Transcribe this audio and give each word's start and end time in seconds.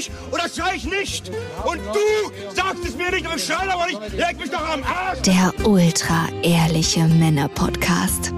ich 0.00 0.10
oder 0.30 0.48
schrei 0.48 0.74
ich 0.76 0.84
nicht? 0.84 1.30
Und 1.64 1.78
du 1.78 2.54
sagst 2.54 2.84
es 2.84 2.96
mir 2.96 3.10
nicht, 3.10 3.26
aber 3.26 3.36
ich 3.36 3.44
schrei 3.44 3.68
aber 3.68 3.86
nicht. 3.86 4.12
Leg 4.12 4.38
mich 4.38 4.50
doch 4.50 4.66
am 4.68 4.82
Arsch. 4.82 5.20
Der 5.22 5.52
ultra 5.66 6.28
ehrliche 6.42 7.04
Männer-Podcast. 7.04 8.32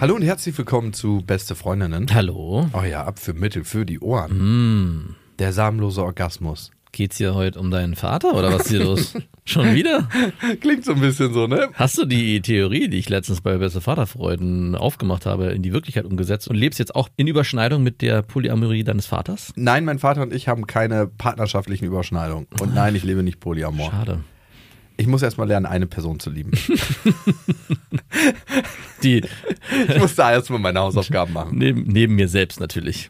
Hallo 0.00 0.14
und 0.14 0.22
herzlich 0.22 0.56
willkommen 0.56 0.92
zu 0.92 1.22
Beste 1.26 1.54
Freundinnen. 1.54 2.06
Hallo. 2.14 2.68
Euer 2.72 3.00
Abführmittel 3.00 3.64
für 3.64 3.84
die 3.84 4.00
Ohren. 4.00 4.30
Hm. 4.30 5.14
Der 5.38 5.52
samenlose 5.52 6.02
Orgasmus. 6.02 6.70
Geht's 6.92 7.18
hier 7.18 7.34
heute 7.34 7.58
um 7.60 7.70
deinen 7.70 7.94
Vater 7.94 8.34
oder 8.34 8.52
was 8.52 8.62
ist 8.62 8.70
hier 8.70 8.84
los? 8.84 9.14
Schon 9.44 9.74
wieder? 9.74 10.08
Klingt 10.60 10.84
so 10.84 10.92
ein 10.92 11.00
bisschen 11.00 11.32
so, 11.32 11.46
ne? 11.46 11.68
Hast 11.74 11.96
du 11.96 12.04
die 12.04 12.40
Theorie, 12.42 12.88
die 12.88 12.98
ich 12.98 13.08
letztens 13.08 13.40
bei 13.40 13.56
Beste 13.56 13.80
Vaterfreuden 13.80 14.74
aufgemacht 14.74 15.24
habe, 15.24 15.46
in 15.46 15.62
die 15.62 15.72
Wirklichkeit 15.72 16.04
umgesetzt 16.04 16.48
und 16.48 16.56
lebst 16.56 16.78
jetzt 16.78 16.94
auch 16.94 17.08
in 17.16 17.26
Überschneidung 17.26 17.82
mit 17.82 18.02
der 18.02 18.22
Polyamorie 18.22 18.84
deines 18.84 19.06
Vaters? 19.06 19.52
Nein, 19.56 19.84
mein 19.84 19.98
Vater 19.98 20.22
und 20.22 20.34
ich 20.34 20.48
haben 20.48 20.66
keine 20.66 21.06
partnerschaftlichen 21.06 21.86
Überschneidungen. 21.86 22.46
Und 22.60 22.74
nein, 22.74 22.94
ich 22.94 23.04
lebe 23.04 23.22
nicht 23.22 23.40
Polyamor. 23.40 23.90
Schade. 23.90 24.20
Ich 25.00 25.06
muss 25.06 25.22
erstmal 25.22 25.46
lernen, 25.46 25.64
eine 25.64 25.86
Person 25.86 26.18
zu 26.18 26.28
lieben. 26.28 26.50
Die 29.04 29.22
Ich 29.88 29.98
muss 29.98 30.16
da 30.16 30.32
erstmal 30.32 30.58
meine 30.58 30.80
Hausaufgaben 30.80 31.32
machen. 31.32 31.56
neben, 31.56 31.84
neben 31.84 32.16
mir 32.16 32.26
selbst 32.26 32.58
natürlich. 32.58 33.08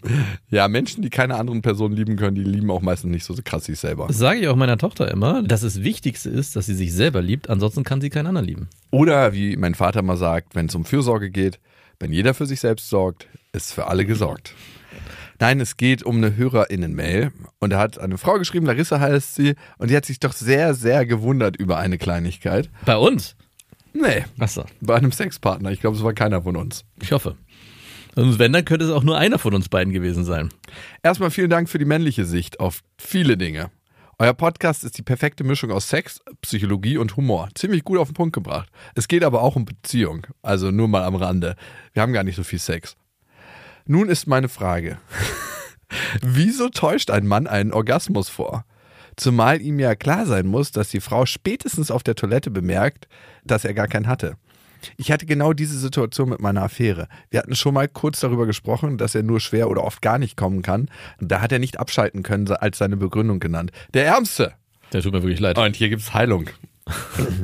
Ja, 0.51 0.69
Menschen, 0.69 1.01
die 1.01 1.09
keine 1.09 1.37
anderen 1.37 1.63
Personen 1.63 1.97
lieben 1.97 2.17
können, 2.17 2.35
die 2.35 2.45
lieben 2.45 2.71
auch 2.71 2.83
meistens 2.83 3.11
nicht 3.11 3.25
so 3.25 3.35
krass 3.43 3.65
sich 3.65 3.79
selber. 3.79 4.07
Das 4.07 4.19
sage 4.19 4.41
ich 4.41 4.49
auch 4.49 4.57
meiner 4.57 4.77
Tochter 4.77 5.11
immer, 5.11 5.43
dass 5.43 5.63
das 5.63 5.83
Wichtigste 5.83 6.29
ist, 6.29 6.57
dass 6.57 6.67
sie 6.67 6.75
sich 6.75 6.93
selber 6.93 7.23
liebt, 7.23 7.49
ansonsten 7.49 7.85
kann 7.85 8.03
sie 8.03 8.11
keinen 8.11 8.27
anderen 8.27 8.47
lieben. 8.47 8.69
Oder 8.91 9.33
wie 9.33 9.57
mein 9.57 9.75
Vater 9.75 10.03
mal 10.03 10.19
sagt, 10.19 10.55
wenn 10.55 10.67
es 10.67 10.75
um 10.75 10.85
Fürsorge 10.85 11.31
geht, 11.31 11.59
wenn 12.01 12.13
jeder 12.13 12.35
für 12.35 12.45
sich 12.45 12.61
selbst 12.61 12.91
sorgt, 12.91 13.27
ist 13.53 13.73
für 13.73 13.87
alle 13.87 14.05
gesorgt. 14.05 14.53
Nein, 15.41 15.61
es 15.61 15.77
geht 15.77 16.03
um 16.03 16.17
eine 16.17 16.37
HörerInnen-Mail. 16.37 17.33
Und 17.61 17.71
da 17.71 17.79
hat 17.79 17.99
eine 17.99 18.19
Frau 18.19 18.39
geschrieben, 18.39 18.67
Larissa 18.67 18.99
heißt 18.99 19.35
sie, 19.35 19.55
und 19.79 19.91
die 19.91 19.97
hat 19.97 20.05
sich 20.05 20.19
doch 20.19 20.33
sehr, 20.33 20.75
sehr 20.75 21.07
gewundert 21.07 21.57
über 21.57 21.79
eine 21.79 21.99
Kleinigkeit. 21.99 22.71
Bei 22.85 22.97
uns? 22.97 23.37
Nee, 23.93 24.25
Achso, 24.39 24.65
bei 24.81 24.97
einem 24.97 25.13
Sexpartner. 25.13 25.71
Ich 25.71 25.81
glaube, 25.81 25.97
es 25.97 26.03
war 26.03 26.13
keiner 26.13 26.43
von 26.43 26.57
uns. 26.57 26.85
ich 27.01 27.13
hoffe. 27.13 27.37
Und 28.17 28.39
wenn, 28.39 28.53
dann 28.53 28.65
könnte 28.65 28.85
es 28.85 28.91
auch 28.91 29.05
nur 29.05 29.17
einer 29.17 29.39
von 29.39 29.55
uns 29.55 29.69
beiden 29.69 29.93
gewesen 29.93 30.25
sein. 30.25 30.49
Erstmal 31.03 31.31
vielen 31.31 31.51
Dank 31.51 31.69
für 31.69 31.79
die 31.79 31.85
männliche 31.85 32.25
Sicht 32.25 32.59
auf 32.59 32.81
viele 32.99 33.37
Dinge. 33.37 33.71
Euer 34.19 34.35
Podcast 34.35 34.83
ist 34.83 34.99
die 34.99 35.03
perfekte 35.03 35.45
Mischung 35.45 35.71
aus 35.71 35.89
Sex, 35.89 36.21
Psychologie 36.43 36.99
und 36.99 37.17
Humor. 37.17 37.49
Ziemlich 37.55 37.85
gut 37.85 37.99
auf 37.99 38.09
den 38.09 38.15
Punkt 38.15 38.35
gebracht. 38.35 38.69
Es 38.97 39.07
geht 39.07 39.23
aber 39.23 39.43
auch 39.43 39.55
um 39.55 39.65
Beziehung. 39.65 40.27
Also 40.43 40.73
nur 40.73 40.89
mal 40.89 41.05
am 41.05 41.15
Rande. 41.15 41.55
Wir 41.93 42.03
haben 42.03 42.13
gar 42.13 42.25
nicht 42.25 42.35
so 42.35 42.43
viel 42.43 42.59
Sex. 42.59 42.97
Nun 43.91 44.11
ist 44.11 44.27
meine 44.27 44.51
Frage. 44.51 44.99
Wieso 46.23 46.69
täuscht 46.69 47.11
ein 47.11 47.27
Mann 47.27 47.47
einen 47.47 47.73
Orgasmus 47.73 48.29
vor? 48.29 48.67
Zumal 49.17 49.63
ihm 49.63 49.81
ja 49.81 49.95
klar 49.95 50.27
sein 50.27 50.47
muss, 50.47 50.73
dass 50.73 50.91
die 50.91 51.01
Frau 51.01 51.25
spätestens 51.25 51.91
auf 51.91 52.03
der 52.03 52.15
Toilette 52.15 52.51
bemerkt, 52.51 53.09
dass 53.45 53.65
er 53.65 53.73
gar 53.73 53.89
keinen 53.89 54.07
hatte. 54.07 54.37
Ich 54.99 55.11
hatte 55.11 55.25
genau 55.25 55.55
diese 55.55 55.79
Situation 55.79 56.29
mit 56.29 56.39
meiner 56.39 56.63
Affäre. 56.63 57.09
Wir 57.31 57.41
hatten 57.41 57.57
schon 57.57 57.73
mal 57.73 57.89
kurz 57.89 58.21
darüber 58.21 58.45
gesprochen, 58.45 58.99
dass 58.99 59.15
er 59.15 59.23
nur 59.23 59.41
schwer 59.41 59.71
oder 59.71 59.83
oft 59.85 60.03
gar 60.03 60.19
nicht 60.19 60.37
kommen 60.37 60.61
kann. 60.61 60.91
Da 61.19 61.41
hat 61.41 61.51
er 61.51 61.59
nicht 61.59 61.81
abschalten 61.81 62.23
können, 62.23 62.47
als 62.47 62.77
seine 62.77 62.99
Begründung 62.99 63.41
genannt. 63.41 63.73
Der 63.95 64.05
Ärmste. 64.05 64.53
Der 64.93 65.01
tut 65.01 65.15
mir 65.15 65.23
wirklich 65.23 65.41
leid. 65.41 65.57
Und 65.57 65.77
hier 65.77 65.89
gibt's 65.89 66.13
Heilung. 66.13 66.51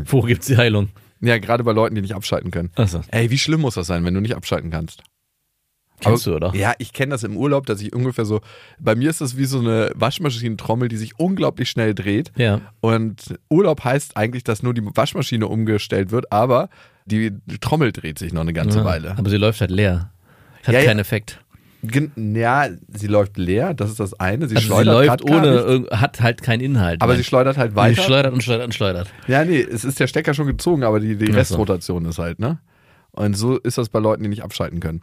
Wo 0.05 0.21
gibt's 0.21 0.47
die 0.47 0.59
Heilung? 0.59 0.91
Ja, 1.23 1.39
gerade 1.39 1.65
bei 1.65 1.73
Leuten, 1.73 1.95
die 1.95 2.03
nicht 2.03 2.15
abschalten 2.15 2.51
können. 2.51 2.71
Achso. 2.77 3.01
Ey, 3.09 3.31
wie 3.31 3.39
schlimm 3.39 3.63
muss 3.63 3.77
das 3.77 3.87
sein, 3.87 4.05
wenn 4.05 4.13
du 4.13 4.21
nicht 4.21 4.37
abschalten 4.37 4.71
kannst? 4.71 5.03
Kennst 6.05 6.27
du, 6.27 6.35
oder? 6.37 6.55
Ja, 6.55 6.73
ich 6.79 6.93
kenne 6.93 7.11
das 7.11 7.23
im 7.25 7.37
Urlaub, 7.37 7.67
dass 7.67 7.81
ich 7.81 7.93
ungefähr 7.95 8.25
so, 8.25 8.41
bei 8.79 8.95
mir 8.95 9.11
ist 9.11 9.21
das 9.21 9.37
wie 9.37 9.45
so 9.45 9.59
eine 9.61 9.91
Waschmaschinentrommel, 9.95 10.89
die 10.89 10.97
sich 10.97 11.19
unglaublich 11.19 11.69
schnell 11.71 11.95
dreht. 11.95 12.33
Ja. 12.37 12.61
Und 12.81 13.35
Urlaub 13.51 13.85
heißt 13.85 14.17
eigentlich, 14.17 14.45
dass 14.45 14.63
nur 14.63 14.75
die 14.75 14.83
Waschmaschine 14.85 15.47
umgestellt 15.49 16.11
wird, 16.11 16.33
aber 16.33 16.69
die 17.07 17.33
Trommel 17.61 17.93
dreht 17.93 18.19
sich 18.19 18.33
noch 18.33 18.43
eine 18.43 18.53
ganze 18.53 18.79
Ja, 18.79 18.85
Weile. 18.85 19.15
Aber 19.19 19.29
sie 19.31 19.37
läuft 19.37 19.61
halt 19.61 19.71
leer. 19.71 20.11
Hat 20.65 20.75
Ja, 20.75 20.81
ja. 20.81 20.87
keinen 20.87 21.01
Effekt. 21.01 21.41
Gen- 21.83 22.13
Ja, 22.35 22.69
sie 22.89 23.09
läuft 23.09 23.37
leer, 23.37 23.75
das 23.75 23.91
ist 23.91 24.01
das 24.01 24.19
eine. 24.19 24.49
Sie 24.49 24.57
Also 24.57 24.69
sie 24.69 24.73
schleudert 24.73 24.95
läuft 24.95 25.09
grad 25.09 25.27
gar 25.27 25.37
ohne, 25.67 25.87
hat 25.91 26.21
halt 26.23 26.41
keinen 26.43 26.61
Inhalt. 26.63 27.03
aber 27.03 27.13
Nein. 27.13 27.19
sie 27.19 27.25
schleudert 27.25 27.59
halt 27.59 27.73
Sie 27.73 27.77
weiter. 27.77 28.01
schleudert 28.03 28.33
und 28.33 28.43
schleudert 28.43 28.65
und 28.67 28.75
schleudert. 28.75 29.09
ja, 29.29 29.45
nee, 29.45 29.61
es 29.61 29.85
ist 29.85 30.01
der 30.01 30.07
Stecker 30.07 30.33
schon 30.33 30.47
gezogen, 30.47 30.83
aber 30.83 30.99
die, 30.99 31.17
die 31.17 31.27
so. 31.27 31.33
Restrotation 31.33 32.07
ist 32.07 32.19
halt, 32.19 32.39
ne? 32.39 32.59
Und 33.13 33.37
so 33.37 33.59
ist 33.59 33.77
das 33.77 33.91
bei 33.91 33.99
Leuten, 33.99 34.23
die 34.23 34.31
nicht 34.31 34.43
abschalten 34.43 34.81
können. 34.81 35.03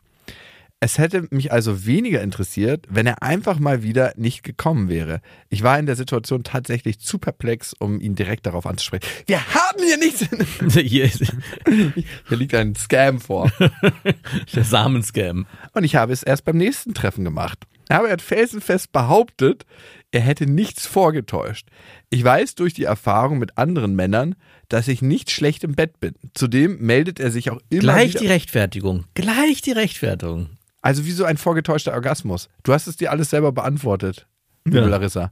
Es 0.84 0.98
hätte 0.98 1.28
mich 1.30 1.52
also 1.52 1.86
weniger 1.86 2.24
interessiert, 2.24 2.88
wenn 2.90 3.06
er 3.06 3.22
einfach 3.22 3.60
mal 3.60 3.84
wieder 3.84 4.14
nicht 4.18 4.42
gekommen 4.42 4.90
wäre. 4.90 5.22
Ich 5.50 5.62
war 5.62 5.78
in 5.78 5.86
der 5.86 5.96
Situation 5.96 6.44
tatsächlich 6.44 7.00
zu 7.00 7.20
perplex, 7.20 7.74
um 7.78 8.02
ihn 8.02 8.16
direkt 8.16 8.48
darauf 8.48 8.66
anzusprechen. 8.66 9.06
Wir 9.28 9.46
haben 9.46 9.84
hier 9.84 9.98
nichts. 9.98 10.26
Hier 10.74 11.06
Hier 11.08 12.38
liegt 12.38 12.56
ein 12.56 12.74
Scam 12.74 13.22
vor. 13.22 13.52
der 14.56 14.64
Samenscam. 14.64 15.46
Und 15.74 15.84
ich 15.84 15.98
habe 15.98 16.14
es 16.14 16.24
erst 16.24 16.46
beim 16.46 16.58
nächsten 16.58 16.96
Treffen 16.96 17.26
gemacht. 17.26 17.60
Aber 17.90 18.08
er 18.08 18.14
hat 18.14 18.24
felsenfest 18.24 18.92
behauptet, 18.92 19.68
er 20.10 20.22
hätte 20.22 20.48
nichts 20.48 20.88
vorgetäuscht. 20.88 21.68
Ich 22.10 22.24
weiß 22.24 22.56
durch 22.56 22.74
die 22.74 22.86
Erfahrung 22.86 23.38
mit 23.38 23.60
anderen 23.60 23.96
Männern, 23.96 24.36
dass 24.68 24.88
ich 24.88 25.04
nicht 25.04 25.30
schlecht 25.30 25.64
im 25.64 25.76
Bett 25.76 26.00
bin. 26.00 26.16
Zudem 26.34 26.80
meldet 26.80 27.20
er 27.20 27.30
sich 27.30 27.52
auch 27.52 27.60
immer 27.70 27.82
Gleich 27.82 28.16
die 28.16 28.26
Rechtfertigung. 28.26 29.06
Gleich 29.14 29.62
die 29.62 29.74
Rechtfertigung. 29.74 30.50
Also 30.82 31.06
wie 31.06 31.12
so 31.12 31.26
ein 31.26 31.38
vorgetäuschter 31.38 31.94
Orgasmus. 31.94 32.50
Du 32.64 32.74
hast 32.74 32.88
es 32.88 32.98
dir 32.98 33.12
alles 33.12 33.30
selber 33.30 33.52
beantwortet, 33.52 34.28
liebe 34.66 34.80
Ja. 34.80 34.88
Larissa. 34.88 35.32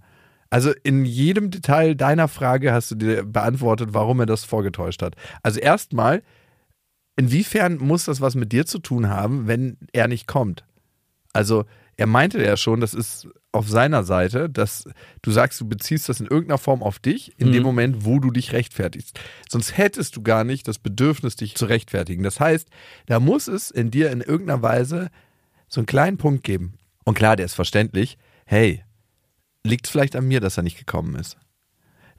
Also 0.51 0.71
in 0.83 1.05
jedem 1.05 1.51
Detail 1.51 1.95
deiner 1.95 2.27
Frage 2.27 2.73
hast 2.73 2.91
du 2.91 2.95
dir 2.95 3.23
beantwortet, 3.23 3.89
warum 3.93 4.19
er 4.19 4.25
das 4.25 4.45
vorgetäuscht 4.45 5.01
hat. 5.01 5.15
Also 5.43 5.59
erstmal, 5.59 6.23
inwiefern 7.15 7.77
muss 7.77 8.05
das 8.05 8.21
was 8.21 8.35
mit 8.35 8.51
dir 8.51 8.65
zu 8.65 8.79
tun 8.79 9.09
haben, 9.09 9.47
wenn 9.47 9.77
er 9.93 10.07
nicht 10.07 10.27
kommt? 10.27 10.65
Also 11.33 11.65
er 11.97 12.07
meinte 12.07 12.41
ja 12.43 12.57
schon, 12.57 12.79
das 12.79 12.93
ist 12.93 13.27
auf 13.51 13.69
seiner 13.69 14.03
Seite, 14.03 14.49
dass 14.49 14.87
du 15.21 15.31
sagst, 15.31 15.59
du 15.59 15.67
beziehst 15.67 16.07
das 16.07 16.19
in 16.19 16.27
irgendeiner 16.27 16.57
Form 16.57 16.81
auf 16.81 16.97
dich, 16.97 17.33
in 17.37 17.51
dem 17.51 17.61
Moment, 17.63 18.05
wo 18.05 18.19
du 18.19 18.31
dich 18.31 18.53
rechtfertigst. 18.53 19.19
Sonst 19.49 19.77
hättest 19.77 20.15
du 20.15 20.21
gar 20.21 20.43
nicht 20.43 20.67
das 20.67 20.79
Bedürfnis, 20.79 21.35
dich 21.35 21.55
zu 21.55 21.65
rechtfertigen. 21.65 22.23
Das 22.23 22.39
heißt, 22.39 22.69
da 23.07 23.19
muss 23.19 23.47
es 23.47 23.69
in 23.69 23.91
dir 23.91 24.11
in 24.11 24.21
irgendeiner 24.21 24.61
Weise 24.61 25.09
so 25.69 25.79
einen 25.79 25.85
kleinen 25.85 26.17
Punkt 26.17 26.43
geben. 26.43 26.73
Und 27.05 27.13
klar, 27.13 27.35
der 27.35 27.45
ist 27.45 27.53
verständlich. 27.53 28.17
Hey, 28.45 28.83
liegt 29.63 29.85
es 29.85 29.91
vielleicht 29.91 30.15
an 30.15 30.27
mir, 30.27 30.39
dass 30.39 30.57
er 30.57 30.63
nicht 30.63 30.77
gekommen 30.77 31.15
ist? 31.15 31.37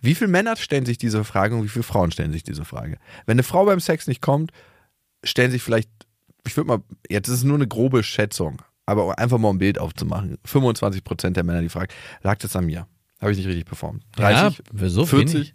Wie 0.00 0.14
viele 0.14 0.30
Männer 0.30 0.56
stellen 0.56 0.86
sich 0.86 0.96
diese 0.96 1.24
Frage 1.24 1.54
und 1.54 1.64
wie 1.64 1.68
viele 1.68 1.82
Frauen 1.82 2.10
stellen 2.10 2.32
sich 2.32 2.42
diese 2.42 2.64
Frage? 2.64 2.98
Wenn 3.26 3.34
eine 3.34 3.42
Frau 3.42 3.66
beim 3.66 3.80
Sex 3.80 4.06
nicht 4.06 4.22
kommt, 4.22 4.52
stellen 5.24 5.50
sich 5.50 5.62
vielleicht, 5.62 5.90
ich 6.46 6.56
würde 6.56 6.68
mal, 6.68 6.82
jetzt 7.10 7.28
ist 7.28 7.34
es 7.34 7.44
nur 7.44 7.56
eine 7.56 7.68
grobe 7.68 8.02
Schätzung, 8.02 8.62
aber 8.86 9.18
einfach 9.18 9.36
mal 9.36 9.48
um 9.48 9.56
ein 9.56 9.58
Bild 9.58 9.78
aufzumachen. 9.78 10.38
25% 10.46 11.30
der 11.30 11.44
Männer, 11.44 11.60
die 11.60 11.68
fragen, 11.68 11.92
lag 12.22 12.38
das 12.38 12.56
an 12.56 12.64
mir? 12.64 12.86
Habe 13.20 13.32
ich 13.32 13.38
nicht 13.38 13.48
richtig 13.48 13.66
performt? 13.66 14.04
30? 14.16 14.62
ja, 14.72 14.88
so 14.88 15.04
40? 15.04 15.34
wenig. 15.34 15.54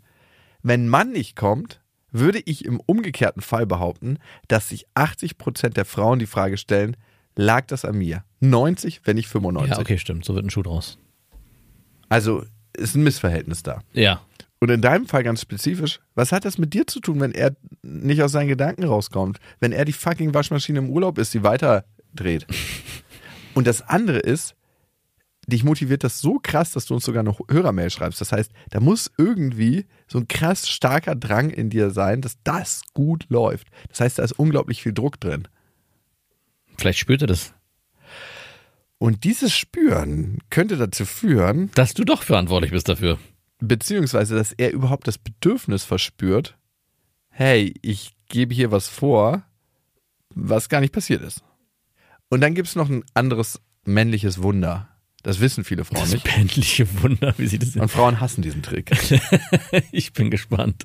Wenn 0.61 0.85
ein 0.85 0.89
Mann 0.89 1.11
nicht 1.11 1.35
kommt, 1.35 1.81
würde 2.11 2.41
ich 2.45 2.65
im 2.65 2.79
umgekehrten 2.79 3.41
Fall 3.41 3.65
behaupten, 3.65 4.19
dass 4.47 4.69
sich 4.69 4.87
80% 4.95 5.69
der 5.69 5.85
Frauen 5.85 6.19
die 6.19 6.27
Frage 6.27 6.57
stellen, 6.57 6.95
lag 7.35 7.65
das 7.67 7.85
an 7.85 7.97
mir? 7.97 8.23
90, 8.39 9.01
wenn 9.03 9.15
nicht 9.15 9.27
95. 9.27 9.71
Ja, 9.71 9.79
okay, 9.79 9.97
stimmt. 9.97 10.25
So 10.25 10.35
wird 10.35 10.45
ein 10.45 10.49
Schuh 10.49 10.63
draus. 10.63 10.97
Also 12.09 12.43
ist 12.73 12.95
ein 12.95 13.03
Missverhältnis 13.03 13.63
da. 13.63 13.81
Ja. 13.93 14.21
Und 14.59 14.69
in 14.69 14.81
deinem 14.81 15.05
Fall 15.05 15.23
ganz 15.23 15.41
spezifisch, 15.41 15.99
was 16.15 16.31
hat 16.31 16.45
das 16.45 16.57
mit 16.57 16.73
dir 16.73 16.87
zu 16.87 16.99
tun, 16.99 17.19
wenn 17.19 17.33
er 17.33 17.55
nicht 17.83 18.21
aus 18.23 18.31
seinen 18.31 18.47
Gedanken 18.47 18.83
rauskommt? 18.83 19.39
Wenn 19.59 19.71
er 19.71 19.85
die 19.85 19.93
fucking 19.93 20.33
Waschmaschine 20.33 20.79
im 20.79 20.89
Urlaub 20.89 21.17
ist, 21.17 21.33
die 21.33 21.43
weiterdreht. 21.43 22.47
Und 23.53 23.67
das 23.67 23.81
andere 23.81 24.19
ist, 24.19 24.55
dich 25.47 25.63
motiviert 25.63 26.03
das 26.03 26.19
so 26.19 26.39
krass, 26.41 26.71
dass 26.71 26.85
du 26.85 26.95
uns 26.95 27.05
sogar 27.05 27.21
eine 27.21 27.35
Hörermail 27.49 27.89
schreibst. 27.89 28.19
Das 28.21 28.31
heißt, 28.31 28.51
da 28.71 28.79
muss 28.79 29.11
irgendwie 29.17 29.85
so 30.07 30.19
ein 30.19 30.27
krass 30.27 30.67
starker 30.67 31.15
Drang 31.15 31.49
in 31.49 31.69
dir 31.69 31.91
sein, 31.91 32.21
dass 32.21 32.37
das 32.43 32.81
gut 32.93 33.25
läuft. 33.29 33.67
Das 33.89 33.99
heißt, 33.99 34.19
da 34.19 34.23
ist 34.23 34.33
unglaublich 34.33 34.81
viel 34.81 34.93
Druck 34.93 35.19
drin. 35.19 35.47
Vielleicht 36.77 36.99
spürt 36.99 37.21
er 37.21 37.27
das. 37.27 37.53
Und 38.97 39.23
dieses 39.23 39.53
Spüren 39.53 40.39
könnte 40.49 40.77
dazu 40.77 41.05
führen, 41.05 41.69
Dass 41.75 41.93
du 41.93 42.05
doch 42.05 42.23
verantwortlich 42.23 42.71
bist 42.71 42.87
dafür. 42.89 43.19
beziehungsweise, 43.59 44.35
dass 44.35 44.51
er 44.53 44.71
überhaupt 44.71 45.07
das 45.07 45.17
Bedürfnis 45.17 45.83
verspürt, 45.83 46.57
hey, 47.29 47.73
ich 47.81 48.13
gebe 48.29 48.53
hier 48.55 48.71
was 48.71 48.87
vor, 48.87 49.43
was 50.33 50.69
gar 50.69 50.79
nicht 50.81 50.93
passiert 50.93 51.21
ist. 51.21 51.43
Und 52.29 52.41
dann 52.41 52.55
gibt 52.55 52.67
es 52.67 52.75
noch 52.75 52.89
ein 52.89 53.03
anderes 53.13 53.59
männliches 53.83 54.41
Wunder. 54.41 54.89
Das 55.23 55.39
wissen 55.39 55.63
viele 55.63 55.83
Frauen 55.85 56.01
Das 56.01 56.13
nicht. 56.13 56.25
männliche 56.37 56.87
Wunder, 57.01 57.33
wie 57.37 57.47
sieht 57.47 57.61
das 57.63 57.75
Und 57.75 57.89
Frauen 57.89 58.19
hassen 58.19 58.41
diesen 58.41 58.61
Trick. 58.63 58.91
Ich 59.91 60.13
bin 60.13 60.29
gespannt. 60.31 60.83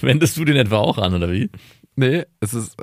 Wendest 0.00 0.36
du 0.36 0.44
den 0.44 0.56
etwa 0.56 0.78
auch 0.78 0.98
an, 0.98 1.14
oder 1.14 1.30
wie? 1.32 1.50
Nee, 1.96 2.24
es 2.40 2.54
ist 2.54 2.76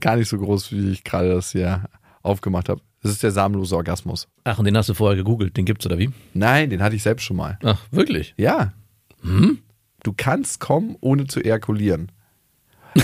gar 0.00 0.16
nicht 0.16 0.28
so 0.28 0.38
groß, 0.38 0.72
wie 0.72 0.90
ich 0.90 1.04
gerade 1.04 1.30
das 1.30 1.52
hier 1.52 1.84
aufgemacht 2.22 2.68
habe. 2.68 2.80
Es 3.02 3.10
ist 3.10 3.22
der 3.22 3.30
samenlose 3.30 3.76
Orgasmus. 3.76 4.28
Ach, 4.44 4.58
und 4.58 4.64
den 4.64 4.76
hast 4.76 4.88
du 4.88 4.94
vorher 4.94 5.16
gegoogelt, 5.16 5.56
den 5.56 5.64
gibt's, 5.64 5.86
oder 5.86 5.98
wie? 5.98 6.10
Nein, 6.34 6.70
den 6.70 6.82
hatte 6.82 6.96
ich 6.96 7.02
selbst 7.02 7.24
schon 7.24 7.36
mal. 7.36 7.58
Ach, 7.62 7.80
wirklich? 7.90 8.34
Ja. 8.36 8.72
Hm? 9.22 9.58
Du 10.02 10.12
kannst 10.16 10.60
kommen, 10.60 10.96
ohne 11.00 11.26
zu 11.26 11.40
ejakulieren. 11.40 12.10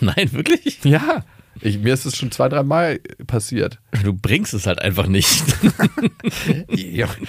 Nein, 0.00 0.32
wirklich? 0.32 0.82
Ja. 0.84 1.24
Ich, 1.60 1.78
mir 1.78 1.94
ist 1.94 2.04
es 2.04 2.16
schon 2.16 2.30
zwei, 2.30 2.48
drei 2.48 2.62
Mal 2.62 3.00
passiert. 3.26 3.78
Du 4.04 4.12
bringst 4.12 4.54
es 4.54 4.66
halt 4.66 4.80
einfach 4.80 5.06
nicht. 5.06 5.42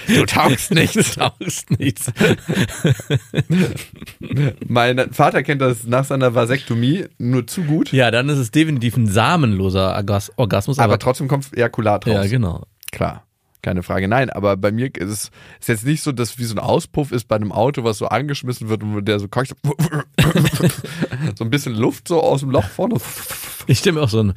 du 0.08 0.26
taugst 0.26 0.72
Du 0.72 1.04
taugst 1.04 1.72
nichts. 1.80 2.12
Mein 4.68 5.12
Vater 5.14 5.44
kennt 5.44 5.62
das 5.62 5.86
nach 5.86 6.06
seiner 6.06 6.36
Vasektomie 6.36 7.06
nur 7.18 7.48
zu 7.48 7.64
gut, 7.64 7.92
Ja, 7.92 8.12
dann 8.12 8.30
ist 8.30 8.38
es 8.38 8.52
definitiv 8.52 8.98
ein 8.98 9.08
samenloser 9.08 9.96
Orgas- 9.98 10.32
Orgasmus. 10.36 10.78
aber, 10.80 10.86
Aber, 10.94 11.00
trotzdem 11.00 11.28
kommt 11.28 11.48
Ejakulat 11.56 12.06
raus. 12.08 12.14
ja, 12.14 12.28
genau. 12.28 12.66
Klar, 12.92 13.24
keine 13.62 13.84
Frage. 13.84 14.08
Nein, 14.08 14.30
aber 14.30 14.58
bei 14.58 14.72
mir 14.72 14.94
ist 14.96 15.10
es 15.10 15.32
ist 15.60 15.68
jetzt 15.68 15.86
nicht 15.86 16.02
so, 16.02 16.12
dass 16.12 16.38
wie 16.40 16.44
so 16.46 16.56
ein 16.56 16.60
Auspuff 16.60 17.12
ist 17.12 17.28
bei 17.28 17.36
einem 17.36 17.52
Auto, 17.52 17.84
was 17.84 17.98
so 17.98 18.08
angeschmissen 18.08 18.70
wird 18.70 18.84
und 18.84 19.06
der 19.06 19.20
so 19.20 19.28
keucht. 19.28 19.54
so 21.38 21.44
ein 21.44 21.50
bisschen 21.50 21.76
Luft 21.76 22.08
so 22.08 22.22
aus 22.22 22.40
dem 22.42 22.52
Loch 22.52 22.68
vorne. 22.68 22.96
Ich 23.70 23.80
stimme 23.80 24.02
auch 24.02 24.10
so 24.10 24.24
ein. 24.24 24.34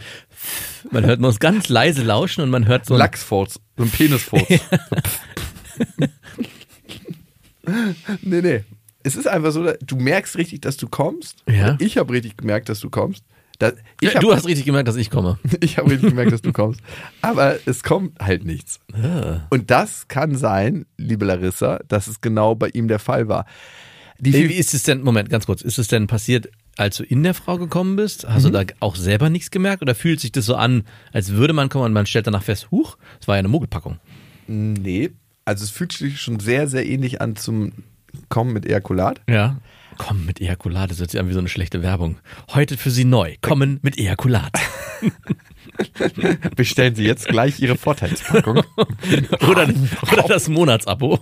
Man 0.91 1.07
hört 1.07 1.23
uns 1.23 1.39
ganz 1.39 1.71
leise 1.71 2.03
lauschen 2.03 2.43
und 2.43 2.51
man 2.51 2.67
hört 2.67 2.85
so 2.85 2.95
ein. 2.95 2.99
Lachsfurz, 2.99 3.59
so 3.79 3.85
ein 3.85 3.91
Penisfurz. 3.91 4.47
nee, 8.23 8.43
nee. 8.43 8.65
Es 9.03 9.17
ist 9.17 9.27
einfach 9.27 9.51
so, 9.53 9.73
du 9.81 9.97
merkst 9.97 10.37
richtig, 10.37 10.61
dass 10.61 10.77
du 10.77 10.87
kommst. 10.87 11.43
Ja. 11.49 11.77
Ich 11.81 11.97
habe 11.97 12.13
richtig 12.13 12.37
gemerkt, 12.37 12.69
dass 12.69 12.81
du 12.81 12.91
kommst. 12.91 13.25
Da, 13.59 13.73
ich 14.01 14.09
Ja, 14.09 14.15
hab, 14.17 14.21
du 14.21 14.35
hast 14.35 14.47
richtig 14.47 14.67
gemerkt, 14.67 14.87
dass 14.87 14.97
ich 14.97 15.09
komme. 15.09 15.39
Ich 15.61 15.79
habe 15.79 15.91
richtig 15.91 16.11
gemerkt, 16.11 16.33
dass 16.33 16.43
du 16.43 16.53
kommst. 16.53 16.81
Aber 17.23 17.57
es 17.65 17.83
kommt 17.83 18.19
halt 18.21 18.45
nichts. 18.45 18.81
Ah. 18.93 19.47
Und 19.49 19.71
das 19.71 20.09
kann 20.09 20.37
sein, 20.37 20.85
liebe 20.99 21.25
Larissa, 21.25 21.81
dass 21.89 22.07
es 22.07 22.21
genau 22.21 22.55
bei 22.55 22.69
ihm 22.69 22.87
der 22.87 22.99
Fall 22.99 23.29
war. 23.29 23.47
Die 24.19 24.35
wie 24.35 24.55
ist 24.55 24.75
es 24.75 24.83
denn, 24.83 25.03
Moment, 25.03 25.31
ganz 25.31 25.47
kurz, 25.47 25.63
ist 25.63 25.79
es 25.79 25.89
denn 25.89 26.07
passiert, 26.07 26.49
als 26.77 26.97
du 26.97 27.05
in 27.05 27.23
der 27.23 27.35
Frau 27.35 27.59
gekommen 27.59 27.97
bist? 27.97 28.27
Hast 28.29 28.45
du 28.45 28.51
da 28.51 28.65
auch 28.81 28.97
selber 28.97 29.31
nichts 29.31 29.51
gemerkt 29.51 29.83
oder 29.83 29.95
fühlt 29.95 30.21
sich 30.21 30.33
das 30.33 30.47
so 30.47 30.55
an, 30.55 30.85
als 31.13 31.33
würde 31.33 31.53
man 31.53 31.69
kommen 31.69 31.85
und 31.85 31.93
man 31.93 32.07
stellt 32.07 32.27
danach 32.27 32.43
fest, 32.43 32.71
huch, 32.71 32.97
es 33.21 33.29
war 33.29 33.37
ja 33.37 33.41
eine 33.41 33.49
Mogelpackung? 33.49 33.99
nee, 34.47 35.11
also 35.45 35.65
es 35.65 35.71
fühlt 35.71 35.93
sich 35.93 36.21
schon 36.21 36.41
sehr, 36.41 36.69
sehr 36.69 36.87
ähnlich 36.87 37.21
an 37.21 37.37
zum 37.37 37.73
Kommen 38.29 38.53
mit 38.53 38.67
Ejakulat. 38.67 39.21
Ja. 39.29 39.59
Komm 39.99 40.27
mit 40.27 40.41
Ejakulat, 40.41 40.91
das 40.91 41.01
hört 41.01 41.11
sich 41.11 41.21
an 41.21 41.29
wie 41.29 41.33
so 41.33 41.39
eine 41.39 41.49
schlechte 41.49 41.83
Werbung. 41.83 42.19
Heute 42.51 42.77
für 42.77 42.91
Sie 42.91 43.05
neu, 43.05 43.37
kommen 43.41 43.79
mit 43.83 43.99
Ejakulat. 43.99 44.53
Bestellen 46.57 46.95
Sie 46.95 47.05
jetzt 47.05 47.29
gleich 47.29 47.61
Ihre 47.61 47.77
Vorteilspackung. 47.77 48.59
oder, 49.51 49.69
oder 50.13 50.23
das 50.29 50.49
Monatsabo. 50.49 51.19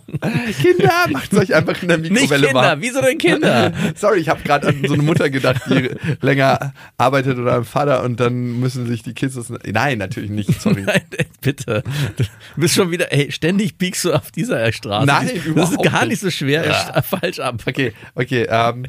Kinder, 0.61 0.93
macht 1.11 1.33
euch 1.35 1.55
einfach 1.55 1.81
in 1.83 1.89
der 1.89 1.99
Nicht 1.99 2.11
Mikrowelle 2.13 2.47
Kinder, 2.49 2.61
warm. 2.63 2.81
wieso 2.83 3.01
denn 3.01 3.19
Kinder? 3.19 3.73
Sorry, 3.95 4.21
ich 4.21 4.29
habe 4.29 4.43
gerade 4.43 4.69
an 4.69 4.83
so 4.87 4.95
eine 4.95 5.03
Mutter 5.03 5.31
gedacht, 5.31 5.63
die 5.69 5.91
länger 6.21 6.73
arbeitet 6.99 7.39
oder 7.39 7.55
am 7.55 7.65
Vater 7.65 8.03
und 8.03 8.19
dann 8.21 8.59
müssen 8.61 8.87
sich 8.87 9.03
die 9.03 9.15
Kids 9.15 9.35
das. 9.35 9.53
Nein, 9.67 9.99
natürlich 9.99 10.31
nicht, 10.31 10.61
sorry. 10.61 10.83
Nein, 10.83 11.03
ey, 11.17 11.27
bitte. 11.41 11.83
Du 12.17 12.25
bist 12.57 12.75
schon 12.75 12.91
wieder, 12.91 13.13
ey, 13.13 13.31
ständig 13.33 13.79
biegst 13.79 14.05
du 14.05 14.13
auf 14.13 14.31
dieser 14.31 14.71
Straße. 14.73 15.07
Nein, 15.07 15.27
Das 15.29 15.37
ist 15.37 15.47
überhaupt 15.47 15.83
gar 15.85 16.01
nicht. 16.01 16.11
nicht 16.11 16.21
so 16.21 16.31
schwer, 16.31 16.67
Ja. 16.67 17.03
falsch 17.03 17.39
ab. 17.39 17.63
Okay, 17.67 17.93
okay. 18.15 18.47
Ähm, 18.51 18.87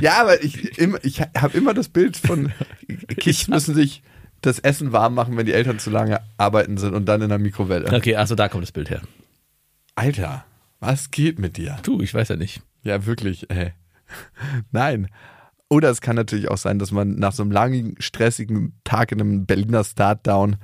ja, 0.00 0.20
aber 0.20 0.42
ich, 0.42 0.78
ich 1.02 1.20
habe 1.38 1.56
immer 1.56 1.74
das 1.74 1.88
Bild 1.88 2.16
von 2.16 2.52
Kids 3.18 3.48
müssen 3.48 3.69
sich 3.74 4.02
das 4.42 4.58
Essen 4.58 4.92
warm 4.92 5.14
machen, 5.14 5.36
wenn 5.36 5.46
die 5.46 5.52
Eltern 5.52 5.78
zu 5.78 5.90
lange 5.90 6.20
arbeiten 6.38 6.78
sind 6.78 6.94
und 6.94 7.06
dann 7.06 7.22
in 7.22 7.28
der 7.28 7.38
Mikrowelle. 7.38 7.92
okay, 7.92 8.16
also 8.16 8.34
da 8.34 8.48
kommt 8.48 8.62
das 8.62 8.72
Bild 8.72 8.90
her. 8.90 9.02
Alter, 9.94 10.44
was 10.78 11.10
geht 11.10 11.38
mit 11.38 11.56
dir? 11.56 11.76
Du, 11.82 12.00
ich 12.00 12.14
weiß 12.14 12.28
ja 12.28 12.36
nicht. 12.36 12.62
Ja, 12.82 13.04
wirklich, 13.04 13.50
ey. 13.50 13.72
Nein. 14.72 15.08
Oder 15.72 15.88
es 15.90 16.00
kann 16.00 16.16
natürlich 16.16 16.48
auch 16.50 16.56
sein, 16.58 16.80
dass 16.80 16.90
man 16.90 17.14
nach 17.14 17.30
so 17.32 17.44
einem 17.44 17.52
langen, 17.52 17.94
stressigen 18.00 18.74
Tag 18.82 19.12
in 19.12 19.20
einem 19.20 19.46
Berliner 19.46 19.84
Startdown 19.84 20.56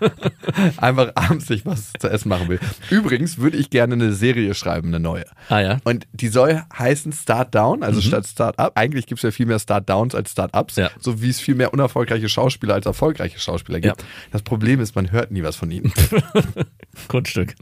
einfach 0.76 1.10
abends 1.16 1.48
sich 1.48 1.66
was 1.66 1.92
zu 1.98 2.08
essen 2.08 2.28
machen 2.28 2.48
will. 2.48 2.60
Übrigens 2.88 3.38
würde 3.38 3.56
ich 3.56 3.70
gerne 3.70 3.94
eine 3.94 4.12
Serie 4.12 4.54
schreiben, 4.54 4.88
eine 4.88 5.00
neue. 5.00 5.24
Ah 5.48 5.58
ja. 5.58 5.78
Und 5.82 6.06
die 6.12 6.28
soll 6.28 6.62
heißen 6.78 7.12
Start 7.12 7.56
Down, 7.56 7.82
also 7.82 8.00
statt 8.00 8.24
Start 8.24 8.60
Up. 8.60 8.72
Eigentlich 8.76 9.06
gibt 9.06 9.18
es 9.18 9.22
ja 9.24 9.32
viel 9.32 9.46
mehr 9.46 9.58
Start 9.58 9.90
Downs 9.90 10.14
als 10.14 10.30
Start 10.30 10.56
Ups, 10.56 10.76
Ja. 10.76 10.90
so 11.00 11.20
wie 11.20 11.28
es 11.30 11.40
viel 11.40 11.56
mehr 11.56 11.72
unerfolgreiche 11.72 12.28
Schauspieler 12.28 12.74
als 12.74 12.86
erfolgreiche 12.86 13.40
Schauspieler 13.40 13.80
gibt. 13.80 14.00
Ja. 14.00 14.06
Das 14.30 14.42
Problem 14.42 14.78
ist, 14.80 14.94
man 14.94 15.10
hört 15.10 15.32
nie 15.32 15.42
was 15.42 15.56
von 15.56 15.72
ihnen. 15.72 15.92
Kunststück. 17.08 17.56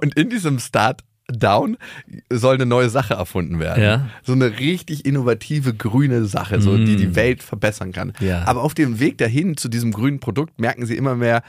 Und 0.00 0.16
in 0.16 0.28
diesem 0.28 0.58
Start 0.58 1.02
Down 1.28 1.76
soll 2.30 2.54
eine 2.54 2.66
neue 2.66 2.88
Sache 2.88 3.14
erfunden 3.14 3.58
werden. 3.58 3.82
Ja. 3.82 4.08
So 4.22 4.32
eine 4.32 4.58
richtig 4.58 5.04
innovative 5.04 5.74
grüne 5.74 6.24
Sache, 6.26 6.60
so, 6.60 6.76
die 6.76 6.96
die 6.96 7.16
Welt 7.16 7.42
verbessern 7.42 7.92
kann. 7.92 8.12
Ja. 8.20 8.44
Aber 8.46 8.62
auf 8.62 8.74
dem 8.74 9.00
Weg 9.00 9.18
dahin 9.18 9.56
zu 9.56 9.68
diesem 9.68 9.92
grünen 9.92 10.20
Produkt 10.20 10.60
merken 10.60 10.86
sie 10.86 10.96
immer 10.96 11.16
mehr, 11.16 11.42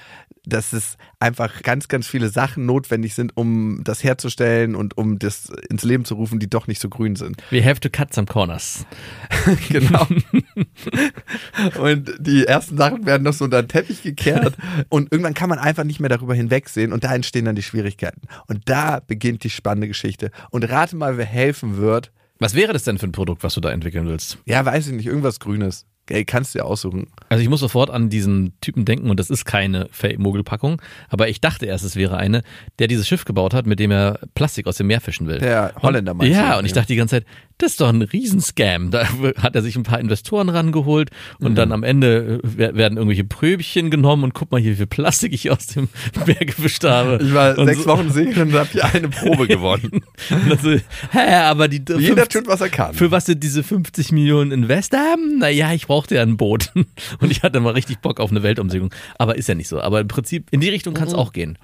dass 0.48 0.72
es 0.72 0.98
einfach 1.19 1.62
ganz, 1.62 1.88
ganz 1.89 2.07
viele 2.07 2.29
Sachen 2.29 2.65
notwendig 2.65 3.13
sind, 3.13 3.36
um 3.36 3.81
das 3.84 4.03
herzustellen 4.03 4.75
und 4.75 4.98
um 4.98 5.19
das 5.19 5.51
ins 5.69 5.84
Leben 5.84 6.05
zu 6.05 6.15
rufen, 6.15 6.39
die 6.39 6.50
doch 6.50 6.67
nicht 6.67 6.79
so 6.79 6.89
grün 6.89 7.15
sind. 7.15 7.43
We 7.51 7.63
have 7.63 7.81
to 7.81 7.89
cut 7.89 8.13
some 8.13 8.27
corners. 8.27 8.86
genau. 9.69 10.07
und 11.81 12.13
die 12.19 12.46
ersten 12.46 12.77
Sachen 12.77 13.05
werden 13.05 13.24
noch 13.24 13.34
so 13.34 13.46
unter 13.46 13.62
den 13.62 13.67
Teppich 13.67 14.03
gekehrt 14.03 14.55
und 14.89 15.12
irgendwann 15.12 15.34
kann 15.34 15.50
man 15.50 15.60
einfach 15.60 15.84
nicht 15.84 16.00
mehr 16.00 16.10
darüber 16.10 16.34
hinwegsehen 16.34 16.93
und 16.93 17.03
da 17.03 17.13
entstehen 17.13 17.46
dann 17.46 17.55
die 17.55 17.63
Schwierigkeiten. 17.63 18.22
Und 18.48 18.69
da 18.69 19.01
beginnt 19.05 19.43
die 19.43 19.50
spannende 19.67 19.88
Geschichte. 19.89 20.31
Und 20.50 20.63
rate 20.69 20.95
mal, 20.95 21.17
wer 21.17 21.25
helfen 21.25 21.77
wird. 21.77 22.12
Was 22.39 22.55
wäre 22.55 22.71
das 22.71 22.83
denn 22.83 22.97
für 22.97 23.07
ein 23.07 23.12
Produkt, 23.12 23.43
was 23.43 23.53
du 23.55 23.62
da 23.62 23.71
entwickeln 23.71 24.07
willst? 24.07 24.38
Ja, 24.45 24.63
weiß 24.63 24.88
ich 24.88 24.93
nicht, 24.93 25.07
irgendwas 25.07 25.39
Grünes. 25.39 25.86
Ey, 26.09 26.24
kannst 26.24 26.55
du 26.55 26.59
dir 26.59 26.65
aussuchen. 26.65 27.07
Also 27.27 27.43
ich 27.43 27.50
muss 27.50 27.59
sofort 27.59 27.89
an 27.89 28.09
diesen 28.09 28.53
Typen 28.62 28.86
denken 28.86 29.09
und 29.09 29.19
das 29.19 29.29
ist 29.29 29.43
keine 29.43 29.89
Fake-Mogelpackung, 29.91 30.81
aber 31.09 31.27
ich 31.27 31.41
dachte 31.41 31.65
erst, 31.65 31.83
es 31.83 31.97
wäre 31.97 32.15
eine, 32.15 32.43
der 32.79 32.88
dieses 32.88 33.09
Schiff 33.09 33.25
gebaut 33.25 33.53
hat, 33.53 33.65
mit 33.65 33.79
dem 33.79 33.91
er 33.91 34.19
Plastik 34.33 34.67
aus 34.67 34.77
dem 34.77 34.88
Meer 34.88 35.01
fischen 35.01 35.27
will. 35.27 35.39
Der 35.39 35.74
Holländer 35.81 36.13
und, 36.13 36.19
meinst 36.19 36.33
du? 36.33 36.41
Ja, 36.41 36.57
und 36.59 36.65
ich 36.65 36.71
dachte 36.71 36.88
die 36.88 36.95
ganze 36.95 37.17
Zeit, 37.17 37.25
das 37.58 37.72
ist 37.72 37.82
doch 37.82 37.90
ein 37.90 38.02
Riesenscam. 38.02 38.92
Da 38.92 39.08
hat 39.42 39.56
er 39.56 39.62
sich 39.62 39.76
ein 39.76 39.84
paar 39.84 40.00
Investoren 40.00 40.50
rangeholt 40.50 41.10
und 41.40 41.56
dann 41.56 41.72
am 41.72 41.84
Ende 41.84 42.36
äh, 42.36 42.40
wer- 42.44 42.76
werden 42.76 42.98
irgendwelche 42.98 43.24
Pröbchen 43.24 43.90
genommen 43.92 44.24
und 44.24 44.34
guck 44.34 44.52
mal 44.52 44.62
hier, 44.62 44.72
wie 44.74 44.76
viel 44.78 44.88
Plastik 44.88 45.34
ich 45.34 45.50
aus 45.52 45.68
dem 45.68 45.90
Meer 46.26 46.36
gefischt 46.36 46.84
habe. 46.84 47.20
Ich 47.24 47.34
war 47.34 47.58
und 47.58 47.66
sechs 47.68 47.84
so, 47.84 47.90
Wochen 47.90 48.12
segeln 48.12 48.50
und 48.50 48.54
habe 48.54 48.70
hier 48.72 48.86
eine 48.86 49.10
Probe 49.10 49.48
gewonnen. 49.48 50.02
So, 50.62 50.72
hä, 51.12 51.34
aber 51.44 51.68
die 51.68 51.78
Jeder 51.78 52.24
50 52.26 52.30
tut, 52.30 52.48
was 52.48 52.62
er 52.62 52.70
kann. 52.70 52.94
für 52.94 53.12
was 53.12 53.26
sie 53.26 53.40
diese 53.40 53.64
50 53.64 54.12
Millionen 54.12 54.52
Invest 54.52 54.96
haben? 54.96 55.38
Naja, 55.40 55.72
ich 55.74 55.88
brauchte 55.88 56.16
ja 56.16 56.22
ein 56.24 56.38
Boot. 56.38 56.72
Und 57.20 57.32
ich 57.32 57.44
hatte 57.44 57.60
mal 57.60 57.74
richtig 57.74 58.00
Bock 58.00 58.20
auf 58.20 58.32
eine 58.32 58.44
Weltumsegelung. 58.44 58.94
Aber 59.18 59.36
ist 59.38 59.48
ja 59.48 59.56
nicht 59.56 59.68
so. 59.68 59.80
Aber 59.82 60.00
im 60.02 60.08
Prinzip, 60.08 60.48
in 60.52 60.60
die 60.60 60.70
Richtung 60.70 60.94
kann 60.94 61.08
es 61.08 61.14
auch 61.14 61.34
gehen. 61.34 61.58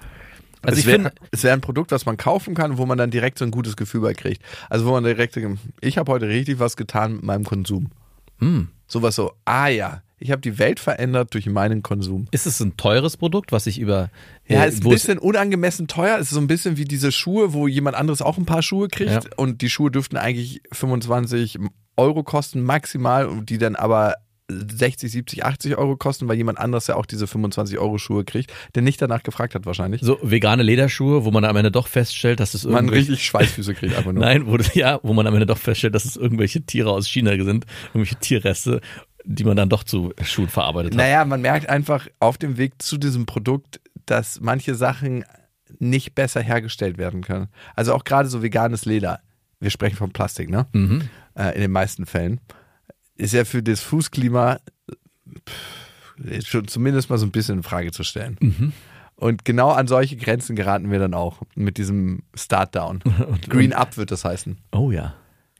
Also 0.64 0.72
es 0.74 0.78
ich 0.80 0.86
wäre 0.86 0.96
finde, 0.96 1.12
es 1.30 1.42
wär 1.42 1.52
ein 1.52 1.60
Produkt, 1.60 1.92
was 1.92 2.06
man 2.06 2.16
kaufen 2.16 2.54
kann, 2.54 2.78
wo 2.78 2.86
man 2.86 2.98
dann 2.98 3.10
direkt 3.10 3.38
so 3.38 3.44
ein 3.44 3.50
gutes 3.50 3.76
Gefühl 3.76 4.00
bei 4.00 4.14
kriegt. 4.14 4.42
Also 4.68 4.86
wo 4.86 4.92
man 4.92 5.04
direkt, 5.04 5.38
ich 5.80 5.98
habe 5.98 6.12
heute 6.12 6.28
richtig 6.28 6.58
was 6.58 6.76
getan 6.76 7.14
mit 7.14 7.22
meinem 7.24 7.44
Konsum. 7.44 7.90
hm, 8.38 8.68
Sowas 8.86 9.14
so, 9.16 9.32
ah 9.44 9.68
ja, 9.68 10.02
ich 10.18 10.30
habe 10.30 10.40
die 10.40 10.58
Welt 10.58 10.80
verändert 10.80 11.34
durch 11.34 11.46
meinen 11.46 11.82
Konsum. 11.82 12.26
ist 12.30 12.46
es 12.46 12.60
ein 12.60 12.76
teures 12.76 13.16
Produkt, 13.16 13.52
was 13.52 13.66
ich 13.66 13.78
über 13.78 14.10
Ja, 14.46 14.64
äh, 14.64 14.68
ist 14.68 14.84
ein 14.84 14.90
bisschen 14.90 15.18
unangemessen 15.18 15.86
teuer. 15.86 16.16
Es 16.16 16.28
ist 16.28 16.30
so 16.30 16.40
ein 16.40 16.46
bisschen 16.46 16.76
wie 16.76 16.84
diese 16.84 17.12
Schuhe, 17.12 17.52
wo 17.52 17.66
jemand 17.66 17.96
anderes 17.96 18.22
auch 18.22 18.38
ein 18.38 18.46
paar 18.46 18.62
Schuhe 18.62 18.88
kriegt. 18.88 19.10
Ja. 19.10 19.20
Und 19.36 19.60
die 19.60 19.68
Schuhe 19.68 19.90
dürften 19.90 20.16
eigentlich 20.16 20.62
25 20.72 21.58
Euro 21.96 22.22
kosten 22.22 22.62
maximal, 22.62 23.26
und 23.26 23.50
die 23.50 23.58
dann 23.58 23.76
aber 23.76 24.14
60, 24.48 25.10
70, 25.10 25.44
80 25.44 25.76
Euro 25.78 25.96
kosten, 25.96 26.28
weil 26.28 26.36
jemand 26.36 26.58
anderes 26.58 26.86
ja 26.86 26.96
auch 26.96 27.06
diese 27.06 27.26
25 27.26 27.78
Euro 27.78 27.96
Schuhe 27.98 28.24
kriegt, 28.24 28.52
der 28.74 28.82
nicht 28.82 29.00
danach 29.00 29.22
gefragt 29.22 29.54
hat 29.54 29.64
wahrscheinlich. 29.64 30.02
so 30.02 30.18
vegane 30.22 30.62
Lederschuhe, 30.62 31.24
wo 31.24 31.30
man 31.30 31.44
am 31.44 31.56
Ende 31.56 31.70
doch 31.70 31.86
feststellt, 31.86 32.40
dass 32.40 32.52
es 32.52 32.64
Man 32.64 32.74
irgendwelche 32.74 33.12
richtig 33.12 33.26
Schweißfüße 33.26 33.74
kriegt 33.74 33.96
einfach 33.96 34.12
nur. 34.12 34.22
Nein, 34.24 34.46
wo, 34.46 34.58
ja, 34.74 35.00
wo 35.02 35.14
man 35.14 35.26
am 35.26 35.34
Ende 35.34 35.46
doch 35.46 35.58
feststellt, 35.58 35.94
dass 35.94 36.04
es 36.04 36.16
irgendwelche 36.16 36.62
Tiere 36.62 36.90
aus 36.90 37.08
China 37.08 37.30
sind, 37.30 37.64
irgendwelche 37.88 38.16
Tierreste, 38.16 38.80
die 39.24 39.44
man 39.44 39.56
dann 39.56 39.70
doch 39.70 39.84
zu 39.84 40.12
Schuhen 40.22 40.48
verarbeitet 40.48 40.92
hat. 40.92 40.98
Naja, 40.98 41.24
man 41.24 41.40
merkt 41.40 41.70
einfach 41.70 42.06
auf 42.20 42.36
dem 42.36 42.58
Weg 42.58 42.82
zu 42.82 42.98
diesem 42.98 43.24
Produkt, 43.24 43.80
dass 44.04 44.40
manche 44.40 44.74
Sachen 44.74 45.24
nicht 45.78 46.14
besser 46.14 46.42
hergestellt 46.42 46.98
werden 46.98 47.22
können. 47.22 47.48
Also 47.74 47.94
auch 47.94 48.04
gerade 48.04 48.28
so 48.28 48.42
veganes 48.42 48.84
Leder. 48.84 49.20
Wir 49.60 49.70
sprechen 49.70 49.96
von 49.96 50.12
Plastik, 50.12 50.50
ne? 50.50 50.66
Mhm. 50.72 51.08
Äh, 51.34 51.54
in 51.54 51.62
den 51.62 51.70
meisten 51.70 52.04
Fällen. 52.04 52.40
Ist 53.16 53.32
ja 53.32 53.44
für 53.44 53.62
das 53.62 53.80
Fußklima 53.80 54.58
pff, 55.48 56.46
schon 56.46 56.68
zumindest 56.68 57.10
mal 57.10 57.18
so 57.18 57.26
ein 57.26 57.32
bisschen 57.32 57.58
in 57.58 57.62
Frage 57.62 57.92
zu 57.92 58.04
stellen. 58.04 58.36
Mhm. 58.40 58.72
Und 59.16 59.44
genau 59.44 59.70
an 59.70 59.86
solche 59.86 60.16
Grenzen 60.16 60.56
geraten 60.56 60.90
wir 60.90 60.98
dann 60.98 61.14
auch 61.14 61.40
mit 61.54 61.78
diesem 61.78 62.22
Start 62.34 62.74
Down. 62.74 63.00
Green 63.48 63.72
Up 63.72 63.96
wird 63.96 64.10
das 64.10 64.24
heißen. 64.24 64.58
Oh 64.72 64.90
ja. 64.90 65.14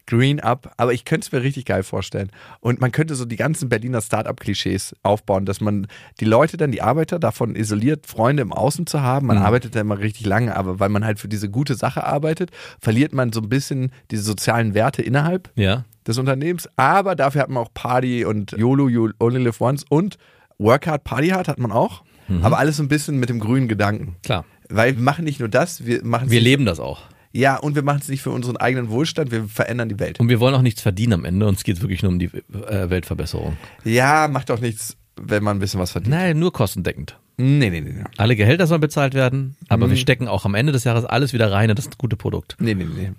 Green 0.06 0.40
Up, 0.40 0.72
aber 0.76 0.92
ich 0.92 1.04
könnte 1.04 1.26
es 1.26 1.32
mir 1.32 1.42
richtig 1.42 1.64
geil 1.64 1.82
vorstellen. 1.82 2.30
Und 2.60 2.80
man 2.80 2.92
könnte 2.92 3.14
so 3.14 3.24
die 3.24 3.36
ganzen 3.36 3.68
Berliner 3.68 4.00
Start-up-Klischees 4.00 4.94
aufbauen, 5.02 5.46
dass 5.46 5.60
man 5.60 5.86
die 6.20 6.24
Leute 6.24 6.56
dann, 6.56 6.72
die 6.72 6.82
Arbeiter, 6.82 7.18
davon 7.18 7.56
isoliert, 7.56 8.06
Freunde 8.06 8.42
im 8.42 8.52
Außen 8.52 8.86
zu 8.86 9.00
haben. 9.02 9.26
Man 9.28 9.38
Mhm. 9.38 9.44
arbeitet 9.44 9.74
ja 9.74 9.80
immer 9.80 9.98
richtig 9.98 10.26
lange, 10.26 10.56
aber 10.56 10.78
weil 10.80 10.88
man 10.90 11.04
halt 11.04 11.18
für 11.20 11.28
diese 11.28 11.48
gute 11.48 11.74
Sache 11.74 12.04
arbeitet, 12.04 12.50
verliert 12.80 13.12
man 13.14 13.32
so 13.32 13.40
ein 13.40 13.48
bisschen 13.48 13.92
diese 14.10 14.22
sozialen 14.22 14.74
Werte 14.74 15.02
innerhalb 15.02 15.50
Ja. 15.56 15.84
des 16.06 16.18
Unternehmens. 16.18 16.68
Aber 16.76 17.14
dafür 17.14 17.42
hat 17.42 17.48
man 17.48 17.62
auch 17.62 17.72
Party 17.72 18.24
und 18.24 18.52
YOLO, 18.52 18.88
you 18.88 19.10
only 19.20 19.42
live 19.42 19.60
once 19.60 19.84
und 19.88 20.18
Work 20.58 20.86
hard, 20.86 21.02
Party 21.04 21.28
hard 21.30 21.48
hat 21.48 21.58
man 21.58 21.72
auch. 21.72 22.04
Mhm. 22.28 22.44
Aber 22.44 22.58
alles 22.58 22.76
so 22.76 22.82
ein 22.82 22.88
bisschen 22.88 23.18
mit 23.18 23.28
dem 23.28 23.40
grünen 23.40 23.68
Gedanken. 23.68 24.16
Klar. 24.22 24.44
Weil 24.68 24.96
wir 24.96 25.02
machen 25.02 25.24
nicht 25.24 25.40
nur 25.40 25.48
das, 25.48 25.84
wir 25.84 26.04
machen 26.04 26.30
Wir 26.30 26.40
leben 26.40 26.64
das 26.64 26.78
auch. 26.80 27.02
Ja, 27.36 27.56
und 27.56 27.74
wir 27.74 27.82
machen 27.82 27.98
es 28.00 28.08
nicht 28.08 28.22
für 28.22 28.30
unseren 28.30 28.56
eigenen 28.56 28.90
Wohlstand, 28.90 29.32
wir 29.32 29.44
verändern 29.48 29.88
die 29.88 29.98
Welt. 29.98 30.20
Und 30.20 30.28
wir 30.28 30.38
wollen 30.38 30.54
auch 30.54 30.62
nichts 30.62 30.80
verdienen 30.80 31.14
am 31.14 31.24
Ende. 31.24 31.46
Uns 31.48 31.64
geht 31.64 31.76
es 31.76 31.82
wirklich 31.82 32.02
nur 32.02 32.12
um 32.12 32.18
die 32.20 32.26
äh, 32.26 32.88
Weltverbesserung. 32.90 33.56
Ja, 33.84 34.28
macht 34.28 34.50
doch 34.50 34.60
nichts, 34.60 34.96
wenn 35.20 35.42
man 35.42 35.56
ein 35.56 35.60
bisschen 35.60 35.80
was 35.80 35.90
verdient. 35.90 36.14
Nein, 36.14 36.38
nur 36.38 36.52
kostendeckend. 36.52 37.18
Nee, 37.36 37.70
nee, 37.70 37.80
nee, 37.80 37.90
nee. 37.92 38.04
Alle 38.18 38.36
Gehälter 38.36 38.68
sollen 38.68 38.80
bezahlt 38.80 39.14
werden, 39.14 39.56
aber 39.68 39.86
Mhm. 39.86 39.90
wir 39.90 39.96
stecken 39.96 40.28
auch 40.28 40.44
am 40.44 40.54
Ende 40.54 40.70
des 40.70 40.84
Jahres 40.84 41.04
alles 41.04 41.32
wieder 41.32 41.50
rein 41.50 41.68
in 41.70 41.74
das 41.74 41.90
gute 41.98 42.16
Produkt. 42.16 42.54
Nee, 42.60 42.74
nee, 42.74 42.84
nee. 42.84 43.10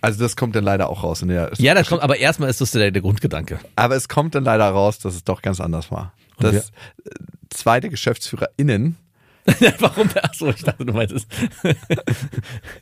Also 0.00 0.20
das 0.22 0.36
kommt 0.36 0.54
dann 0.54 0.62
leider 0.62 0.88
auch 0.88 1.02
raus 1.02 1.22
in 1.22 1.28
der. 1.28 1.50
Ja, 1.58 1.74
das 1.74 1.88
kommt, 1.88 2.02
aber 2.02 2.18
erstmal 2.18 2.48
ist 2.48 2.60
das 2.60 2.70
der, 2.70 2.92
der 2.92 3.02
Grundgedanke. 3.02 3.58
Aber 3.74 3.96
es 3.96 4.08
kommt 4.08 4.36
dann 4.36 4.44
leider 4.44 4.68
raus, 4.68 5.00
dass 5.00 5.16
es 5.16 5.24
doch 5.24 5.42
ganz 5.42 5.60
anders 5.60 5.90
war. 5.90 6.12
Und 6.36 6.44
Dass 6.44 6.52
wir- 6.52 6.62
zwei 7.50 7.80
der 7.80 7.90
GeschäftsführerInnen, 7.90 8.94
Warum? 9.78 10.08
Achso, 10.22 10.48
ich 10.50 10.62
dachte, 10.62 10.84
du 10.84 10.92
meinst 10.92 11.14
es. 11.14 11.26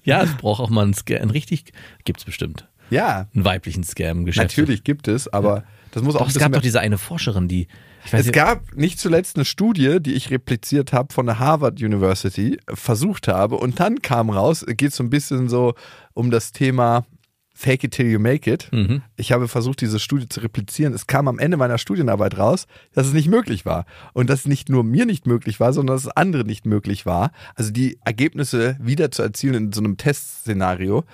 ja, 0.05 0.23
es 0.23 0.35
braucht 0.35 0.61
auch 0.61 0.71
mal 0.71 0.83
einen 0.83 0.95
Scam. 0.95 1.23
Ein 1.23 1.31
richtig, 1.31 1.73
gibt's 2.05 2.25
bestimmt. 2.25 2.67
ja, 2.91 3.29
Einen 3.35 3.45
weiblichen 3.45 3.85
Scam. 3.85 4.25
Geschäfte. 4.25 4.61
natürlich 4.61 4.85
gibt 4.85 5.09
es, 5.09 5.29
aber 5.33 5.65
das 5.93 6.03
muss 6.03 6.17
auch 6.17 6.21
Doch, 6.21 6.29
es 6.29 6.39
gab 6.39 6.53
doch 6.53 6.61
diese 6.61 6.81
eine 6.81 6.99
Forscherin, 6.99 7.47
die, 7.49 7.69
Es 8.11 8.13
nicht, 8.13 8.33
gab 8.33 8.75
nicht 8.75 8.99
zuletzt 8.99 9.37
eine 9.37 9.45
Studie, 9.45 9.99
die 10.01 10.15
ich 10.15 10.31
repliziert 10.31 10.93
habe 10.93 11.13
von 11.13 11.27
der 11.27 11.39
Harvard 11.39 11.81
University, 11.81 12.59
versucht 12.73 13.29
habe 13.29 13.57
und 13.57 13.79
dann 13.79 14.03
kam 14.03 14.31
raus, 14.31 14.65
geht 14.67 14.93
so 14.93 15.05
ein 15.05 15.11
bisschen 15.11 15.49
so 15.49 15.75
um 16.13 16.31
das 16.31 16.53
Thema 16.53 17.05
Fake 17.57 17.85
it 17.85 17.93
till 17.93 18.07
you 18.07 18.19
make 18.19 18.51
it. 18.51 18.69
Mhm. 18.73 19.03
Ich 19.17 19.31
habe 19.31 19.47
versucht, 19.47 19.81
diese 19.81 20.01
Studie 20.01 20.29
zu 20.29 20.41
replizieren. 20.41 20.93
Es 20.93 21.07
kam 21.07 21.29
am 21.29 21.39
Ende 21.39 21.57
meiner 21.57 21.79
Studienarbeit 21.79 22.37
raus, 22.37 22.67
dass 22.93 23.07
es 23.07 23.13
nicht 23.13 23.29
möglich 23.29 23.65
war. 23.65 23.87
Und 24.13 24.29
dass 24.29 24.45
nicht 24.45 24.69
nur 24.69 24.83
mir 24.83 25.07
nicht 25.07 25.29
möglich 25.29 25.61
war, 25.61 25.73
sondern 25.73 25.95
dass 25.95 26.07
es 26.07 26.11
anderen 26.11 26.49
nicht 26.49 26.67
möglich 26.67 27.07
war. 27.07 27.31
Also 27.55 27.71
die 27.71 27.97
Ergebnisse 28.05 28.77
wieder 28.81 29.13
zu 29.13 29.23
erzielen 29.23 29.55
in 29.55 29.73
so 29.73 29.81
einem 29.81 29.97
Testszenario. 29.97 31.05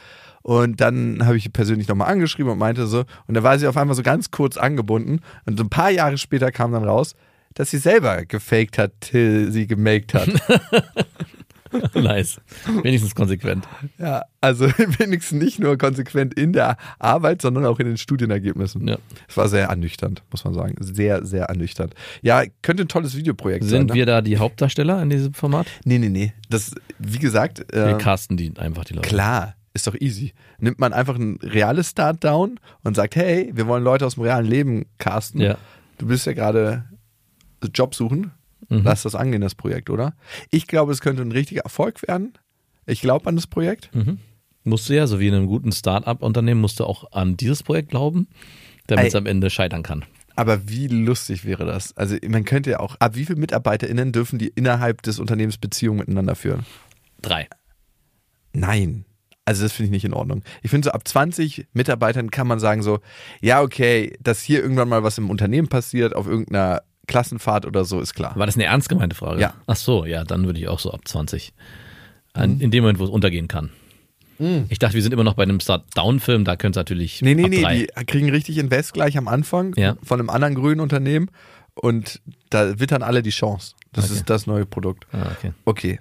Und 0.40 0.80
dann 0.80 1.26
habe 1.26 1.36
ich 1.36 1.42
sie 1.42 1.50
persönlich 1.50 1.88
nochmal 1.88 2.10
angeschrieben 2.10 2.50
und 2.50 2.58
meinte 2.58 2.86
so, 2.86 3.04
und 3.26 3.34
da 3.34 3.42
war 3.42 3.58
sie 3.58 3.66
auf 3.66 3.76
einmal 3.76 3.94
so 3.94 4.02
ganz 4.02 4.30
kurz 4.30 4.56
angebunden. 4.56 5.20
Und 5.44 5.58
so 5.58 5.64
ein 5.64 5.70
paar 5.70 5.90
Jahre 5.90 6.16
später 6.16 6.50
kam 6.50 6.72
dann 6.72 6.84
raus, 6.84 7.14
dass 7.52 7.70
sie 7.70 7.78
selber 7.78 8.24
gefaked 8.24 8.78
hat, 8.78 8.92
till 9.00 9.52
sie 9.52 9.66
gemaked 9.66 10.14
hat. 10.14 10.30
nice. 11.94 12.40
Wenigstens 12.82 13.14
konsequent. 13.14 13.66
ja, 13.98 14.22
also 14.40 14.66
wenigstens 14.98 15.42
nicht 15.42 15.58
nur 15.58 15.76
konsequent 15.78 16.34
in 16.34 16.52
der 16.52 16.76
Arbeit, 16.98 17.42
sondern 17.42 17.66
auch 17.66 17.78
in 17.78 17.86
den 17.86 17.96
Studienergebnissen. 17.96 18.86
Ja. 18.88 18.98
Es 19.28 19.36
war 19.36 19.48
sehr 19.48 19.66
ernüchternd, 19.68 20.22
muss 20.30 20.44
man 20.44 20.54
sagen. 20.54 20.74
Sehr, 20.80 21.24
sehr 21.24 21.44
ernüchternd. 21.46 21.94
Ja, 22.22 22.42
könnte 22.62 22.84
ein 22.84 22.88
tolles 22.88 23.16
Videoprojekt 23.16 23.64
sein. 23.64 23.70
Sind 23.70 23.88
Ne? 23.90 23.94
wir 23.94 24.06
da 24.06 24.20
die 24.22 24.38
Hauptdarsteller 24.38 25.02
in 25.02 25.10
diesem 25.10 25.34
Format? 25.34 25.66
Nee, 25.84 25.98
nee, 25.98 26.08
nee. 26.08 26.32
Das, 26.48 26.72
wie 26.98 27.18
gesagt, 27.18 27.64
Wir 27.72 27.86
äh, 27.96 27.98
casten 27.98 28.36
die 28.36 28.52
einfach 28.58 28.84
die 28.84 28.94
Leute. 28.94 29.08
klar, 29.08 29.54
ist 29.72 29.86
doch 29.86 29.94
easy. 30.00 30.32
Nimmt 30.58 30.78
man 30.80 30.92
einfach 30.92 31.16
ein 31.16 31.38
reales 31.42 31.90
Start-Down 31.90 32.58
und 32.82 32.96
sagt, 32.96 33.14
hey, 33.16 33.50
wir 33.54 33.66
wollen 33.68 33.84
Leute 33.84 34.04
aus 34.06 34.14
dem 34.14 34.24
realen 34.24 34.46
Leben 34.46 34.86
casten. 34.98 35.40
Ja. 35.40 35.56
Du 35.98 36.06
bist 36.06 36.26
ja 36.26 36.32
gerade 36.32 36.84
Job 37.74 37.94
suchen. 37.94 38.32
Mhm. 38.68 38.82
Lass 38.84 39.02
das 39.02 39.14
angehen, 39.14 39.40
das 39.40 39.54
Projekt, 39.54 39.90
oder? 39.90 40.14
Ich 40.50 40.66
glaube, 40.66 40.92
es 40.92 41.00
könnte 41.00 41.22
ein 41.22 41.32
richtiger 41.32 41.62
Erfolg 41.62 42.06
werden. 42.06 42.34
Ich 42.86 43.00
glaube 43.00 43.28
an 43.28 43.36
das 43.36 43.46
Projekt. 43.46 43.94
Mhm. 43.94 44.18
Musst 44.64 44.88
du 44.88 44.94
ja, 44.94 45.06
so 45.06 45.20
wie 45.20 45.28
in 45.28 45.34
einem 45.34 45.46
guten 45.46 45.72
Start-up-Unternehmen, 45.72 46.60
musst 46.60 46.80
du 46.80 46.84
auch 46.84 47.12
an 47.12 47.36
dieses 47.36 47.62
Projekt 47.62 47.90
glauben, 47.90 48.28
damit 48.86 49.06
es 49.06 49.14
am 49.14 49.26
Ende 49.26 49.48
scheitern 49.48 49.82
kann. 49.82 50.04
Aber 50.36 50.68
wie 50.68 50.86
lustig 50.86 51.44
wäre 51.44 51.64
das? 51.64 51.96
Also 51.96 52.16
man 52.28 52.44
könnte 52.44 52.70
ja 52.70 52.80
auch, 52.80 52.96
ab 52.98 53.14
wie 53.14 53.24
viele 53.24 53.38
MitarbeiterInnen 53.38 54.12
dürfen 54.12 54.38
die 54.38 54.48
innerhalb 54.48 55.02
des 55.02 55.18
Unternehmens 55.18 55.58
Beziehungen 55.58 55.98
miteinander 55.98 56.34
führen? 56.34 56.64
Drei. 57.20 57.48
Nein. 58.52 59.04
Also 59.44 59.64
das 59.64 59.72
finde 59.72 59.86
ich 59.86 59.90
nicht 59.90 60.04
in 60.04 60.14
Ordnung. 60.14 60.42
Ich 60.62 60.70
finde 60.70 60.86
so 60.86 60.92
ab 60.92 61.06
20 61.06 61.66
Mitarbeitern 61.72 62.30
kann 62.30 62.46
man 62.46 62.60
sagen 62.60 62.82
so, 62.82 63.00
ja 63.40 63.62
okay, 63.62 64.16
dass 64.20 64.42
hier 64.42 64.62
irgendwann 64.62 64.88
mal 64.88 65.02
was 65.02 65.18
im 65.18 65.30
Unternehmen 65.30 65.68
passiert, 65.68 66.14
auf 66.14 66.26
irgendeiner 66.26 66.82
Klassenfahrt 67.10 67.66
oder 67.66 67.84
so, 67.84 68.00
ist 68.00 68.14
klar. 68.14 68.34
War 68.36 68.46
das 68.46 68.54
eine 68.54 68.64
ernst 68.64 68.88
gemeinte 68.88 69.14
Frage? 69.16 69.40
Ja. 69.40 69.48
Mhm. 69.48 69.52
Ach 69.66 69.76
so, 69.76 70.06
ja, 70.06 70.24
dann 70.24 70.46
würde 70.46 70.58
ich 70.60 70.68
auch 70.68 70.78
so 70.78 70.90
ab 70.92 71.00
20. 71.06 71.52
An, 72.32 72.60
In 72.60 72.70
dem 72.70 72.82
Moment, 72.84 72.98
wo 72.98 73.04
es 73.04 73.10
untergehen 73.10 73.48
kann. 73.48 73.70
Ich 74.70 74.78
dachte, 74.78 74.94
wir 74.94 75.02
sind 75.02 75.12
immer 75.12 75.24
noch 75.24 75.34
bei 75.34 75.42
einem 75.42 75.60
Start-Down-Film, 75.60 76.46
da 76.46 76.56
könnte 76.56 76.78
es 76.78 76.80
natürlich 76.80 77.20
Nee, 77.20 77.34
nee, 77.34 77.48
nee, 77.50 77.60
drei. 77.60 77.76
die 77.98 78.04
kriegen 78.06 78.30
richtig 78.30 78.56
Invest 78.56 78.94
gleich 78.94 79.18
am 79.18 79.28
Anfang 79.28 79.74
Ja. 79.76 79.96
von 80.02 80.18
einem 80.18 80.30
anderen 80.30 80.54
grünen 80.54 80.80
Unternehmen 80.80 81.28
und 81.74 82.22
da 82.48 82.80
wittern 82.80 83.02
alle 83.02 83.22
die 83.22 83.28
Chance. 83.30 83.74
Das 83.92 84.06
Okay. 84.06 84.14
ist 84.14 84.30
das 84.30 84.46
neue 84.46 84.64
Produkt. 84.64 85.06
Ah, 85.12 85.26
okay. 85.36 85.52
Okay. 85.66 86.00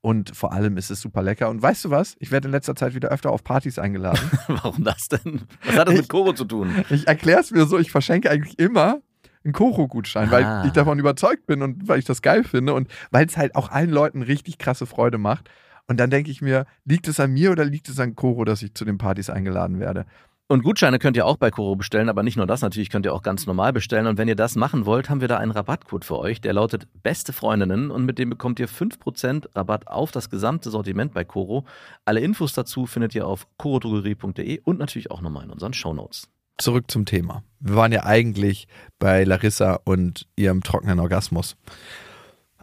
Und 0.00 0.34
vor 0.36 0.52
allem 0.52 0.76
ist 0.76 0.90
es 0.90 1.00
super 1.00 1.22
lecker. 1.22 1.48
Und 1.48 1.60
weißt 1.60 1.86
du 1.86 1.90
was? 1.90 2.14
Ich 2.20 2.30
werde 2.30 2.46
in 2.48 2.52
letzter 2.52 2.76
Zeit 2.76 2.94
wieder 2.94 3.08
öfter 3.08 3.30
auf 3.30 3.42
Partys 3.42 3.78
eingeladen. 3.78 4.20
Warum 4.48 4.84
das 4.84 5.08
denn? 5.08 5.42
Was 5.64 5.76
hat 5.76 5.88
das 5.88 5.94
Ich- 5.94 6.00
mit 6.02 6.08
Koro 6.08 6.32
zu 6.32 6.44
tun? 6.44 6.72
ich 6.90 7.06
erkläre 7.08 7.40
es 7.40 7.50
mir 7.50 7.66
so, 7.66 7.78
ich 7.78 7.90
verschenke 7.90 8.30
eigentlich 8.30 8.58
immer 8.58 9.00
einen 9.44 9.52
Koro-Gutschein, 9.52 10.28
Ah. 10.28 10.32
weil 10.32 10.66
ich 10.66 10.72
davon 10.72 10.98
überzeugt 10.98 11.46
bin 11.46 11.62
und 11.62 11.88
weil 11.88 11.98
ich 11.98 12.04
das 12.04 12.22
geil 12.22 12.44
finde 12.44 12.74
und 12.74 12.88
weil 13.10 13.26
es 13.26 13.36
halt 13.36 13.54
auch 13.56 13.70
allen 13.70 13.90
Leuten 13.90 14.22
richtig 14.22 14.58
krasse 14.58 14.86
Freude 14.86 15.18
macht. 15.18 15.48
Und 15.86 15.98
dann 15.98 16.10
denke 16.10 16.30
ich 16.30 16.42
mir, 16.42 16.66
liegt 16.84 17.08
es 17.08 17.18
an 17.18 17.32
mir 17.32 17.50
oder 17.50 17.64
liegt 17.64 17.88
es 17.88 17.98
an 17.98 18.14
Koro, 18.14 18.44
dass 18.44 18.62
ich 18.62 18.74
zu 18.74 18.84
den 18.84 18.98
Partys 18.98 19.30
eingeladen 19.30 19.80
werde? 19.80 20.04
Und 20.50 20.64
Gutscheine 20.64 20.98
könnt 20.98 21.14
ihr 21.18 21.26
auch 21.26 21.36
bei 21.36 21.50
Koro 21.50 21.76
bestellen, 21.76 22.08
aber 22.08 22.22
nicht 22.22 22.38
nur 22.38 22.46
das, 22.46 22.62
natürlich 22.62 22.88
könnt 22.88 23.04
ihr 23.04 23.12
auch 23.12 23.22
ganz 23.22 23.46
normal 23.46 23.74
bestellen. 23.74 24.06
Und 24.06 24.16
wenn 24.16 24.28
ihr 24.28 24.34
das 24.34 24.56
machen 24.56 24.86
wollt, 24.86 25.10
haben 25.10 25.20
wir 25.20 25.28
da 25.28 25.36
einen 25.36 25.50
Rabattcode 25.50 26.06
für 26.06 26.18
euch, 26.18 26.40
der 26.40 26.54
lautet 26.54 26.88
Beste 27.02 27.34
Freundinnen 27.34 27.90
und 27.90 28.06
mit 28.06 28.18
dem 28.18 28.30
bekommt 28.30 28.58
ihr 28.58 28.66
5% 28.66 29.54
Rabatt 29.54 29.88
auf 29.88 30.10
das 30.10 30.30
gesamte 30.30 30.70
Sortiment 30.70 31.12
bei 31.12 31.22
Koro. 31.22 31.66
Alle 32.06 32.20
Infos 32.20 32.54
dazu 32.54 32.86
findet 32.86 33.14
ihr 33.14 33.26
auf 33.26 33.46
korodrogerie.de 33.58 34.62
und 34.64 34.78
natürlich 34.78 35.10
auch 35.10 35.20
nochmal 35.20 35.44
in 35.44 35.50
unseren 35.50 35.74
Shownotes. 35.74 36.30
Zurück 36.56 36.90
zum 36.90 37.04
Thema. 37.04 37.42
Wir 37.60 37.76
waren 37.76 37.92
ja 37.92 38.04
eigentlich 38.04 38.68
bei 38.98 39.24
Larissa 39.24 39.78
und 39.84 40.26
ihrem 40.34 40.62
trockenen 40.62 40.98
Orgasmus. 40.98 41.56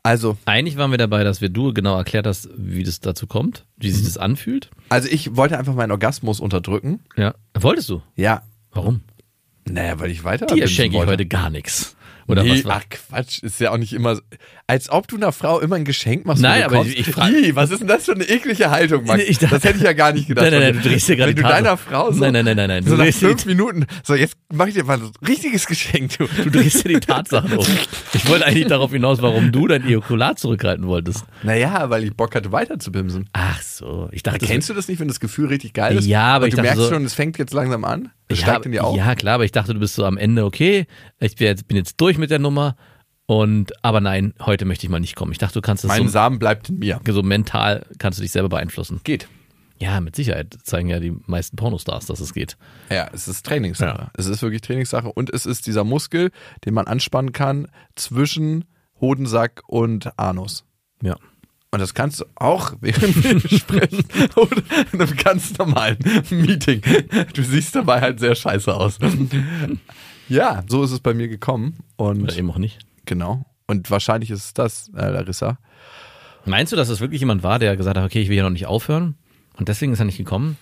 Also, 0.06 0.38
Eigentlich 0.46 0.78
waren 0.78 0.92
wir 0.92 1.00
dabei, 1.00 1.24
dass 1.24 1.42
wir 1.42 1.50
du 1.50 1.74
genau 1.74 1.98
erklärt 1.98 2.28
hast, 2.28 2.48
wie 2.56 2.84
das 2.84 3.00
dazu 3.00 3.26
kommt, 3.26 3.66
wie 3.76 3.90
sich 3.90 4.06
das 4.06 4.20
anfühlt. 4.20 4.70
also 4.90 5.10
ich 5.10 5.36
wollte 5.36 5.58
einfach 5.58 5.74
meinen 5.74 5.90
Orgasmus 5.90 6.40
unterdrücken. 6.40 7.00
Ja. 7.18 7.34
Wolltest 7.58 7.90
du? 7.90 8.04
Ja, 8.16 8.44
Warum? 8.72 9.02
naja, 9.68 10.00
weil 10.00 10.12
ich 10.12 10.24
weiter. 10.24 10.46
Dir 10.46 10.68
schenke 10.68 10.98
ich 10.98 11.06
heute 11.08 11.26
gar 11.26 11.50
nichts. 11.50 11.96
Oder 12.28 12.44
nee, 12.44 12.64
was 12.64 12.72
ach 12.72 12.84
Quatsch, 12.88 13.42
ist 13.42 13.60
ja 13.60 13.72
auch 13.72 13.78
nicht 13.78 13.94
immer 13.94 14.16
so. 14.18 14.22
Als 14.68 14.90
ob 14.90 15.08
du 15.08 15.16
einer 15.18 15.32
Frau 15.32 15.60
immer 15.60 15.76
ein 15.76 15.86
Geschenk 15.86 16.26
machst. 16.26 16.42
Nein, 16.42 16.64
aber 16.64 16.82
ich- 16.84 16.98
ich 16.98 17.08
frag- 17.12 17.32
Ih, 17.32 17.56
was 17.56 17.70
ist 17.70 17.82
denn 17.82 17.88
das 17.88 18.06
für 18.06 18.14
eine 18.14 18.24
eklige 18.24 18.72
Haltung, 18.72 19.06
Max? 19.06 19.24
Ich 19.28 19.38
dachte- 19.38 19.54
das 19.54 19.64
hätte 19.64 19.78
ich 19.78 19.84
ja 19.84 19.94
gar 19.94 20.12
nicht 20.12 20.28
gedacht. 20.28 20.44
Nein, 20.50 20.60
nein, 20.60 20.74
nein, 20.74 20.82
du 20.84 20.90
drehst 20.90 21.08
dir 21.08 21.16
gerade 21.18 21.30
Wenn 21.36 21.44
du 21.44 21.48
deiner 21.48 21.78
Frau 21.78 22.12
so, 22.12 22.20
Nein, 22.20 22.34
nein, 22.34 22.46
nein, 22.46 22.58
nein, 22.58 22.68
nein. 22.70 22.84
so 22.84 22.98
Du 22.98 23.04
nach 23.04 23.14
fünf 23.14 23.46
Minuten, 23.46 23.86
so 24.04 24.16
jetzt 24.16 24.36
mache 24.52 24.70
ich 24.70 24.74
dir 24.76 24.84
mal 24.84 24.98
ein 24.98 25.12
richtiges 25.28 25.68
Geschenk. 25.68 26.18
Du. 26.18 26.26
Du 26.44 26.50
drehst 26.50 26.84
dir 26.84 26.90
die 26.90 27.00
Tatsachen 27.00 27.56
um. 27.60 27.66
Ich 28.14 28.28
wollte 28.28 28.48
eigentlich 28.48 28.66
darauf 28.66 28.92
hinaus, 28.92 29.22
warum 29.22 29.52
du 29.52 29.68
dein 29.68 29.86
Ejakulat 29.88 30.40
zurückhalten 30.40 30.88
wolltest. 30.88 31.26
Naja, 31.44 31.92
weil 31.92 32.04
ich 32.04 32.16
Bock 32.16 32.34
hatte, 32.34 32.52
weiter 32.52 32.80
zu 32.80 32.92
bimsen. 32.92 33.30
Ach 33.34 33.62
so, 33.62 34.10
ich 34.12 34.24
dachte, 34.24 34.48
Kennst 34.48 34.68
du 34.70 34.74
das 34.74 34.88
nicht, 34.88 35.00
wenn 35.00 35.08
das 35.08 35.20
Gefühl 35.20 35.46
richtig 35.48 35.74
geil 35.74 35.96
ist? 35.96 36.08
Ja, 36.08 36.24
aber 36.36 36.48
ich 36.48 36.56
du 36.56 36.58
dachte 36.58 36.70
merkst 36.70 36.84
so- 36.86 36.94
schon, 36.96 37.06
es 37.06 37.14
fängt 37.14 37.38
jetzt 37.38 37.54
langsam 37.54 37.86
an. 37.86 38.10
Ja, 38.32 38.38
steigt 38.38 38.66
in 38.66 38.72
dir 38.72 38.84
auf. 38.84 38.98
ja, 38.98 39.14
klar, 39.14 39.36
aber 39.36 39.46
ich 39.46 39.52
dachte, 39.52 39.76
du 39.76 39.80
bist 39.80 39.94
so 39.94 40.04
am 40.06 40.18
Ende, 40.18 40.44
okay, 40.44 40.88
ich 41.20 41.36
bin 41.36 41.46
jetzt, 41.46 41.68
bin 41.68 41.78
jetzt 41.78 42.02
durch 42.02 42.18
mit 42.18 42.32
der 42.32 42.40
Nummer 42.40 42.76
und, 43.28 43.74
aber 43.84 44.02
nein, 44.02 44.34
heute 44.42 44.66
möchte 44.66 44.86
ich 44.86 44.90
mal 44.90 45.00
nicht 45.00 45.16
kommen. 45.16 45.32
Ich 45.32 45.38
dachte, 45.38 45.56
du 45.56 45.62
kannst 45.62 45.84
das 45.84 45.90
mein 45.90 46.04
so, 46.04 46.10
Samen 46.10 46.40
bleibt 46.40 46.70
in 46.70 46.80
mir. 46.80 47.00
so 47.08 47.24
mental, 47.24 47.86
kannst 47.98 48.20
du 48.20 48.22
dich 48.22 48.32
selber 48.32 48.50
beeinflussen. 48.50 49.02
Geht. 49.04 49.28
Ja, 49.80 50.00
mit 50.00 50.16
Sicherheit 50.16 50.58
zeigen 50.64 50.88
ja 50.88 51.00
die 51.00 51.14
meisten 51.26 51.58
Pornostars, 51.58 52.06
dass 52.06 52.20
es 52.20 52.34
geht. 52.34 52.56
Ja, 52.90 53.10
es 53.14 53.28
ist 53.28 53.46
Trainingssache. 53.46 54.04
Ja. 54.04 54.12
Es 54.14 54.28
ist 54.28 54.42
wirklich 54.42 54.62
Trainingssache 54.62 55.12
und 55.12 55.34
es 55.34 55.46
ist 55.46 55.68
dieser 55.68 55.84
Muskel, 55.84 56.32
den 56.64 56.74
man 56.74 56.88
anspannen 56.88 57.34
kann 57.34 57.68
zwischen 57.96 58.66
Hodensack 59.02 59.64
und 59.68 60.18
Anus. 60.18 60.64
Ja. 61.02 61.18
Und 61.72 61.82
das 61.82 61.94
kannst 61.94 62.22
du 62.22 62.26
auch 62.36 62.74
während 62.80 63.22
wir 63.22 63.40
sprechen 63.60 64.06
oder 64.38 64.62
in 64.94 65.02
einem 65.02 65.18
ganz 65.18 65.58
normalen 65.58 65.98
Meeting. 66.30 66.82
Du 67.34 67.44
siehst 67.44 67.76
dabei 67.76 68.00
halt 68.00 68.22
sehr 68.22 68.36
scheiße 68.36 68.74
aus. 68.74 68.98
Ja, 70.30 70.64
so 70.68 70.84
ist 70.84 70.92
es 70.92 71.02
bei 71.02 71.14
mir 71.14 71.28
gekommen. 71.28 71.80
Und 71.98 72.24
Oder 72.24 72.38
eben 72.38 72.50
auch 72.50 72.58
nicht. 72.58 72.80
Genau. 73.06 73.46
Und 73.68 73.90
wahrscheinlich 73.90 74.32
ist 74.32 74.46
es 74.46 74.54
das, 74.54 74.92
äh, 74.96 75.10
Larissa. 75.10 75.58
Meinst 76.46 76.72
du, 76.72 76.78
dass 76.78 76.90
es 76.90 77.00
wirklich 77.00 77.22
jemand 77.22 77.42
war, 77.42 77.58
der 77.58 77.76
gesagt 77.76 77.98
hat, 77.98 78.06
okay, 78.06 78.22
ich 78.22 78.30
will 78.30 78.36
hier 78.36 78.44
noch 78.44 78.52
nicht 78.52 78.68
aufhören? 78.68 79.16
Und 79.58 79.68
deswegen 79.68 79.94
ist 79.94 80.00
er 80.00 80.06
nicht 80.06 80.18
gekommen? 80.18 80.58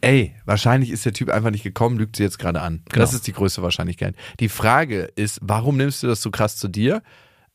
Ey, 0.00 0.34
wahrscheinlich 0.46 0.90
ist 0.90 1.04
der 1.04 1.12
Typ 1.12 1.28
einfach 1.30 1.50
nicht 1.50 1.62
gekommen, 1.62 1.98
lügt 1.98 2.16
sie 2.16 2.22
jetzt 2.22 2.38
gerade 2.38 2.60
an. 2.60 2.82
Genau. 2.88 3.02
Das 3.02 3.12
ist 3.12 3.26
die 3.26 3.32
größte 3.32 3.62
Wahrscheinlichkeit. 3.62 4.14
Die 4.40 4.48
Frage 4.48 5.10
ist, 5.16 5.40
warum 5.42 5.76
nimmst 5.76 6.02
du 6.02 6.06
das 6.06 6.22
so 6.22 6.30
krass 6.30 6.56
zu 6.56 6.68
dir? 6.68 7.02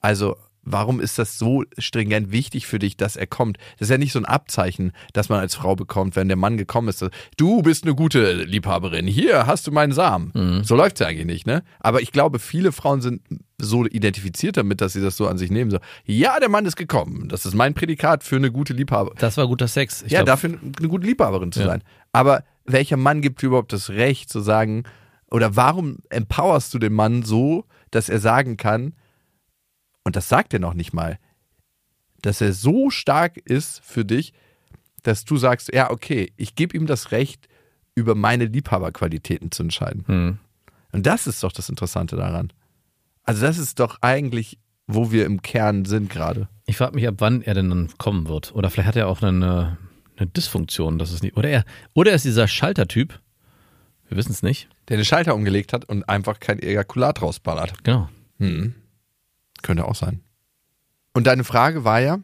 Also, 0.02 0.38
warum 0.66 1.00
ist 1.00 1.18
das 1.20 1.38
so 1.38 1.64
stringent 1.78 2.32
wichtig 2.32 2.68
für 2.68 2.80
dich, 2.80 2.98
dass 2.98 3.16
er 3.16 3.28
kommt? 3.28 3.58
Das 3.78 3.88
ist 3.88 3.92
ja 3.92 3.98
nicht 3.98 4.12
so 4.12 4.20
ein 4.20 4.26
Abzeichen, 4.26 4.92
das 5.14 5.30
man 5.30 5.40
als 5.40 5.56
Frau 5.56 5.76
bekommt, 5.76 6.16
wenn 6.16 6.28
der 6.28 6.38
Mann 6.38 6.58
gekommen 6.58 6.88
ist. 6.90 7.06
Du 7.38 7.62
bist 7.62 7.84
eine 7.86 7.96
gute 7.96 8.44
Liebhaberin. 8.44 9.08
Hier 9.08 9.48
hast 9.48 9.68
du 9.68 9.72
meinen 9.72 9.94
Samen. 9.94 10.64
So 10.64 10.76
läuft's 10.76 11.00
ja 11.00 11.08
eigentlich 11.08 11.26
nicht, 11.28 11.48
ne? 11.48 11.64
Aber 11.80 12.02
ich 12.02 12.12
glaube, 12.12 12.40
viele 12.40 12.72
Frauen 12.72 13.02
sind 13.02 13.22
so 13.58 13.86
identifiziert 13.86 14.58
damit, 14.58 14.82
dass 14.82 14.94
sie 14.94 15.02
das 15.02 15.16
so 15.16 15.28
an 15.28 15.38
sich 15.38 15.50
nehmen. 15.50 15.72
So, 15.72 15.78
ja, 16.06 16.40
der 16.40 16.50
Mann 16.50 16.66
ist 16.66 16.76
gekommen. 16.76 17.30
Das 17.30 17.46
ist 17.46 17.54
mein 17.54 17.74
Prädikat 17.74 18.24
für 18.24 18.36
eine 18.36 18.52
gute 18.52 18.74
Liebhaberin. 18.74 19.18
Das 19.20 19.38
war 19.38 19.48
guter 19.48 19.68
Sex. 19.70 20.02
Ja, 20.08 20.20
glaub, 20.24 20.26
dafür 20.26 20.58
eine 20.80 20.90
gute 20.90 21.06
Liebhaberin 21.08 21.52
zu 21.54 21.62
Ja. 21.62 21.68
sein. 21.68 21.84
Aber 22.12 22.44
welcher 22.66 22.98
Mann 22.98 23.22
gibt 23.22 23.42
dir 23.42 23.48
überhaupt 23.48 23.72
das 23.72 23.90
Recht 23.92 24.30
zu 24.30 24.42
sagen, 24.42 24.84
oder 25.32 25.56
warum 25.56 26.00
empowerst 26.10 26.74
du 26.74 26.80
den 26.80 26.94
Mann 26.94 27.24
so, 27.24 27.66
dass 27.92 28.10
er 28.10 28.20
sagen 28.20 28.58
kann, 28.58 28.94
und 30.06 30.16
das 30.16 30.30
sagt 30.30 30.54
er 30.54 30.60
noch 30.60 30.74
nicht 30.74 30.94
mal, 30.94 31.20
dass 32.22 32.40
er 32.40 32.54
so 32.54 32.90
stark 32.90 33.38
ist 33.38 33.82
für 33.84 34.06
dich, 34.06 34.34
dass 35.04 35.26
du 35.26 35.36
sagst, 35.38 35.74
ja, 35.74 35.92
okay, 35.92 36.32
ich 36.38 36.56
gebe 36.56 36.78
ihm 36.78 36.88
das 36.88 37.12
Recht, 37.12 37.50
über 37.96 38.16
meine 38.16 38.46
Liebhaberqualitäten 38.46 39.52
zu 39.52 39.64
entscheiden. 39.64 40.04
Hm. 40.08 40.38
Und 40.92 41.06
das 41.06 41.28
ist 41.28 41.44
doch 41.44 41.52
das 41.52 41.70
Interessante 41.70 42.16
daran. 42.16 42.52
Also 43.24 43.42
das 43.42 43.58
ist 43.58 43.80
doch 43.80 43.98
eigentlich, 44.02 44.60
wo 44.88 45.12
wir 45.12 45.26
im 45.26 45.42
Kern 45.42 45.86
sind 45.86 46.10
gerade. 46.10 46.48
Ich 46.68 46.78
frage 46.78 46.96
mich, 46.96 47.08
ab 47.08 47.16
wann 47.18 47.42
er 47.42 47.54
denn 47.54 47.70
dann 47.70 47.90
kommen 47.98 48.28
wird. 48.28 48.54
Oder 48.54 48.70
vielleicht 48.70 48.88
hat 48.88 48.96
er 48.96 49.08
auch 49.08 49.22
eine, 49.22 49.78
eine 50.18 50.28
Dysfunktion, 50.28 51.00
das 51.00 51.12
ist 51.12 51.24
nicht. 51.24 51.38
Oder 51.38 51.50
er, 51.50 51.66
oder 51.94 52.12
er 52.12 52.16
ist 52.16 52.26
dieser 52.26 52.48
Schaltertyp. 52.48 53.20
Wir 54.08 54.18
wissen 54.18 54.32
es 54.32 54.44
nicht. 54.44 54.68
Der 54.90 54.98
den 54.98 55.06
Schalter 55.06 55.34
umgelegt 55.34 55.74
hat 55.74 55.86
und 55.86 56.08
einfach 56.08 56.40
kein 56.40 56.60
Ejakulat 56.60 57.22
rausballert. 57.22 57.84
Genau. 57.84 58.10
Hm. 58.40 58.76
Könnte 59.66 59.86
auch 59.86 59.96
sein. 59.96 60.22
Und 61.16 61.26
deine 61.26 61.44
Frage 61.44 61.84
war 61.84 62.00
ja, 62.00 62.20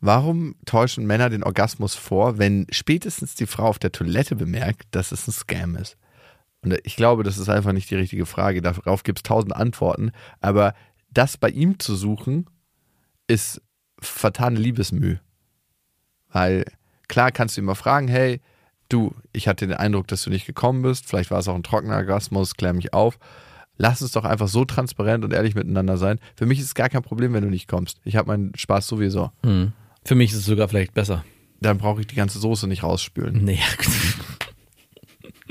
warum 0.00 0.54
täuschen 0.64 1.08
Männer 1.08 1.28
den 1.28 1.42
Orgasmus 1.42 1.96
vor, 1.96 2.38
wenn 2.38 2.68
spätestens 2.70 3.34
die 3.34 3.48
Frau 3.48 3.64
auf 3.64 3.80
der 3.80 3.90
Toilette 3.90 4.36
bemerkt, 4.36 4.86
dass 4.92 5.10
es 5.10 5.26
ein 5.26 5.32
Scam 5.32 5.74
ist? 5.74 5.96
Und 6.62 6.78
ich 6.84 6.94
glaube, 6.94 7.24
das 7.24 7.36
ist 7.36 7.48
einfach 7.48 7.72
nicht 7.72 7.90
die 7.90 7.96
richtige 7.96 8.26
Frage. 8.26 8.62
Darauf 8.62 9.02
gibt 9.02 9.18
es 9.18 9.22
tausend 9.24 9.56
Antworten. 9.56 10.12
Aber 10.40 10.72
das 11.10 11.36
bei 11.36 11.48
ihm 11.48 11.80
zu 11.80 11.96
suchen, 11.96 12.48
ist 13.26 13.60
vertane 14.00 14.60
Liebesmüh. 14.60 15.16
Weil 16.30 16.64
klar 17.08 17.32
kannst 17.32 17.56
du 17.56 17.62
mal 17.62 17.74
fragen, 17.74 18.06
hey, 18.06 18.40
du, 18.88 19.16
ich 19.32 19.48
hatte 19.48 19.66
den 19.66 19.76
Eindruck, 19.76 20.06
dass 20.06 20.22
du 20.22 20.30
nicht 20.30 20.46
gekommen 20.46 20.82
bist. 20.82 21.06
Vielleicht 21.06 21.32
war 21.32 21.40
es 21.40 21.48
auch 21.48 21.56
ein 21.56 21.64
trockener 21.64 21.96
Orgasmus, 21.96 22.54
klär 22.54 22.72
mich 22.72 22.94
auf. 22.94 23.18
Lass 23.78 24.02
uns 24.02 24.12
doch 24.12 24.24
einfach 24.24 24.48
so 24.48 24.64
transparent 24.64 25.24
und 25.24 25.32
ehrlich 25.32 25.54
miteinander 25.54 25.96
sein. 25.96 26.18
Für 26.36 26.46
mich 26.46 26.58
ist 26.58 26.66
es 26.66 26.74
gar 26.74 26.88
kein 26.88 27.02
Problem, 27.02 27.32
wenn 27.32 27.44
du 27.44 27.48
nicht 27.50 27.68
kommst. 27.68 27.98
Ich 28.04 28.16
habe 28.16 28.26
meinen 28.28 28.52
Spaß 28.56 28.86
sowieso. 28.86 29.30
Hm. 29.44 29.72
Für 30.04 30.14
mich 30.16 30.32
ist 30.32 30.38
es 30.38 30.44
sogar 30.46 30.68
vielleicht 30.68 30.94
besser. 30.94 31.24
Dann 31.60 31.78
brauche 31.78 32.00
ich 32.00 32.06
die 32.06 32.14
ganze 32.16 32.38
Soße 32.38 32.66
nicht 32.66 32.82
rausspülen. 32.82 33.44
Nee. 33.44 33.60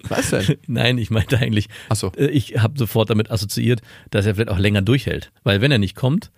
Was 0.09 0.29
denn? 0.29 0.57
Nein, 0.67 0.97
ich 0.97 1.09
meinte 1.09 1.37
eigentlich, 1.37 1.67
Achso. 1.89 2.11
äh, 2.17 2.27
ich 2.27 2.59
habe 2.59 2.77
sofort 2.77 3.09
damit 3.09 3.31
assoziiert, 3.31 3.81
dass 4.11 4.25
er 4.25 4.35
vielleicht 4.35 4.49
auch 4.51 4.59
länger 4.59 4.81
durchhält. 4.81 5.31
Weil 5.43 5.61
wenn 5.61 5.71
er 5.71 5.79
nicht 5.79 5.95
kommt, 5.95 6.31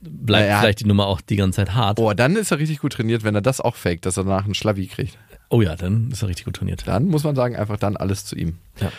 bleibt 0.00 0.46
Naja. 0.48 0.60
vielleicht 0.60 0.80
die 0.80 0.86
Nummer 0.86 1.06
auch 1.06 1.20
die 1.20 1.36
ganze 1.36 1.56
Zeit 1.56 1.74
hart. 1.74 1.98
Oh, 1.98 2.12
dann 2.12 2.36
ist 2.36 2.50
er 2.50 2.58
richtig 2.58 2.78
gut 2.80 2.92
trainiert, 2.92 3.24
wenn 3.24 3.34
er 3.34 3.40
das 3.40 3.60
auch 3.60 3.76
faked, 3.76 4.06
dass 4.06 4.16
er 4.16 4.24
danach 4.24 4.44
einen 4.44 4.54
Schlavi 4.54 4.86
kriegt. 4.86 5.18
Oh 5.48 5.62
ja, 5.62 5.76
dann 5.76 6.10
ist 6.10 6.22
er 6.22 6.28
richtig 6.28 6.44
gut 6.44 6.56
trainiert. 6.56 6.86
Dann 6.86 7.06
muss 7.08 7.24
man 7.24 7.34
sagen, 7.36 7.56
einfach 7.56 7.76
dann 7.78 7.96
alles 7.96 8.24
zu 8.24 8.36
ihm. 8.36 8.58
Ja. 8.80 8.90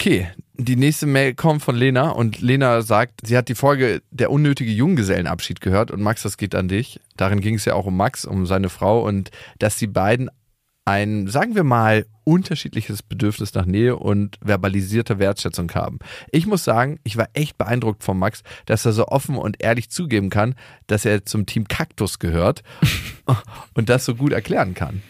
Okay, 0.00 0.28
die 0.54 0.76
nächste 0.76 1.06
Mail 1.06 1.34
kommt 1.34 1.60
von 1.60 1.76
Lena 1.76 2.08
und 2.08 2.40
Lena 2.40 2.80
sagt, 2.80 3.20
sie 3.22 3.36
hat 3.36 3.50
die 3.50 3.54
Folge 3.54 4.00
Der 4.10 4.30
unnötige 4.30 4.70
Junggesellenabschied 4.70 5.60
gehört 5.60 5.90
und 5.90 6.00
Max, 6.00 6.22
das 6.22 6.38
geht 6.38 6.54
an 6.54 6.68
dich. 6.68 7.00
Darin 7.18 7.42
ging 7.42 7.56
es 7.56 7.66
ja 7.66 7.74
auch 7.74 7.84
um 7.84 7.98
Max, 7.98 8.24
um 8.24 8.46
seine 8.46 8.70
Frau 8.70 9.06
und 9.06 9.30
dass 9.58 9.76
die 9.76 9.86
beiden 9.86 10.30
ein, 10.86 11.26
sagen 11.26 11.54
wir 11.54 11.64
mal, 11.64 12.06
unterschiedliches 12.24 13.02
Bedürfnis 13.02 13.52
nach 13.52 13.66
Nähe 13.66 13.94
und 13.94 14.38
verbalisierter 14.40 15.18
Wertschätzung 15.18 15.70
haben. 15.72 15.98
Ich 16.32 16.46
muss 16.46 16.64
sagen, 16.64 16.98
ich 17.04 17.18
war 17.18 17.28
echt 17.34 17.58
beeindruckt 17.58 18.02
von 18.02 18.18
Max, 18.18 18.42
dass 18.64 18.86
er 18.86 18.92
so 18.92 19.06
offen 19.06 19.36
und 19.36 19.62
ehrlich 19.62 19.90
zugeben 19.90 20.30
kann, 20.30 20.54
dass 20.86 21.04
er 21.04 21.26
zum 21.26 21.44
Team 21.44 21.68
Kaktus 21.68 22.18
gehört 22.18 22.62
und 23.74 23.90
das 23.90 24.06
so 24.06 24.14
gut 24.14 24.32
erklären 24.32 24.72
kann. 24.72 25.02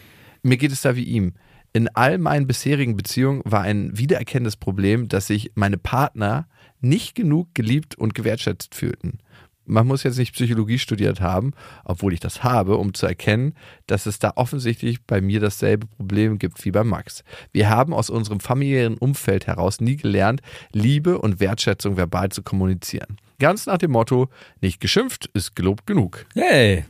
Mir 0.43 0.57
geht 0.57 0.73
es 0.73 0.81
da 0.81 0.97
wie 0.97 1.05
ihm. 1.05 1.35
In 1.73 1.87
all 1.95 2.17
meinen 2.17 2.47
bisherigen 2.47 2.97
Beziehungen 2.97 3.41
war 3.45 3.61
ein 3.61 3.97
wiedererkennendes 3.97 4.57
Problem, 4.57 5.07
dass 5.07 5.27
sich 5.27 5.51
meine 5.55 5.77
Partner 5.77 6.47
nicht 6.81 7.15
genug 7.15 7.53
geliebt 7.53 7.95
und 7.95 8.13
gewertschätzt 8.13 8.75
fühlten. 8.75 9.19
Man 9.65 9.87
muss 9.87 10.03
jetzt 10.03 10.17
nicht 10.17 10.33
Psychologie 10.33 10.79
studiert 10.79 11.21
haben, 11.21 11.53
obwohl 11.85 12.13
ich 12.13 12.19
das 12.19 12.43
habe, 12.43 12.75
um 12.75 12.93
zu 12.93 13.05
erkennen, 13.05 13.53
dass 13.87 14.05
es 14.05 14.19
da 14.19 14.33
offensichtlich 14.35 15.01
bei 15.05 15.21
mir 15.21 15.39
dasselbe 15.39 15.87
Problem 15.87 16.39
gibt 16.39 16.65
wie 16.65 16.71
bei 16.71 16.83
Max. 16.83 17.23
Wir 17.53 17.69
haben 17.69 17.93
aus 17.93 18.09
unserem 18.09 18.41
familiären 18.41 18.97
Umfeld 18.97 19.47
heraus 19.47 19.79
nie 19.79 19.95
gelernt, 19.95 20.41
Liebe 20.73 21.19
und 21.19 21.39
Wertschätzung 21.39 21.95
verbal 21.95 22.29
zu 22.29 22.43
kommunizieren. 22.43 23.17
Ganz 23.39 23.65
nach 23.65 23.77
dem 23.77 23.91
Motto, 23.91 24.29
nicht 24.59 24.81
geschimpft 24.81 25.29
ist 25.33 25.55
gelobt 25.55 25.87
genug. 25.87 26.25
Hey, 26.33 26.85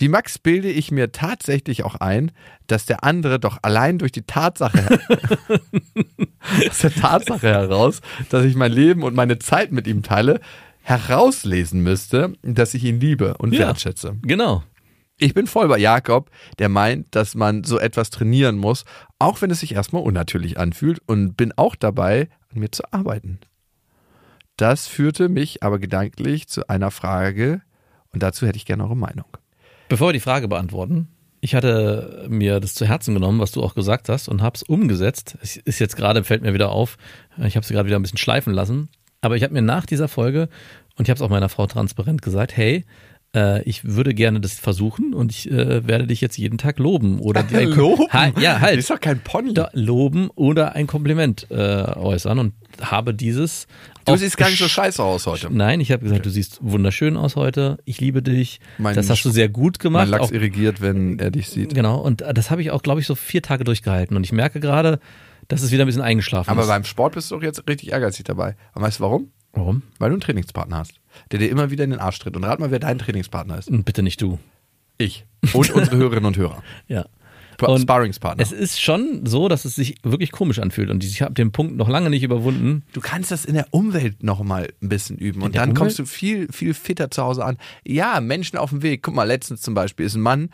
Wie 0.00 0.08
Max 0.08 0.38
bilde 0.38 0.70
ich 0.70 0.90
mir 0.90 1.12
tatsächlich 1.12 1.84
auch 1.84 1.94
ein, 1.96 2.32
dass 2.66 2.86
der 2.86 3.04
andere 3.04 3.38
doch 3.38 3.58
allein 3.60 3.98
durch 3.98 4.12
die 4.12 4.22
Tatsache, 4.22 4.98
aus 6.70 6.78
der 6.78 6.94
Tatsache 6.94 7.46
heraus, 7.48 8.00
dass 8.30 8.46
ich 8.46 8.54
mein 8.56 8.72
Leben 8.72 9.02
und 9.02 9.14
meine 9.14 9.38
Zeit 9.38 9.72
mit 9.72 9.86
ihm 9.86 10.02
teile, 10.02 10.40
herauslesen 10.80 11.82
müsste, 11.82 12.32
dass 12.42 12.72
ich 12.72 12.84
ihn 12.84 12.98
liebe 12.98 13.36
und 13.36 13.52
Ja. 13.52 13.66
wertschätze. 13.68 14.16
Genau. 14.22 14.62
Ich 15.18 15.34
bin 15.34 15.46
voll 15.46 15.68
bei 15.68 15.76
Jakob, 15.76 16.30
der 16.58 16.70
meint, 16.70 17.14
dass 17.14 17.34
man 17.34 17.62
so 17.62 17.78
etwas 17.78 18.08
trainieren 18.08 18.56
muss, 18.56 18.86
auch 19.18 19.42
wenn 19.42 19.50
es 19.50 19.60
sich 19.60 19.74
erstmal 19.74 20.02
unnatürlich 20.02 20.58
anfühlt 20.58 21.00
und 21.06 21.36
bin 21.36 21.52
auch 21.56 21.76
dabei, 21.76 22.30
an 22.50 22.60
mir 22.60 22.72
zu 22.72 22.90
arbeiten. 22.90 23.38
Das 24.56 24.86
führte 24.86 25.28
mich 25.28 25.62
aber 25.62 25.78
gedanklich 25.78 26.48
zu 26.48 26.66
einer 26.70 26.90
Frage 26.90 27.60
und 28.14 28.22
dazu 28.22 28.46
hätte 28.46 28.56
ich 28.56 28.64
gerne 28.64 28.84
eure 28.84 28.96
Meinung. 28.96 29.26
Bevor 29.90 30.10
wir 30.10 30.12
die 30.12 30.20
Frage 30.20 30.46
beantworten, 30.46 31.08
ich 31.40 31.56
hatte 31.56 32.24
mir 32.28 32.60
das 32.60 32.74
zu 32.74 32.86
Herzen 32.86 33.12
genommen, 33.12 33.40
was 33.40 33.50
du 33.50 33.60
auch 33.60 33.74
gesagt 33.74 34.08
hast, 34.08 34.28
und 34.28 34.40
habe 34.40 34.54
es 34.54 34.62
umgesetzt. 34.62 35.36
Es 35.42 35.56
ist 35.56 35.80
jetzt 35.80 35.96
gerade, 35.96 36.22
fällt 36.22 36.42
mir 36.42 36.54
wieder 36.54 36.70
auf, 36.70 36.96
ich 37.44 37.56
habe 37.56 37.66
sie 37.66 37.74
gerade 37.74 37.88
wieder 37.88 37.98
ein 37.98 38.02
bisschen 38.02 38.16
schleifen 38.16 38.54
lassen. 38.54 38.88
Aber 39.20 39.34
ich 39.34 39.42
habe 39.42 39.52
mir 39.52 39.62
nach 39.62 39.86
dieser 39.86 40.06
Folge, 40.06 40.48
und 40.94 41.06
ich 41.06 41.10
habe 41.10 41.16
es 41.16 41.22
auch 41.22 41.28
meiner 41.28 41.48
Frau 41.48 41.66
transparent 41.66 42.22
gesagt, 42.22 42.56
hey, 42.56 42.84
äh, 43.34 43.62
ich 43.62 43.84
würde 43.84 44.12
gerne 44.14 44.40
das 44.40 44.54
versuchen 44.54 45.14
und 45.14 45.30
ich 45.32 45.50
äh, 45.50 45.86
werde 45.86 46.06
dich 46.06 46.20
jetzt 46.20 46.36
jeden 46.38 46.58
Tag 46.58 46.78
loben. 46.78 47.20
Oder 47.20 47.42
dir 47.42 47.58
ein 47.60 47.70
Kom- 47.72 48.08
Ha, 48.12 48.26
ja, 48.40 48.54
Das 48.54 48.60
halt. 48.60 48.78
ist 48.78 48.90
doch 48.90 49.00
kein 49.00 49.20
Pony. 49.20 49.54
Da, 49.54 49.70
loben 49.72 50.30
oder 50.34 50.74
ein 50.74 50.86
Kompliment 50.86 51.46
äh, 51.50 51.54
äußern 51.54 52.38
und 52.38 52.54
habe 52.80 53.14
dieses. 53.14 53.66
Du 54.06 54.16
siehst 54.16 54.36
gar 54.36 54.48
nicht 54.48 54.58
so 54.58 54.66
scheiße 54.66 55.02
aus 55.02 55.26
heute. 55.26 55.48
Nein, 55.52 55.80
ich 55.80 55.92
habe 55.92 56.02
gesagt, 56.02 56.26
du 56.26 56.30
siehst 56.30 56.58
wunderschön 56.62 57.16
aus 57.16 57.36
heute. 57.36 57.78
Ich 57.84 58.00
liebe 58.00 58.22
dich. 58.22 58.58
Mein 58.78 58.96
das 58.96 59.08
hast 59.10 59.24
du 59.24 59.30
sehr 59.30 59.48
gut 59.48 59.78
gemacht. 59.78 60.08
Mein 60.08 60.18
Lachs 60.18 60.30
Auch, 60.30 60.32
irrigiert, 60.32 60.80
wenn 60.80 61.18
er 61.18 61.30
dich 61.30 61.48
sieht. 61.48 61.74
genau, 61.74 62.00
und 62.00 62.22
das 62.22 62.50
habe 62.50 62.62
ich 62.62 62.70
auch, 62.72 62.82
glaube 62.82 63.00
ich, 63.00 63.06
so 63.06 63.14
vier 63.14 63.42
Tage 63.42 63.62
durchgehalten. 63.64 64.16
Und 64.16 64.24
ich 64.24 64.32
merke 64.32 64.58
gerade, 64.58 64.98
dass 65.48 65.62
es 65.62 65.70
wieder 65.70 65.84
ein 65.84 65.86
bisschen 65.86 66.02
eingeschlafen 66.02 66.50
Aber 66.50 66.62
ist. 66.62 66.68
beim 66.68 66.84
Sport 66.84 67.14
bist 67.14 67.30
du 67.30 67.36
doch 67.36 67.42
jetzt 67.42 67.62
richtig 67.68 67.92
ehrgeizig 67.92 68.24
dabei. 68.24 68.56
Und 68.74 68.82
weißt 68.82 68.98
du 68.98 69.04
warum? 69.04 69.30
Warum? 69.52 69.82
Weil 69.98 70.10
du 70.10 70.14
einen 70.14 70.20
Trainingspartner 70.20 70.78
hast, 70.78 70.94
der 71.32 71.38
dir 71.38 71.50
immer 71.50 71.70
wieder 71.70 71.84
in 71.84 71.90
den 71.90 71.98
Arsch 71.98 72.18
tritt. 72.18 72.36
Und 72.36 72.44
rat 72.44 72.60
mal, 72.60 72.70
wer 72.70 72.78
dein 72.78 72.98
Trainingspartner 72.98 73.58
ist. 73.58 73.68
Und 73.68 73.84
bitte 73.84 74.02
nicht 74.02 74.20
du. 74.22 74.38
Ich. 74.98 75.24
Und 75.52 75.70
unsere 75.70 75.96
Hörerinnen 75.96 76.26
und 76.26 76.36
Hörer. 76.36 76.62
Ja. 76.86 77.06
Und 77.60 77.82
Sparringspartner. 77.82 78.42
Es 78.42 78.52
ist 78.52 78.80
schon 78.80 79.26
so, 79.26 79.48
dass 79.48 79.64
es 79.64 79.74
sich 79.74 79.96
wirklich 80.02 80.32
komisch 80.32 80.58
anfühlt. 80.60 80.90
Und 80.90 81.04
ich 81.04 81.20
habe 81.20 81.34
den 81.34 81.52
Punkt 81.52 81.76
noch 81.76 81.88
lange 81.88 82.08
nicht 82.10 82.22
überwunden. 82.22 82.84
Du 82.92 83.00
kannst 83.00 83.30
das 83.30 83.44
in 83.44 83.54
der 83.54 83.66
Umwelt 83.70 84.22
noch 84.22 84.42
mal 84.42 84.68
ein 84.82 84.88
bisschen 84.88 85.18
üben 85.18 85.42
und 85.42 85.54
der 85.54 85.62
dann 85.62 85.70
Umwelt? 85.70 85.78
kommst 85.78 85.98
du 85.98 86.06
viel, 86.06 86.50
viel 86.50 86.74
fitter 86.74 87.10
zu 87.10 87.22
Hause 87.22 87.44
an. 87.44 87.58
Ja, 87.84 88.20
Menschen 88.20 88.58
auf 88.58 88.70
dem 88.70 88.82
Weg. 88.82 89.02
Guck 89.02 89.14
mal, 89.14 89.24
letztens 89.24 89.60
zum 89.60 89.74
Beispiel 89.74 90.06
ist 90.06 90.14
ein 90.14 90.22
Mann, 90.22 90.50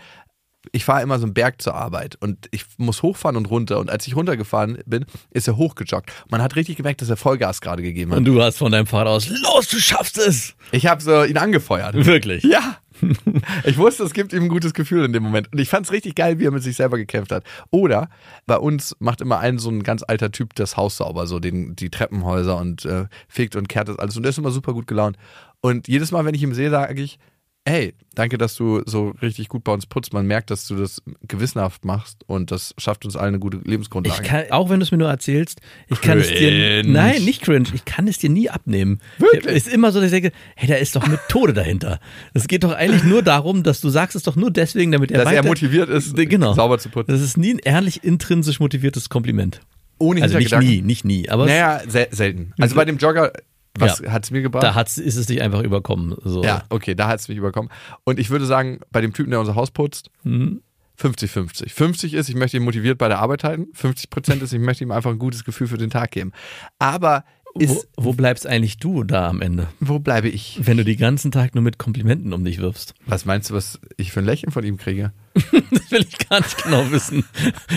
ich 0.72 0.85
fahre 0.85 1.02
immer 1.02 1.18
so 1.18 1.24
einen 1.24 1.35
Berg 1.35 1.62
zur 1.62 1.74
Arbeit 1.74 2.16
und 2.20 2.48
ich 2.50 2.64
muss 2.76 3.02
hochfahren 3.02 3.37
und 3.37 3.50
runter. 3.50 3.79
Und 3.79 3.90
als 3.90 4.07
ich 4.07 4.16
runtergefahren 4.16 4.79
bin, 4.87 5.05
ist 5.31 5.48
er 5.48 5.57
hochgejoggt. 5.57 6.12
Man 6.29 6.42
hat 6.42 6.57
richtig 6.57 6.76
gemerkt, 6.76 7.02
dass 7.02 7.11
er 7.11 7.16
Vollgas 7.16 7.61
gerade 7.61 7.83
gegeben 7.83 8.12
hat. 8.12 8.18
Und 8.18 8.24
du 8.24 8.40
hast 8.42 8.59
von 8.59 8.72
deinem 8.72 8.87
Vater 8.87 9.11
aus, 9.11 9.29
los, 9.29 9.68
du 9.68 9.79
schaffst 9.79 10.18
es! 10.18 10.55
Ich 10.72 10.87
habe 10.87 11.02
so 11.02 11.24
ihn 11.24 11.38
angefeuert. 11.38 11.94
Wirklich. 11.94 12.44
Ja. 12.44 12.79
Ich 13.64 13.76
wusste, 13.76 14.05
es 14.05 14.12
gibt 14.12 14.33
ihm 14.33 14.44
ein 14.44 14.48
gutes 14.48 14.74
Gefühl 14.74 15.05
in 15.05 15.12
dem 15.12 15.22
Moment. 15.22 15.52
Und 15.52 15.59
ich 15.59 15.68
fand 15.68 15.87
es 15.87 15.92
richtig 15.92 16.14
geil, 16.14 16.38
wie 16.38 16.46
er 16.46 16.50
mit 16.50 16.62
sich 16.62 16.76
selber 16.76 16.96
gekämpft 16.96 17.33
hat. 17.33 17.44
Oder 17.70 18.09
bei 18.46 18.57
uns 18.57 18.96
macht 19.00 19.20
immer 19.20 19.38
ein 19.38 19.59
so 19.59 19.70
ein 19.70 19.83
ganz 19.83 20.02
alter 20.07 20.31
Typ 20.31 20.55
das 20.55 20.76
Haus 20.76 20.96
sauber, 20.96 21.26
so 21.26 21.38
den, 21.38 21.76
die 21.76 21.90
Treppenhäuser 21.90 22.57
und 22.57 22.85
äh, 22.85 23.07
fegt 23.29 23.57
und 23.57 23.68
kehrt 23.68 23.88
das 23.88 23.98
alles. 23.98 24.16
Und 24.16 24.22
der 24.22 24.31
ist 24.31 24.38
immer 24.38 24.50
super 24.50 24.72
gut 24.72 24.87
gelaunt. 24.87 25.16
Und 25.61 25.88
jedes 25.88 26.11
Mal, 26.11 26.24
wenn 26.24 26.35
ich 26.35 26.42
ihm 26.42 26.55
sehe, 26.55 26.70
sage 26.70 27.02
ich, 27.02 27.18
hey, 27.66 27.94
danke, 28.14 28.38
dass 28.38 28.55
du 28.55 28.83
so 28.87 29.12
richtig 29.20 29.48
gut 29.48 29.64
bei 29.64 29.72
uns 29.72 29.87
putzt. 29.87 30.12
Man 30.12 30.26
merkt, 30.26 30.50
dass 30.50 30.66
du 30.68 30.76
das 30.76 31.02
gewissenhaft 31.26 31.85
machst 31.85 32.22
und 32.26 32.50
das 32.50 32.74
schafft 32.79 33.05
uns 33.05 33.16
allen 33.16 33.29
eine 33.35 33.38
gute 33.40 33.59
Lebensgrundlage. 33.59 34.22
Ich 34.22 34.29
kann, 34.29 34.44
auch 34.50 34.70
wenn 34.70 34.79
du 34.81 34.85
es 34.85 34.92
mir 34.92 34.98
nur 34.98 35.09
erzählst, 35.09 35.61
ich 35.88 36.00
kann 36.00 36.18
es 36.18 36.29
dir. 36.29 36.37
Cringe. 36.37 36.83
Nein, 36.87 37.24
nicht 37.24 37.42
cringe. 37.42 37.68
Ich 37.74 37.85
kann 37.85 38.07
es 38.07 38.18
dir 38.18 38.31
nie 38.31 38.48
abnehmen. 38.48 39.00
Wirklich? 39.18 39.44
Es 39.57 39.66
ist 39.66 39.72
immer 39.74 39.90
so, 39.92 40.00
dass 40.00 40.12
ich 40.12 40.22
denke, 40.22 40.37
hey, 40.55 40.68
da 40.68 40.76
ist 40.76 40.94
doch 40.94 41.07
Methode 41.07 41.52
dahinter. 41.52 41.98
Es 42.35 42.46
geht 42.46 42.62
doch 42.64 42.72
eigentlich 42.72 43.05
nur 43.05 43.22
darum, 43.22 43.62
dass 43.64 43.81
du 43.81 43.88
sagst 43.88 44.14
es 44.16 44.22
doch 44.22 44.37
nur 44.37 44.50
deswegen, 44.52 44.92
damit 44.92 45.11
er 45.11 45.24
dass 45.24 45.33
er 45.33 45.38
weiter, 45.38 45.48
motiviert 45.48 45.88
ist, 45.90 46.14
Genau. 46.16 46.55
sauber 46.55 46.79
zu 46.79 46.88
putzen. 46.88 47.11
Das 47.11 47.20
ist 47.20 47.37
nie 47.37 47.55
ein 47.55 47.59
ehrlich 47.59 48.05
intrinsisch 48.05 48.61
motiviertes 48.61 49.09
Kompliment. 49.09 49.61
Ohne 49.98 50.22
Also 50.22 50.38
nicht 50.38 50.57
nie, 50.59 50.83
nicht 50.83 51.05
nie. 51.05 51.29
Aber 51.29 51.46
Naja, 51.46 51.81
sel 51.88 52.09
selten. 52.11 52.52
Also 52.59 52.76
bei 52.76 52.85
dem 52.85 52.98
Jogger, 52.98 53.33
was 53.81 54.01
Ja. 54.01 54.12
hat's 54.12 54.31
mir 54.31 54.43
gebracht? 54.43 54.62
da 54.65 54.75
hat's, 54.75 54.99
ist 54.99 55.17
es 55.17 55.27
dich 55.27 55.43
einfach 55.43 55.62
überkommen. 55.62 56.17
So. 56.25 56.43
Ja, 56.43 56.65
okay, 56.71 56.95
da 56.95 57.09
hat 57.09 57.21
es 57.21 57.29
mich 57.29 57.39
überkommen. 57.39 57.71
Und 58.05 58.19
ich 58.19 58.31
würde 58.31 58.47
sagen, 58.47 58.81
bei 58.91 59.01
dem 59.01 59.12
Typen, 59.12 59.31
der 59.31 59.41
unser 59.41 59.55
Haus 59.55 59.71
putzt, 59.71 60.11
Mhm. 60.25 60.62
50-50. 60.99 61.73
50 61.75 62.15
ist, 62.15 62.29
ich 62.31 62.35
möchte 62.37 62.57
ihn 62.57 62.62
motiviert 62.65 62.97
bei 62.97 63.09
der 63.09 63.19
Arbeit 63.19 63.45
halten. 63.45 63.67
50 63.75 64.09
Prozent 64.09 64.43
ist, 64.43 64.53
ich 64.55 64.61
möchte 64.61 64.83
ihm 64.83 64.91
einfach 64.91 65.11
ein 65.11 65.19
gutes 65.19 65.45
Gefühl 65.45 65.67
für 65.67 65.77
den 65.77 65.91
Tag 65.91 66.11
geben. 66.11 66.33
Aber 66.79 67.25
ist, 67.59 67.88
wo 67.97 68.12
bleibst 68.12 68.47
eigentlich 68.47 68.79
du 68.79 69.05
da 69.05 69.29
am 69.29 69.40
Ende? 69.42 69.69
wo 69.81 69.99
bleibe 69.99 70.29
ich? 70.29 70.59
Wenn 70.62 70.77
du 70.77 70.85
den 70.85 70.97
ganzen 70.97 71.31
Tag 71.31 71.55
nur 71.55 71.62
mit 71.62 71.79
Komplimenten 71.79 72.33
um 72.33 72.45
dich 72.45 72.59
wirfst. 72.59 72.95
Was 73.07 73.25
meinst 73.25 73.51
du, 73.51 73.55
was 73.55 73.81
ich 73.97 74.12
für 74.12 74.21
ein 74.21 74.27
Lächeln 74.27 74.53
von 74.53 74.64
ihm 74.64 74.77
kriege? 74.77 75.12
Das 75.71 75.90
will 75.90 76.07
ich 76.09 76.29
gar 76.29 76.40
nicht 76.40 76.64
genau 76.64 76.90
wissen. 76.90 77.25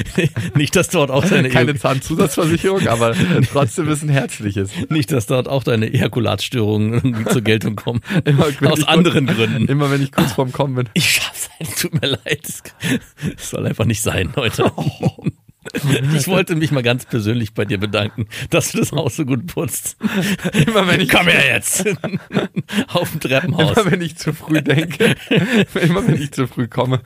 nicht, 0.55 0.75
dass 0.75 0.89
dort 0.89 1.11
auch 1.11 1.23
deine 1.23 1.49
Keine 1.49 1.75
Zahnzusatzversicherung, 1.75 2.87
aber 2.87 3.13
trotzdem 3.51 3.87
ist 3.89 4.01
ein 4.01 4.09
herzliches. 4.09 4.71
nicht, 4.89 5.11
dass 5.11 5.27
dort 5.27 5.47
auch 5.47 5.63
deine 5.63 5.93
Ejakulatstörungen 5.93 6.93
irgendwie 6.93 7.25
zur 7.25 7.41
Geltung 7.41 7.75
kommen. 7.75 8.01
Immer, 8.25 8.47
Aus 8.71 8.83
anderen 8.87 9.27
kurz, 9.27 9.37
Gründen. 9.37 9.67
Immer 9.67 9.91
wenn 9.91 10.01
ich 10.01 10.11
kurz 10.11 10.31
vorm 10.31 10.51
Kommen 10.51 10.75
bin. 10.75 10.89
Ich 10.93 11.11
schaff's 11.11 11.49
halt, 11.59 11.77
tut 11.77 12.01
mir 12.01 12.07
leid. 12.07 12.41
Es 13.37 13.49
soll 13.49 13.67
einfach 13.67 13.85
nicht 13.85 14.01
sein 14.01 14.31
heute. 14.35 14.71
Ich 16.15 16.27
wollte 16.27 16.55
mich 16.55 16.71
mal 16.71 16.83
ganz 16.83 17.05
persönlich 17.05 17.53
bei 17.53 17.65
dir 17.65 17.77
bedanken, 17.77 18.27
dass 18.49 18.71
du 18.71 18.79
das 18.79 18.91
Haus 18.91 19.15
so 19.15 19.25
gut 19.25 19.47
putzt. 19.47 19.97
Immer 20.53 20.87
wenn 20.87 21.01
ich, 21.01 21.09
Komm 21.09 21.27
her 21.27 21.45
jetzt. 21.55 21.85
Auf 22.87 23.11
dem 23.11 23.19
Treppenhaus. 23.19 23.77
immer 23.77 23.91
wenn 23.91 24.01
ich 24.01 24.17
zu 24.17 24.33
früh 24.33 24.61
denke, 24.61 25.15
immer 25.81 26.07
wenn 26.07 26.21
ich 26.21 26.31
zu 26.31 26.47
früh 26.47 26.67
komme, 26.67 27.01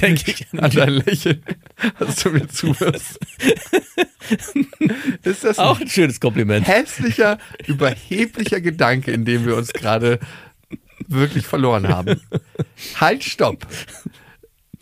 Denke 0.00 0.30
ich 0.32 0.46
an 0.58 0.70
dein 0.70 0.94
Lächeln, 0.94 1.42
dass 1.98 2.16
du 2.16 2.30
mir 2.30 2.48
zuhörst. 2.48 3.18
Ist 5.22 5.44
das 5.44 5.58
Auch 5.58 5.80
ein 5.80 5.88
schönes 5.88 6.20
Kompliment. 6.20 6.66
hässlicher, 6.66 7.38
überheblicher 7.66 8.60
Gedanke, 8.60 9.10
in 9.12 9.24
dem 9.24 9.46
wir 9.46 9.56
uns 9.56 9.72
gerade 9.72 10.18
wirklich 11.06 11.46
verloren 11.46 11.88
haben. 11.88 12.20
Halt, 13.00 13.24
stopp. 13.24 13.66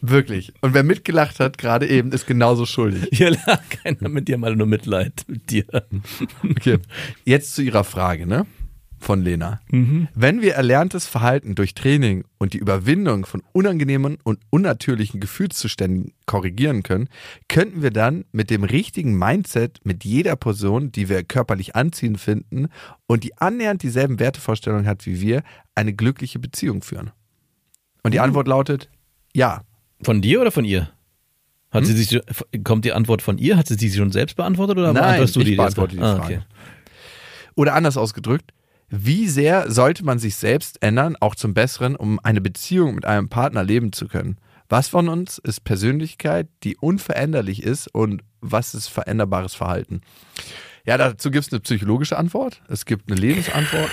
Wirklich. 0.09 0.53
Und 0.61 0.75
wer 0.75 0.83
mitgelacht 0.83 1.41
hat 1.41 1.59
gerade 1.59 1.87
eben, 1.89 2.13
ist 2.13 2.27
genauso 2.27 2.67
schuldig. 2.67 3.09
Hier 3.13 3.31
lag 3.31 3.63
keiner 3.69 4.09
mit 4.09 4.29
dir 4.29 4.39
mal 4.39 4.55
nur 4.55 4.67
Mitleid 4.67 5.25
mit 5.27 5.51
dir. 5.51 5.67
Okay. 6.43 6.79
Jetzt 7.25 7.55
zu 7.55 7.63
Ihrer 7.63 7.85
Frage, 7.85 8.27
ne? 8.27 8.47
Von 8.99 9.23
Lena. 9.23 9.61
Wenn 10.15 10.41
wir 10.41 10.55
erlerntes 10.55 11.07
Verhalten 11.07 11.55
durch 11.55 11.75
Training 11.75 12.25
und 12.39 12.55
die 12.55 12.59
Überwindung 12.59 13.27
von 13.27 13.43
unangenehmen 13.53 14.17
und 14.25 14.41
unnatürlichen 14.51 15.21
Gefühlszuständen 15.21 16.13
korrigieren 16.25 16.83
können, 16.83 17.09
könnten 17.49 17.83
wir 17.83 17.91
dann 17.91 18.25
mit 18.33 18.49
dem 18.49 18.65
richtigen 18.65 19.17
Mindset 19.17 19.81
mit 19.85 20.05
jeder 20.05 20.35
Person, 20.35 20.93
die 20.93 21.09
wir 21.11 21.23
körperlich 21.25 21.77
anziehend 21.77 22.19
finden 22.19 22.69
und 23.07 23.23
die 23.23 23.37
annähernd 23.37 23.83
dieselben 23.83 24.19
Wertevorstellungen 24.19 24.87
hat 24.87 25.05
wie 25.05 25.21
wir, 25.21 25.43
eine 25.75 25.93
glückliche 25.93 26.39
Beziehung 26.39 26.83
führen. 26.83 27.11
Und 28.03 28.15
die 28.15 28.21
Antwort 28.21 28.49
lautet 28.49 28.89
ja. 29.37 29.63
Von 30.03 30.21
dir 30.23 30.41
oder 30.41 30.51
von 30.51 30.65
ihr? 30.65 30.91
Hat 31.71 31.85
sie 31.85 31.93
sich, 31.93 32.21
kommt 32.65 32.85
die 32.85 32.93
Antwort 32.93 33.23
von 33.23 33.39
ihr? 33.39 33.57
Hat 33.57 33.67
sie 33.67 33.75
sich 33.75 33.95
schon 33.95 34.13
selbst 34.13 34.37
beantwortet 34.37 34.79
oder 34.79 34.93
Nein, 34.93 35.03
beantwortest 35.03 35.37
du 35.37 35.41
ich 35.41 35.47
die? 35.47 35.57
beantworte 35.57 35.97
die 35.97 36.03
Ah, 36.03 36.17
Frage. 36.17 36.47
Oder 37.55 37.75
anders 37.75 37.97
ausgedrückt, 37.97 38.53
wie 38.89 39.27
sehr 39.29 39.71
sollte 39.71 40.05
man 40.05 40.19
sich 40.19 40.37
selbst 40.37 40.83
ändern, 40.83 41.17
auch 41.21 41.35
zum 41.35 41.55
Besseren, 41.55 41.97
um 41.97 42.21
eine 42.23 42.41
Beziehung 42.41 42.95
mit 42.95 43.05
einem 43.05 43.29
Partner 43.29 43.65
leben 43.65 43.93
zu 43.93 44.07
können? 44.09 44.39
Was 44.69 44.89
von 44.89 45.09
uns 45.09 45.39
ist 45.39 45.65
Persönlichkeit, 45.65 46.49
die 46.63 46.77
unveränderlich 46.77 47.63
ist 47.63 47.89
und 47.93 48.23
was 48.41 48.75
ist 48.75 48.89
veränderbares 48.89 49.55
Verhalten? 49.55 50.01
Ja, 50.85 50.97
dazu 50.99 51.31
gibt 51.31 51.47
es 51.47 51.53
eine 51.53 51.61
psychologische 51.61 52.17
Antwort, 52.17 52.63
es 52.69 52.85
gibt 52.85 53.11
eine 53.11 53.21
Lebensantwort. 53.21 53.91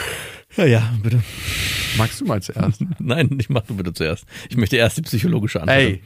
Ja, 0.55 0.65
ja, 0.65 0.93
bitte. 1.01 1.23
Magst 1.97 2.21
du 2.21 2.25
mal 2.25 2.41
zuerst? 2.41 2.83
Nein, 2.99 3.37
ich 3.39 3.49
mach 3.49 3.63
du 3.63 3.75
bitte 3.75 3.93
zuerst. 3.93 4.25
Ich 4.49 4.57
möchte 4.57 4.77
erst 4.77 4.97
die 4.97 5.01
psychologische 5.01 5.61
Antwort. 5.61 5.77
Ey, 5.77 6.01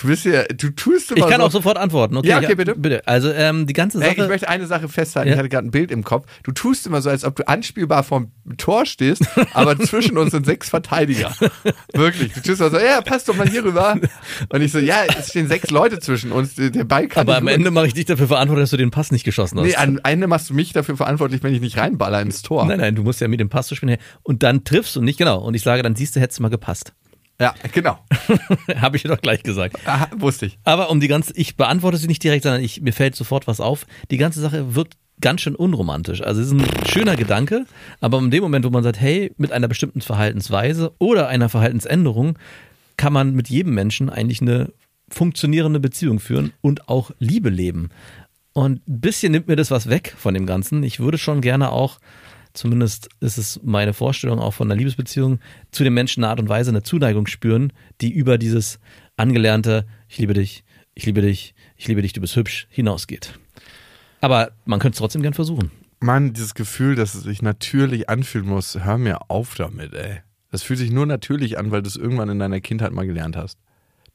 du 0.00 0.06
bist 0.08 0.24
ja, 0.24 0.44
du 0.44 0.70
tust 0.70 1.10
immer 1.12 1.24
Ich 1.26 1.30
kann 1.30 1.40
so. 1.40 1.46
auch 1.46 1.50
sofort 1.50 1.76
antworten. 1.78 2.16
Okay, 2.16 2.28
Ja, 2.28 2.38
okay, 2.38 2.48
ich- 2.50 2.56
bitte. 2.56 2.74
Bitte. 2.76 3.06
Also 3.06 3.30
ähm, 3.32 3.66
die 3.66 3.72
ganze 3.72 3.98
Ey, 3.98 4.10
Sache. 4.10 4.22
ich 4.22 4.28
möchte 4.28 4.48
eine 4.48 4.66
Sache 4.66 4.88
festhalten. 4.88 5.28
Ja. 5.28 5.34
Ich 5.34 5.38
hatte 5.38 5.48
gerade 5.48 5.66
ein 5.66 5.70
Bild 5.70 5.90
im 5.90 6.04
Kopf. 6.04 6.26
Du 6.42 6.52
tust 6.52 6.86
immer 6.86 7.02
so, 7.02 7.10
als 7.10 7.24
ob 7.24 7.36
du 7.36 7.46
anspielbar 7.48 8.02
vorm 8.04 8.32
Tor 8.56 8.86
stehst, 8.86 9.22
aber 9.54 9.78
zwischen 9.78 10.16
uns 10.18 10.32
sind 10.32 10.46
sechs 10.46 10.68
Verteidiger. 10.70 11.32
Wirklich. 11.94 12.32
Du 12.32 12.40
tust 12.42 12.60
immer 12.60 12.70
so, 12.70 12.78
ja, 12.78 13.00
passt 13.00 13.28
doch 13.28 13.36
mal 13.36 13.48
hier 13.48 13.64
rüber. 13.64 13.96
Und 14.48 14.60
ich 14.62 14.72
so, 14.72 14.78
ja, 14.78 15.02
es 15.18 15.30
stehen 15.30 15.48
sechs 15.48 15.70
Leute 15.70 15.98
zwischen 15.98 16.32
uns. 16.32 16.54
Der 16.56 16.70
Ball 16.84 17.08
kann 17.08 17.22
aber 17.22 17.36
am 17.36 17.44
rüber. 17.44 17.52
Ende 17.52 17.70
mache 17.70 17.86
ich 17.86 17.94
dich 17.94 18.04
dafür 18.06 18.26
verantwortlich, 18.28 18.64
dass 18.64 18.70
du 18.70 18.76
den 18.76 18.90
Pass 18.90 19.10
nicht 19.12 19.24
geschossen 19.24 19.58
hast. 19.58 19.66
Nee, 19.66 19.76
am 19.76 20.00
Ende 20.04 20.26
machst 20.26 20.50
du 20.50 20.54
mich 20.54 20.72
dafür 20.72 20.96
verantwortlich, 20.96 21.42
wenn 21.42 21.54
ich 21.54 21.60
nicht 21.60 21.76
reinballer 21.78 22.20
ins 22.22 22.42
Tor. 22.42 22.66
nein, 22.66 22.78
nein, 22.78 22.94
du 22.94 23.02
musst 23.02 23.20
ja 23.20 23.28
mit 23.28 23.40
dem 23.40 23.48
Pass 23.48 23.66
zu 23.68 23.74
spielen. 23.74 23.96
Und 24.22 24.42
dann 24.42 24.64
triffst 24.64 24.94
du 24.96 25.02
nicht, 25.02 25.18
genau. 25.18 25.40
Und 25.40 25.54
ich 25.54 25.62
sage, 25.62 25.82
dann 25.82 25.94
siehst 25.96 26.16
du, 26.16 26.20
hättest 26.20 26.38
du 26.38 26.42
mal 26.42 26.48
gepasst. 26.48 26.92
Ja, 27.40 27.54
genau. 27.72 27.98
Habe 28.76 28.96
ich 28.96 29.04
doch 29.04 29.20
gleich 29.20 29.42
gesagt. 29.42 29.76
Aha, 29.86 30.08
wusste 30.16 30.46
ich. 30.46 30.58
Aber 30.64 30.90
um 30.90 30.98
die 31.00 31.08
ganze, 31.08 31.32
ich 31.36 31.56
beantworte 31.56 31.96
sie 31.96 32.08
nicht 32.08 32.22
direkt, 32.22 32.42
sondern 32.42 32.62
ich, 32.62 32.80
mir 32.80 32.92
fällt 32.92 33.14
sofort 33.14 33.46
was 33.46 33.60
auf. 33.60 33.86
Die 34.10 34.16
ganze 34.16 34.40
Sache 34.40 34.74
wirkt 34.74 34.96
ganz 35.20 35.42
schön 35.42 35.54
unromantisch. 35.54 36.20
Also 36.22 36.40
es 36.40 36.48
ist 36.48 36.52
ein 36.52 36.88
schöner 36.88 37.16
Gedanke, 37.16 37.66
aber 38.00 38.18
in 38.18 38.30
dem 38.30 38.42
Moment, 38.42 38.64
wo 38.64 38.70
man 38.70 38.82
sagt, 38.82 39.00
hey, 39.00 39.32
mit 39.36 39.52
einer 39.52 39.68
bestimmten 39.68 40.00
Verhaltensweise 40.00 40.92
oder 40.98 41.28
einer 41.28 41.48
Verhaltensänderung 41.48 42.38
kann 42.96 43.12
man 43.12 43.34
mit 43.34 43.48
jedem 43.48 43.74
Menschen 43.74 44.10
eigentlich 44.10 44.40
eine 44.42 44.72
funktionierende 45.08 45.80
Beziehung 45.80 46.20
führen 46.20 46.52
und 46.60 46.88
auch 46.88 47.10
Liebe 47.18 47.48
leben. 47.48 47.90
Und 48.52 48.86
ein 48.88 49.00
bisschen 49.00 49.32
nimmt 49.32 49.48
mir 49.48 49.56
das 49.56 49.70
was 49.70 49.88
weg 49.88 50.14
von 50.16 50.34
dem 50.34 50.46
Ganzen. 50.46 50.82
Ich 50.82 51.00
würde 51.00 51.18
schon 51.18 51.40
gerne 51.40 51.70
auch, 51.70 51.98
zumindest 52.58 53.08
ist 53.20 53.38
es 53.38 53.60
meine 53.62 53.92
Vorstellung 53.92 54.38
auch 54.38 54.52
von 54.52 54.70
einer 54.70 54.78
Liebesbeziehung, 54.78 55.40
zu 55.70 55.84
dem 55.84 55.94
Menschen 55.94 56.22
eine 56.22 56.30
Art 56.30 56.40
und 56.40 56.48
Weise 56.48 56.70
eine 56.70 56.82
Zuneigung 56.82 57.26
spüren, 57.26 57.72
die 58.00 58.10
über 58.10 58.36
dieses 58.36 58.78
angelernte, 59.16 59.86
ich 60.08 60.18
liebe 60.18 60.34
dich, 60.34 60.64
ich 60.94 61.06
liebe 61.06 61.22
dich, 61.22 61.54
ich 61.76 61.88
liebe 61.88 62.02
dich, 62.02 62.12
du 62.12 62.20
bist 62.20 62.36
hübsch, 62.36 62.66
hinausgeht. 62.70 63.38
Aber 64.20 64.50
man 64.64 64.80
könnte 64.80 64.96
es 64.96 64.98
trotzdem 64.98 65.22
gern 65.22 65.34
versuchen. 65.34 65.70
Mann, 66.00 66.32
dieses 66.32 66.54
Gefühl, 66.54 66.94
dass 66.94 67.14
es 67.14 67.22
sich 67.22 67.42
natürlich 67.42 68.08
anfühlen 68.08 68.46
muss, 68.46 68.78
hör 68.84 68.98
mir 68.98 69.30
auf 69.30 69.54
damit, 69.54 69.94
ey. 69.94 70.20
Das 70.50 70.62
fühlt 70.62 70.78
sich 70.78 70.90
nur 70.90 71.06
natürlich 71.06 71.58
an, 71.58 71.70
weil 71.70 71.82
du 71.82 71.88
es 71.88 71.96
irgendwann 71.96 72.30
in 72.30 72.38
deiner 72.38 72.60
Kindheit 72.60 72.92
mal 72.92 73.06
gelernt 73.06 73.36
hast. 73.36 73.58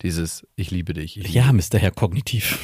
Dieses 0.03 0.45
Ich 0.57 0.69
liebe 0.69 0.93
dich. 0.93 1.17
Ich 1.17 1.33
Ja, 1.33 1.51
Mr. 1.53 1.77
Herr 1.79 1.91
Kognitiv. 1.91 2.59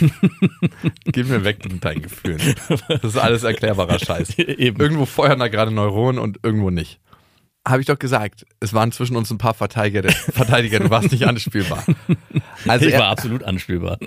Gib 1.04 1.28
mir 1.28 1.44
weg 1.44 1.58
mit 1.70 1.84
deinen 1.84 2.02
Gefühlen. 2.02 2.40
Das 2.88 3.04
ist 3.04 3.18
alles 3.18 3.42
erklärbarer 3.42 3.98
Scheiß. 3.98 4.38
Eben. 4.38 4.80
Irgendwo 4.80 5.04
feuern 5.04 5.38
da 5.38 5.48
gerade 5.48 5.70
Neuronen 5.70 6.18
und 6.18 6.38
irgendwo 6.42 6.70
nicht. 6.70 6.98
Habe 7.68 7.82
ich 7.82 7.86
doch 7.86 7.98
gesagt, 7.98 8.46
es 8.60 8.72
waren 8.72 8.90
zwischen 8.92 9.16
uns 9.16 9.30
ein 9.30 9.36
paar 9.36 9.52
Verteidiger, 9.52 10.10
Verteidiger 10.10 10.78
du 10.78 10.88
warst 10.88 11.12
nicht 11.12 11.26
anspielbar. 11.26 11.84
Also 12.66 12.86
ich 12.86 12.94
war 12.94 13.08
absolut 13.08 13.44
anspielbar. 13.44 13.98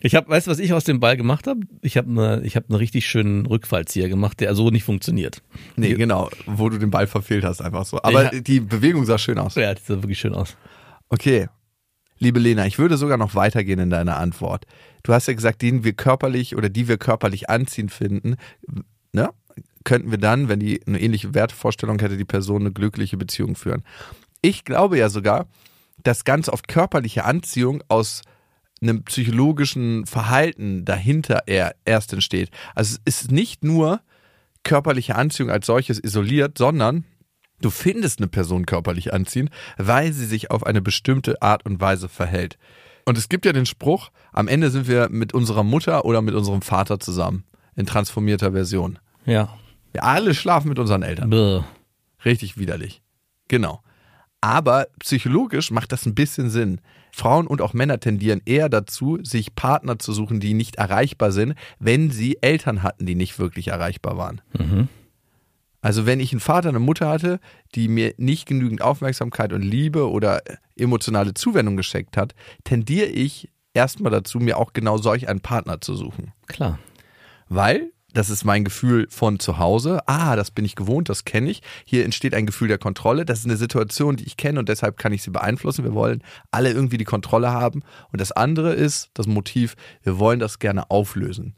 Ich 0.00 0.14
habe, 0.14 0.28
weißt 0.28 0.46
du, 0.46 0.52
was 0.52 0.60
ich 0.60 0.72
aus 0.72 0.84
dem 0.84 1.00
Ball 1.00 1.16
gemacht 1.16 1.48
habe? 1.48 1.60
Ich 1.82 1.96
habe 1.96 2.08
eine, 2.08 2.42
ich 2.46 2.54
habe 2.54 2.66
einen 2.68 2.76
richtig 2.76 3.06
schönen 3.06 3.44
Rückfallzieher 3.44 4.08
gemacht, 4.08 4.38
der 4.38 4.54
so 4.54 4.70
nicht 4.70 4.84
funktioniert. 4.84 5.42
Nee, 5.76 5.94
genau, 5.94 6.30
wo 6.46 6.68
du 6.68 6.78
den 6.78 6.90
Ball 6.90 7.08
verfehlt 7.08 7.44
hast, 7.44 7.60
einfach 7.60 7.84
so. 7.84 8.00
Aber 8.02 8.32
Ja. 8.32 8.40
die 8.40 8.60
Bewegung 8.60 9.04
sah 9.04 9.18
schön 9.18 9.38
aus. 9.38 9.56
Ja, 9.56 9.74
das 9.74 9.86
sah 9.86 9.96
wirklich 9.96 10.20
schön 10.20 10.32
aus. 10.34 10.56
Okay. 11.08 11.48
Liebe 12.22 12.38
Lena, 12.38 12.66
ich 12.66 12.78
würde 12.78 12.98
sogar 12.98 13.16
noch 13.16 13.34
weitergehen 13.34 13.78
in 13.78 13.88
deiner 13.88 14.18
Antwort. 14.18 14.66
Du 15.02 15.14
hast 15.14 15.26
ja 15.26 15.32
gesagt, 15.32 15.62
den 15.62 15.84
wir 15.84 15.94
körperlich 15.94 16.54
oder 16.54 16.68
die 16.68 16.86
wir 16.86 16.98
körperlich 16.98 17.48
anziehend 17.48 17.92
finden, 17.92 18.36
ne? 19.12 19.30
Könnten 19.84 20.10
wir 20.10 20.18
dann, 20.18 20.50
wenn 20.50 20.60
die 20.60 20.86
eine 20.86 21.00
ähnliche 21.00 21.32
Wertevorstellung 21.32 21.98
hätte, 21.98 22.18
die 22.18 22.26
Person 22.26 22.60
eine 22.60 22.72
glückliche 22.72 23.16
Beziehung 23.16 23.56
führen. 23.56 23.82
Ich 24.42 24.64
glaube 24.64 24.98
ja 24.98 25.08
sogar, 25.08 25.46
dass 26.02 26.24
ganz 26.24 26.50
oft 26.50 26.68
körperliche 26.68 27.24
Anziehung 27.24 27.82
aus 27.88 28.20
einem 28.82 29.02
psychologischen 29.04 30.04
Verhalten 30.04 30.84
dahinter 30.84 31.44
erst 31.46 32.12
entsteht. 32.12 32.50
Also 32.74 32.98
es 33.06 33.22
ist 33.22 33.32
nicht 33.32 33.64
nur 33.64 34.00
körperliche 34.62 35.16
Anziehung 35.16 35.50
als 35.50 35.64
solches 35.64 35.98
isoliert, 35.98 36.58
sondern 36.58 37.06
du 37.60 37.70
findest 37.70 38.18
eine 38.18 38.28
Person 38.28 38.66
körperlich 38.66 39.12
anziehend, 39.12 39.50
weil 39.76 40.12
sie 40.12 40.26
sich 40.26 40.50
auf 40.50 40.64
eine 40.64 40.82
bestimmte 40.82 41.40
Art 41.42 41.64
und 41.66 41.80
Weise 41.80 42.08
verhält. 42.08 42.58
Und 43.06 43.18
es 43.18 43.28
gibt 43.28 43.44
ja 43.46 43.52
den 43.52 43.66
Spruch, 43.66 44.10
am 44.32 44.48
Ende 44.48 44.70
sind 44.70 44.86
wir 44.86 45.08
mit 45.10 45.32
unserer 45.32 45.64
Mutter 45.64 46.04
oder 46.04 46.22
mit 46.22 46.34
unserem 46.34 46.62
Vater 46.62 47.00
zusammen, 47.00 47.44
in 47.74 47.86
transformierter 47.86 48.52
Version. 48.52 48.98
Ja. 49.24 49.56
Wir 49.92 50.04
alle 50.04 50.34
schlafen 50.34 50.68
mit 50.68 50.78
unseren 50.78 51.02
Eltern. 51.02 51.30
Bäh. 51.30 51.62
Richtig 52.24 52.58
widerlich. 52.58 53.02
Genau. 53.48 53.82
Aber 54.40 54.86
psychologisch 55.00 55.70
macht 55.70 55.92
das 55.92 56.06
ein 56.06 56.14
bisschen 56.14 56.50
Sinn. 56.50 56.80
Frauen 57.12 57.46
und 57.46 57.60
auch 57.60 57.74
Männer 57.74 57.98
tendieren 57.98 58.40
eher 58.44 58.68
dazu, 58.68 59.18
sich 59.22 59.54
Partner 59.54 59.98
zu 59.98 60.12
suchen, 60.12 60.40
die 60.40 60.54
nicht 60.54 60.76
erreichbar 60.76 61.32
sind, 61.32 61.54
wenn 61.78 62.10
sie 62.10 62.38
Eltern 62.40 62.82
hatten, 62.82 63.04
die 63.04 63.16
nicht 63.16 63.38
wirklich 63.38 63.68
erreichbar 63.68 64.16
waren. 64.16 64.40
Also 65.80 66.06
wenn 66.06 66.20
ich 66.20 66.32
einen 66.32 66.40
Vater, 66.40 66.68
eine 66.68 66.78
Mutter 66.78 67.08
hatte, 67.08 67.40
die 67.74 67.88
mir 67.88 68.14
nicht 68.18 68.46
genügend 68.46 68.82
Aufmerksamkeit 68.82 69.52
und 69.52 69.62
Liebe 69.62 70.10
oder 70.10 70.42
emotionale 70.76 71.34
Zuwendung 71.34 71.76
geschenkt 71.76 72.16
hat, 72.16 72.34
tendiere 72.64 73.06
ich 73.06 73.50
erstmal 73.72 74.12
dazu, 74.12 74.38
mir 74.38 74.58
auch 74.58 74.72
genau 74.72 74.98
solch 74.98 75.28
einen 75.28 75.40
Partner 75.40 75.80
zu 75.80 75.94
suchen. 75.94 76.32
Klar. 76.48 76.78
Weil, 77.48 77.92
das 78.12 78.28
ist 78.28 78.44
mein 78.44 78.64
Gefühl 78.64 79.06
von 79.08 79.38
zu 79.38 79.58
Hause, 79.58 80.00
ah, 80.06 80.36
das 80.36 80.50
bin 80.50 80.64
ich 80.64 80.74
gewohnt, 80.74 81.08
das 81.08 81.24
kenne 81.24 81.50
ich. 81.50 81.62
Hier 81.84 82.04
entsteht 82.04 82.34
ein 82.34 82.46
Gefühl 82.46 82.68
der 82.68 82.78
Kontrolle. 82.78 83.24
Das 83.24 83.40
ist 83.40 83.44
eine 83.44 83.56
Situation, 83.56 84.16
die 84.16 84.24
ich 84.24 84.36
kenne 84.36 84.58
und 84.58 84.68
deshalb 84.68 84.96
kann 84.96 85.12
ich 85.12 85.22
sie 85.22 85.30
beeinflussen. 85.30 85.84
Wir 85.84 85.94
wollen 85.94 86.22
alle 86.50 86.70
irgendwie 86.72 86.98
die 86.98 87.04
Kontrolle 87.04 87.52
haben. 87.52 87.82
Und 88.12 88.20
das 88.20 88.32
andere 88.32 88.72
ist 88.72 89.10
das 89.14 89.26
Motiv, 89.26 89.76
wir 90.02 90.18
wollen 90.18 90.40
das 90.40 90.58
gerne 90.58 90.90
auflösen. 90.90 91.54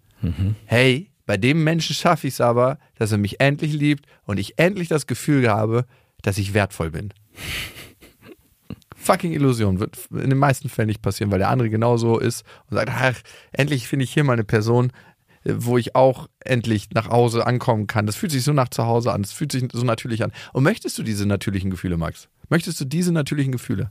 Hey, 0.67 1.12
bei 1.33 1.39
dem 1.39 1.65
Menschen 1.65 1.97
schaffe 1.97 2.27
ich 2.27 2.35
es 2.35 2.41
aber, 2.43 2.79
dass 2.97 3.11
er 3.11 3.17
mich 3.17 3.41
endlich 3.41 3.73
liebt 3.73 4.05
und 4.27 4.37
ich 4.37 4.59
endlich 4.59 4.89
das 4.89 5.07
Gefühl 5.07 5.49
habe, 5.49 5.87
dass 6.21 6.37
ich 6.37 6.53
wertvoll 6.53 6.91
bin. 6.91 7.15
Fucking 8.95 9.33
Illusion 9.33 9.81
wird 9.81 9.97
in 10.11 10.29
den 10.29 10.37
meisten 10.37 10.69
Fällen 10.69 10.89
nicht 10.89 11.01
passieren, 11.01 11.31
weil 11.31 11.39
der 11.39 11.49
andere 11.49 11.71
genauso 11.71 12.19
ist 12.19 12.45
und 12.69 12.77
sagt, 12.77 12.91
ach, 12.93 13.19
endlich 13.51 13.89
finde 13.89 14.05
ich 14.05 14.13
hier 14.13 14.25
mal 14.25 14.35
eine 14.35 14.45
Person, 14.45 14.93
wo 15.43 15.79
ich 15.79 15.97
auch 15.97 16.29
endlich 16.41 16.91
nach 16.91 17.09
Hause 17.09 17.47
ankommen 17.47 17.87
kann. 17.87 18.05
Das 18.05 18.17
fühlt 18.17 18.33
sich 18.33 18.45
so 18.45 18.53
nach 18.53 18.69
zu 18.69 18.85
Hause 18.85 19.11
an, 19.15 19.23
das 19.23 19.33
fühlt 19.33 19.53
sich 19.53 19.65
so 19.73 19.85
natürlich 19.85 20.23
an. 20.23 20.33
Und 20.53 20.65
möchtest 20.65 20.99
du 20.99 21.03
diese 21.03 21.25
natürlichen 21.25 21.71
Gefühle, 21.71 21.97
Max? 21.97 22.29
Möchtest 22.51 22.79
du 22.79 22.85
diese 22.85 23.11
natürlichen 23.11 23.53
Gefühle? 23.53 23.91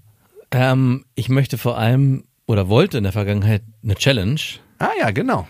Ähm, 0.52 1.06
ich 1.16 1.28
möchte 1.28 1.58
vor 1.58 1.80
allem 1.80 2.24
oder 2.46 2.70
wollte 2.70 3.00
in 3.00 3.04
der 3.04 3.14
Vergangenheit 3.14 3.64
eine 3.82 3.96
Challenge 3.96 4.40
Ah 4.82 4.92
ja, 5.00 5.12
genau. 5.12 5.48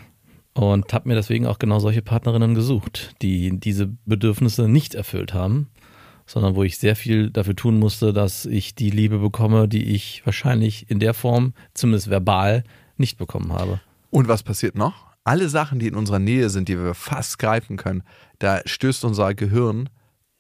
Und 0.53 0.93
habe 0.93 1.07
mir 1.07 1.15
deswegen 1.15 1.45
auch 1.45 1.59
genau 1.59 1.79
solche 1.79 2.01
Partnerinnen 2.01 2.55
gesucht, 2.55 3.15
die 3.21 3.57
diese 3.59 3.87
Bedürfnisse 4.05 4.67
nicht 4.67 4.95
erfüllt 4.95 5.33
haben, 5.33 5.69
sondern 6.25 6.55
wo 6.55 6.63
ich 6.63 6.77
sehr 6.77 6.95
viel 6.95 7.29
dafür 7.29 7.55
tun 7.55 7.79
musste, 7.79 8.13
dass 8.13 8.45
ich 8.45 8.75
die 8.75 8.89
Liebe 8.89 9.19
bekomme, 9.19 9.67
die 9.67 9.93
ich 9.93 10.21
wahrscheinlich 10.25 10.89
in 10.89 10.99
der 10.99 11.13
Form, 11.13 11.53
zumindest 11.73 12.09
verbal, 12.09 12.63
nicht 12.97 13.17
bekommen 13.17 13.53
habe. 13.53 13.79
Und 14.09 14.27
was 14.27 14.43
passiert 14.43 14.75
noch? 14.75 15.07
Alle 15.23 15.49
Sachen, 15.49 15.79
die 15.79 15.87
in 15.87 15.95
unserer 15.95 16.19
Nähe 16.19 16.49
sind, 16.49 16.67
die 16.67 16.77
wir 16.77 16.93
fast 16.93 17.37
greifen 17.39 17.77
können, 17.77 18.03
da 18.39 18.61
stößt 18.65 19.05
unser 19.05 19.33
Gehirn 19.33 19.89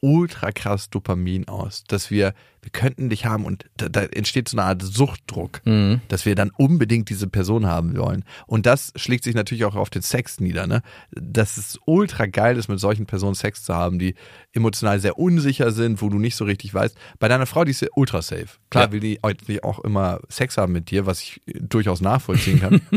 ultra 0.01 0.51
krass 0.51 0.89
Dopamin 0.89 1.47
aus, 1.47 1.83
dass 1.87 2.09
wir, 2.11 2.33
wir 2.61 2.71
könnten 2.71 3.09
dich 3.09 3.25
haben 3.25 3.45
und 3.45 3.65
da, 3.77 3.87
da 3.87 4.01
entsteht 4.01 4.49
so 4.49 4.57
eine 4.57 4.65
Art 4.65 4.81
Suchtdruck, 4.81 5.61
dass 6.09 6.25
wir 6.25 6.35
dann 6.35 6.49
unbedingt 6.57 7.09
diese 7.09 7.27
Person 7.27 7.67
haben 7.67 7.95
wollen. 7.95 8.25
Und 8.47 8.65
das 8.65 8.91
schlägt 8.95 9.23
sich 9.23 9.35
natürlich 9.35 9.63
auch 9.63 9.75
auf 9.75 9.89
den 9.91 10.01
Sex 10.01 10.39
nieder, 10.39 10.65
ne? 10.67 10.81
Dass 11.11 11.57
es 11.57 11.79
ultra 11.85 12.25
geil 12.25 12.57
ist, 12.57 12.67
mit 12.67 12.79
solchen 12.79 13.05
Personen 13.05 13.35
Sex 13.35 13.63
zu 13.63 13.73
haben, 13.75 13.99
die 13.99 14.15
emotional 14.53 14.99
sehr 14.99 15.17
unsicher 15.19 15.71
sind, 15.71 16.01
wo 16.01 16.09
du 16.09 16.17
nicht 16.19 16.35
so 16.35 16.45
richtig 16.45 16.73
weißt. 16.73 16.97
Bei 17.19 17.27
deiner 17.27 17.45
Frau, 17.45 17.63
die 17.63 17.71
ist 17.71 17.81
ja 17.81 17.87
ultra 17.95 18.21
safe. 18.21 18.47
Klar 18.69 18.85
Ja. 18.85 18.91
will 18.91 18.99
die 18.99 19.19
auch 19.63 19.79
immer 19.79 20.19
Sex 20.29 20.57
haben 20.57 20.73
mit 20.73 20.89
dir, 20.91 21.05
was 21.05 21.21
ich 21.21 21.41
durchaus 21.45 22.01
nachvollziehen 22.01 22.59
kann. 22.59 22.81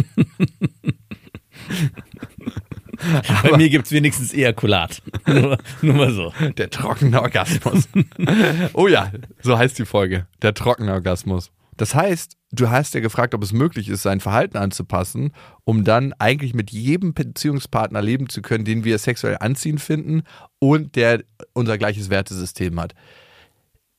Bei 3.42 3.56
mir 3.56 3.68
gibt's 3.68 3.92
wenigstens 3.92 4.32
Ejakulat. 4.32 5.02
nur, 5.26 5.58
nur 5.82 5.94
mal 5.94 6.12
so. 6.12 6.32
Der 6.56 6.70
trockene 6.70 7.20
Orgasmus. 7.20 7.88
oh 8.72 8.88
ja, 8.88 9.12
so 9.42 9.58
heißt 9.58 9.78
die 9.78 9.84
Folge. 9.84 10.26
Der 10.42 10.54
trockene 10.54 10.92
Orgasmus. 10.92 11.50
Das 11.76 11.94
heißt, 11.94 12.36
du 12.52 12.70
hast 12.70 12.94
ja 12.94 13.00
gefragt, 13.00 13.34
ob 13.34 13.42
es 13.42 13.52
möglich 13.52 13.88
ist, 13.88 14.02
sein 14.02 14.20
Verhalten 14.20 14.56
anzupassen, 14.56 15.32
um 15.64 15.84
dann 15.84 16.12
eigentlich 16.18 16.54
mit 16.54 16.70
jedem 16.70 17.14
Beziehungspartner 17.14 18.00
leben 18.00 18.28
zu 18.28 18.42
können, 18.42 18.64
den 18.64 18.84
wir 18.84 18.98
sexuell 18.98 19.38
anziehend 19.40 19.80
finden 19.80 20.22
und 20.60 20.94
der 20.94 21.24
unser 21.52 21.78
gleiches 21.78 22.10
Wertesystem 22.10 22.80
hat. 22.80 22.94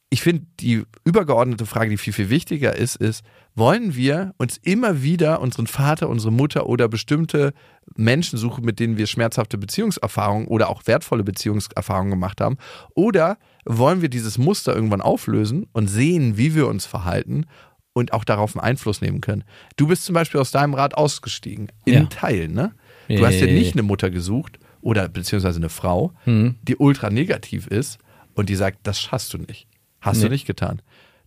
Ich 0.10 0.22
finde, 0.22 0.46
die 0.62 0.84
übergeordnete 1.04 1.66
Frage, 1.66 1.90
die 1.90 1.98
viel, 1.98 2.14
viel 2.14 2.30
wichtiger 2.30 2.76
ist, 2.76 2.96
ist, 2.96 3.24
wollen 3.56 3.96
wir 3.96 4.34
uns 4.38 4.58
immer 4.58 5.02
wieder 5.02 5.40
unseren 5.42 5.68
Vater, 5.68 6.10
unsere 6.10 6.32
Mutter 6.32 6.68
oder 6.68 6.88
bestimmte 6.90 7.54
Menschen 7.96 8.38
suchen, 8.38 8.66
mit 8.66 8.80
denen 8.80 8.98
wir 8.98 9.08
schmerzhafte 9.08 9.58
Beziehungserfahrungen 9.58 10.48
oder 10.48 10.70
auch 10.70 10.86
wertvolle 10.88 11.24
Beziehungserfahrungen 11.24 12.12
gemacht 12.12 12.42
haben? 12.42 12.58
Oder 12.96 13.38
wollen 13.66 14.02
wir 14.02 14.10
dieses 14.10 14.38
Muster 14.38 14.76
irgendwann 14.76 15.02
auflösen 15.02 15.68
und 15.72 15.88
sehen, 15.88 16.38
wie 16.38 16.54
wir 16.54 16.68
uns 16.68 16.86
verhalten 16.86 17.46
und 17.94 18.12
auch 18.12 18.26
darauf 18.26 18.56
einen 18.56 18.64
Einfluss 18.66 19.00
nehmen 19.02 19.22
können? 19.22 19.46
Du 19.78 19.88
bist 19.88 20.04
zum 20.04 20.14
Beispiel 20.16 20.42
aus 20.42 20.52
deinem 20.52 20.74
Rat 20.74 20.96
ausgestiegen, 20.96 21.70
in 21.86 21.94
Ja. 21.94 22.06
Teilen, 22.08 22.54
ne? 22.54 22.74
Du 23.08 23.26
hast 23.26 23.40
dir 23.40 23.48
nicht 23.48 23.74
eine 23.74 23.84
Mutter 23.84 24.10
gesucht 24.10 24.58
oder 24.82 25.08
beziehungsweise 25.08 25.60
eine 25.60 25.70
Frau, 25.70 26.12
die 26.26 26.76
ultra 26.76 27.10
negativ 27.10 27.68
ist 27.68 28.00
und 28.34 28.50
die 28.50 28.56
sagt, 28.56 28.80
das 28.84 29.00
schaffst 29.00 29.32
du 29.34 29.38
nicht. 29.38 29.68
Hast 30.02 30.22
du 30.22 30.26
Nee. 30.26 30.34
nicht 30.34 30.46
getan. 30.48 30.82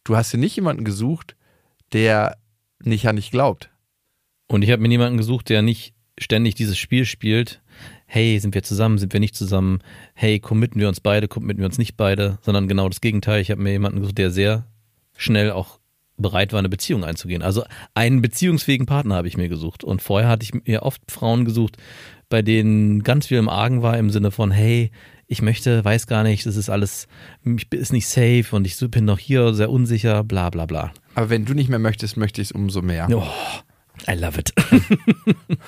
Du 0.04 0.16
hast 0.16 0.32
dir 0.32 0.38
nicht 0.38 0.56
jemanden 0.56 0.84
gesucht, 0.84 1.36
der 1.92 2.36
nicht 2.82 3.06
an 3.08 3.16
dich 3.16 3.30
glaubt. 3.30 3.70
Und 4.46 4.62
ich 4.62 4.70
habe 4.70 4.82
mir 4.82 4.88
niemanden 4.88 5.18
gesucht, 5.18 5.48
der 5.48 5.62
nicht 5.62 5.94
ständig 6.18 6.54
dieses 6.54 6.78
Spiel 6.78 7.04
spielt. 7.04 7.60
Hey, 8.06 8.38
sind 8.38 8.54
wir 8.54 8.62
zusammen, 8.62 8.98
sind 8.98 9.12
wir 9.12 9.20
nicht 9.20 9.36
zusammen? 9.36 9.80
Hey, 10.14 10.40
committen 10.40 10.80
wir 10.80 10.88
uns 10.88 11.00
beide, 11.00 11.28
committen 11.28 11.60
wir 11.60 11.66
uns 11.66 11.78
nicht 11.78 11.96
beide, 11.96 12.38
sondern 12.42 12.68
genau 12.68 12.88
das 12.88 13.00
Gegenteil. 13.00 13.40
Ich 13.40 13.50
habe 13.50 13.62
mir 13.62 13.72
jemanden 13.72 14.00
gesucht, 14.00 14.18
der 14.18 14.30
sehr 14.30 14.66
schnell 15.16 15.50
auch 15.50 15.78
bereit 16.16 16.52
war, 16.52 16.58
eine 16.58 16.68
Beziehung 16.68 17.04
einzugehen. 17.04 17.42
Also 17.42 17.64
einen 17.94 18.22
beziehungsfähigen 18.22 18.86
Partner 18.86 19.14
habe 19.14 19.28
ich 19.28 19.36
mir 19.36 19.48
gesucht. 19.48 19.84
Und 19.84 20.02
vorher 20.02 20.28
hatte 20.28 20.44
ich 20.44 20.54
mir 20.66 20.82
oft 20.82 21.02
Frauen 21.10 21.44
gesucht, 21.44 21.76
bei 22.28 22.42
denen 22.42 23.02
ganz 23.02 23.26
viel 23.26 23.38
im 23.38 23.48
Argen 23.48 23.82
war 23.82 23.96
im 23.96 24.10
Sinne 24.10 24.30
von, 24.30 24.50
hey, 24.50 24.90
ich 25.28 25.42
möchte, 25.42 25.84
weiß 25.84 26.06
gar 26.06 26.22
nicht, 26.22 26.46
das 26.46 26.56
ist 26.56 26.70
alles, 26.70 27.06
ich 27.44 27.70
ist 27.72 27.92
nicht 27.92 28.08
safe 28.08 28.46
und 28.52 28.66
ich 28.66 28.78
bin 28.90 29.04
noch 29.04 29.18
hier 29.18 29.52
sehr 29.52 29.70
unsicher, 29.70 30.24
bla 30.24 30.48
bla 30.48 30.64
bla. 30.64 30.92
Aber 31.14 31.28
wenn 31.30 31.44
du 31.44 31.52
nicht 31.52 31.68
mehr 31.68 31.78
möchtest, 31.78 32.16
möchte 32.16 32.40
ich 32.40 32.48
es 32.48 32.52
umso 32.52 32.80
mehr. 32.80 33.08
Oh, 33.12 33.22
I 34.10 34.14
love 34.14 34.40
it. 34.40 34.52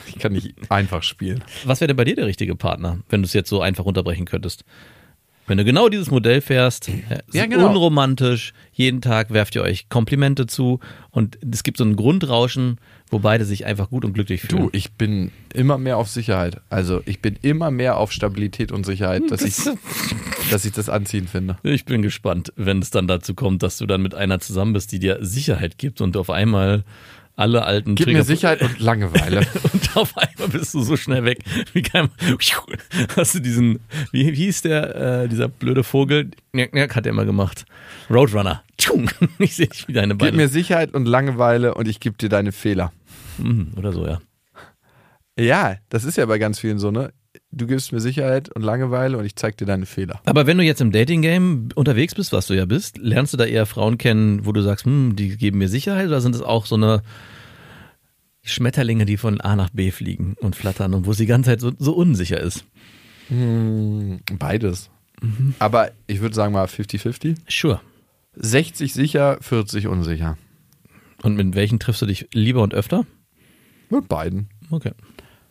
Ich 0.06 0.18
kann 0.18 0.32
nicht 0.32 0.54
einfach 0.70 1.02
spielen. 1.02 1.42
Was 1.64 1.80
wäre 1.80 1.88
denn 1.88 1.96
bei 1.96 2.04
dir 2.04 2.16
der 2.16 2.26
richtige 2.26 2.56
Partner, 2.56 2.98
wenn 3.08 3.22
du 3.22 3.26
es 3.26 3.32
jetzt 3.32 3.48
so 3.48 3.60
einfach 3.60 3.84
runterbrechen 3.84 4.24
könntest? 4.24 4.64
Wenn 5.50 5.58
du 5.58 5.64
genau 5.64 5.88
dieses 5.88 6.12
Modell 6.12 6.40
fährst, 6.40 6.88
äh, 6.88 6.92
Ja, 7.32 7.42
ist 7.42 7.50
genau. 7.50 7.70
unromantisch, 7.70 8.52
jeden 8.72 9.00
Tag 9.00 9.32
werft 9.32 9.56
ihr 9.56 9.62
euch 9.62 9.88
Komplimente 9.88 10.46
zu 10.46 10.78
und 11.10 11.38
es 11.42 11.64
gibt 11.64 11.76
so 11.76 11.82
ein 11.82 11.96
Grundrauschen, 11.96 12.78
wo 13.10 13.18
beide 13.18 13.44
sich 13.44 13.66
einfach 13.66 13.90
gut 13.90 14.04
und 14.04 14.12
glücklich 14.12 14.42
fühlen. 14.42 14.62
Du, 14.62 14.70
ich 14.70 14.92
bin 14.92 15.32
immer 15.52 15.76
mehr 15.76 15.96
auf 15.96 16.08
Sicherheit. 16.08 16.60
Also 16.70 17.02
ich 17.04 17.20
bin 17.20 17.36
immer 17.42 17.72
mehr 17.72 17.96
auf 17.96 18.12
Stabilität 18.12 18.70
und 18.70 18.86
Sicherheit, 18.86 19.24
dass 19.28 19.42
ich, 19.42 19.56
dass 20.52 20.64
ich 20.64 20.70
das 20.70 20.88
anziehen 20.88 21.26
finde. 21.26 21.56
Ich 21.64 21.84
bin 21.84 22.02
gespannt, 22.02 22.52
wenn 22.54 22.78
es 22.78 22.90
dann 22.90 23.08
dazu 23.08 23.34
kommt, 23.34 23.64
dass 23.64 23.76
du 23.76 23.86
dann 23.86 24.02
mit 24.02 24.14
einer 24.14 24.38
zusammen 24.38 24.72
bist, 24.72 24.92
die 24.92 25.00
dir 25.00 25.18
Sicherheit 25.20 25.78
gibt 25.78 26.00
und 26.00 26.16
auf 26.16 26.30
einmal 26.30 26.84
alle 27.40 27.64
alten 27.64 27.94
Gib 27.94 28.08
mir 28.08 28.22
Sicherheit 28.22 28.62
und 28.62 28.78
Langeweile. 28.78 29.40
und 29.72 29.96
auf 29.96 30.16
einmal 30.16 30.48
bist 30.48 30.74
du 30.74 30.82
so 30.82 30.96
schnell 30.96 31.24
weg. 31.24 31.38
Wie 31.72 31.82
kein, 31.82 32.08
hast 33.16 33.34
du 33.34 33.40
diesen, 33.40 33.80
wie, 34.12 34.26
wie 34.32 34.44
hieß 34.44 34.62
der, 34.62 35.22
äh, 35.22 35.28
dieser 35.28 35.48
blöde 35.48 35.82
Vogel? 35.82 36.30
Njack, 36.52 36.74
njack, 36.74 36.94
hat 36.94 37.06
er 37.06 37.10
immer 37.10 37.24
gemacht. 37.24 37.64
Roadrunner. 38.08 38.62
Ich 39.38 39.56
sehe 39.56 39.66
dich 39.66 39.88
wie 39.88 39.92
deine 39.92 40.14
Gib 40.14 40.18
Beine. 40.18 40.36
mir 40.36 40.48
Sicherheit 40.48 40.94
und 40.94 41.06
Langeweile 41.06 41.74
und 41.74 41.86
ich 41.86 42.00
gebe 42.00 42.16
dir 42.16 42.28
deine 42.28 42.50
Fehler. 42.52 42.92
Mhm, 43.38 43.72
Oder 43.76 43.92
so, 43.92 44.06
ja. 44.06 44.20
Ja, 45.38 45.76
das 45.88 46.04
ist 46.04 46.16
ja 46.16 46.26
bei 46.26 46.38
ganz 46.38 46.58
vielen 46.58 46.78
so, 46.78 46.90
ne? 46.90 47.12
Du 47.52 47.66
gibst 47.66 47.92
mir 47.92 48.00
Sicherheit 48.00 48.48
und 48.48 48.62
Langeweile 48.62 49.16
und 49.16 49.24
ich 49.24 49.36
zeig 49.36 49.56
dir 49.56 49.66
deine 49.66 49.86
Fehler. 49.86 50.20
Aber 50.24 50.46
wenn 50.46 50.58
du 50.58 50.64
jetzt 50.64 50.80
im 50.80 50.90
Dating-Game 50.90 51.68
unterwegs 51.76 52.14
bist, 52.14 52.32
was 52.32 52.48
du 52.48 52.54
ja 52.54 52.64
bist, 52.64 52.98
lernst 52.98 53.32
du 53.32 53.36
da 53.36 53.44
eher 53.44 53.66
Frauen 53.66 53.98
kennen, 53.98 54.46
wo 54.46 54.52
du 54.52 54.62
sagst, 54.62 54.84
hm, 54.84 55.14
die 55.14 55.36
geben 55.36 55.58
mir 55.58 55.68
Sicherheit 55.68 56.08
oder 56.08 56.20
sind 56.20 56.34
es 56.34 56.42
auch 56.42 56.66
so 56.66 56.74
eine 56.74 57.02
Schmetterlinge, 58.42 59.04
die 59.04 59.16
von 59.16 59.40
A 59.40 59.54
nach 59.54 59.70
B 59.70 59.90
fliegen 59.92 60.34
und 60.40 60.56
flattern 60.56 60.94
und 60.94 61.06
wo 61.06 61.12
sie 61.12 61.24
die 61.24 61.28
ganze 61.28 61.50
Zeit 61.50 61.60
so, 61.60 61.72
so 61.78 61.92
unsicher 61.92 62.40
ist? 62.40 62.64
Beides. 64.38 64.90
Aber 65.58 65.92
ich 66.08 66.20
würde 66.20 66.34
sagen 66.34 66.52
mal 66.52 66.66
50-50. 66.66 67.36
Sure. 67.48 67.80
60 68.34 68.92
sicher, 68.92 69.38
40 69.40 69.86
unsicher. 69.86 70.36
Und 71.22 71.36
mit 71.36 71.54
welchen 71.54 71.78
triffst 71.78 72.02
du 72.02 72.06
dich 72.06 72.28
lieber 72.32 72.62
und 72.62 72.74
öfter? 72.74 73.06
Mit 73.90 74.08
beiden. 74.08 74.48
Okay. 74.70 74.92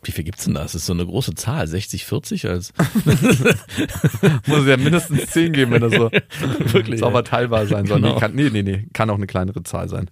Wie 0.03 0.11
viel 0.11 0.23
gibt's 0.23 0.45
denn 0.45 0.53
da? 0.53 0.61
Das 0.61 0.75
ist 0.75 0.85
so 0.85 0.93
eine 0.93 1.05
große 1.05 1.35
Zahl. 1.35 1.67
60, 1.67 2.05
40 2.05 2.47
als. 2.47 2.73
Muss 4.47 4.65
ja 4.65 4.77
mindestens 4.77 5.27
10 5.27 5.51
geben, 5.51 5.71
wenn 5.71 5.81
das 5.81 5.93
so 5.93 6.09
Wirklich, 6.73 7.01
sauber 7.01 7.19
ja. 7.19 7.23
teilbar 7.23 7.67
sein 7.67 7.85
soll. 7.85 7.99
Genau. 7.99 8.13
Nee, 8.13 8.19
kann, 8.19 8.33
nee, 8.33 8.49
nee, 8.49 8.63
nee, 8.63 8.87
kann 8.93 9.09
auch 9.09 9.15
eine 9.15 9.27
kleinere 9.27 9.63
Zahl 9.63 9.89
sein. 9.89 10.09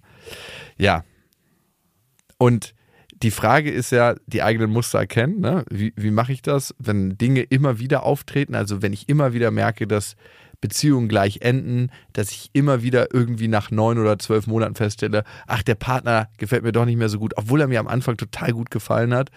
Ja. 0.76 1.04
Und 2.36 2.74
die 3.22 3.30
Frage 3.30 3.70
ist 3.70 3.90
ja, 3.90 4.14
die 4.26 4.42
eigenen 4.42 4.70
Muster 4.70 4.98
erkennen. 4.98 5.40
Ne? 5.40 5.64
Wie, 5.70 5.92
wie 5.96 6.10
mache 6.10 6.32
ich 6.32 6.42
das, 6.42 6.74
wenn 6.78 7.16
Dinge 7.16 7.42
immer 7.42 7.78
wieder 7.78 8.02
auftreten? 8.02 8.54
Also 8.54 8.82
wenn 8.82 8.92
ich 8.92 9.08
immer 9.08 9.32
wieder 9.32 9.50
merke, 9.50 9.86
dass 9.86 10.16
Beziehungen 10.60 11.08
gleich 11.08 11.40
enden, 11.40 11.90
dass 12.12 12.30
ich 12.30 12.50
immer 12.52 12.82
wieder 12.82 13.12
irgendwie 13.12 13.48
nach 13.48 13.70
neun 13.70 13.98
oder 13.98 14.18
zwölf 14.18 14.46
Monaten 14.46 14.74
feststelle, 14.74 15.24
ach, 15.46 15.62
der 15.62 15.76
Partner 15.76 16.28
gefällt 16.36 16.62
mir 16.62 16.72
doch 16.72 16.84
nicht 16.84 16.98
mehr 16.98 17.08
so 17.08 17.18
gut, 17.18 17.34
obwohl 17.36 17.60
er 17.60 17.68
mir 17.68 17.80
am 17.80 17.88
Anfang 17.88 18.16
total 18.16 18.52
gut 18.52 18.70
gefallen 18.70 19.14
hat. 19.14 19.30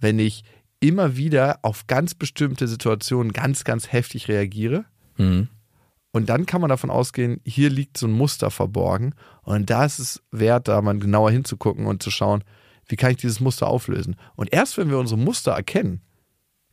Wenn 0.00 0.18
ich 0.18 0.44
immer 0.80 1.16
wieder 1.16 1.58
auf 1.62 1.86
ganz 1.86 2.14
bestimmte 2.14 2.68
Situationen 2.68 3.32
ganz, 3.32 3.64
ganz 3.64 3.92
heftig 3.92 4.28
reagiere, 4.28 4.84
Mhm. 5.16 5.48
und 6.12 6.28
dann 6.28 6.46
kann 6.46 6.60
man 6.60 6.70
davon 6.70 6.90
ausgehen, 6.90 7.40
hier 7.44 7.70
liegt 7.70 7.98
so 7.98 8.06
ein 8.06 8.12
Muster 8.12 8.50
verborgen. 8.52 9.14
Und 9.42 9.68
da 9.68 9.84
ist 9.84 9.98
es 9.98 10.22
wert, 10.30 10.68
da 10.68 10.80
mal 10.80 10.96
genauer 10.98 11.32
hinzugucken 11.32 11.86
und 11.86 12.02
zu 12.02 12.10
schauen, 12.12 12.44
wie 12.86 12.94
kann 12.96 13.10
ich 13.10 13.16
dieses 13.16 13.40
Muster 13.40 13.66
auflösen. 13.66 14.14
Und 14.36 14.52
erst 14.52 14.78
wenn 14.78 14.90
wir 14.90 14.98
unsere 14.98 15.18
Muster 15.18 15.52
erkennen, 15.52 16.02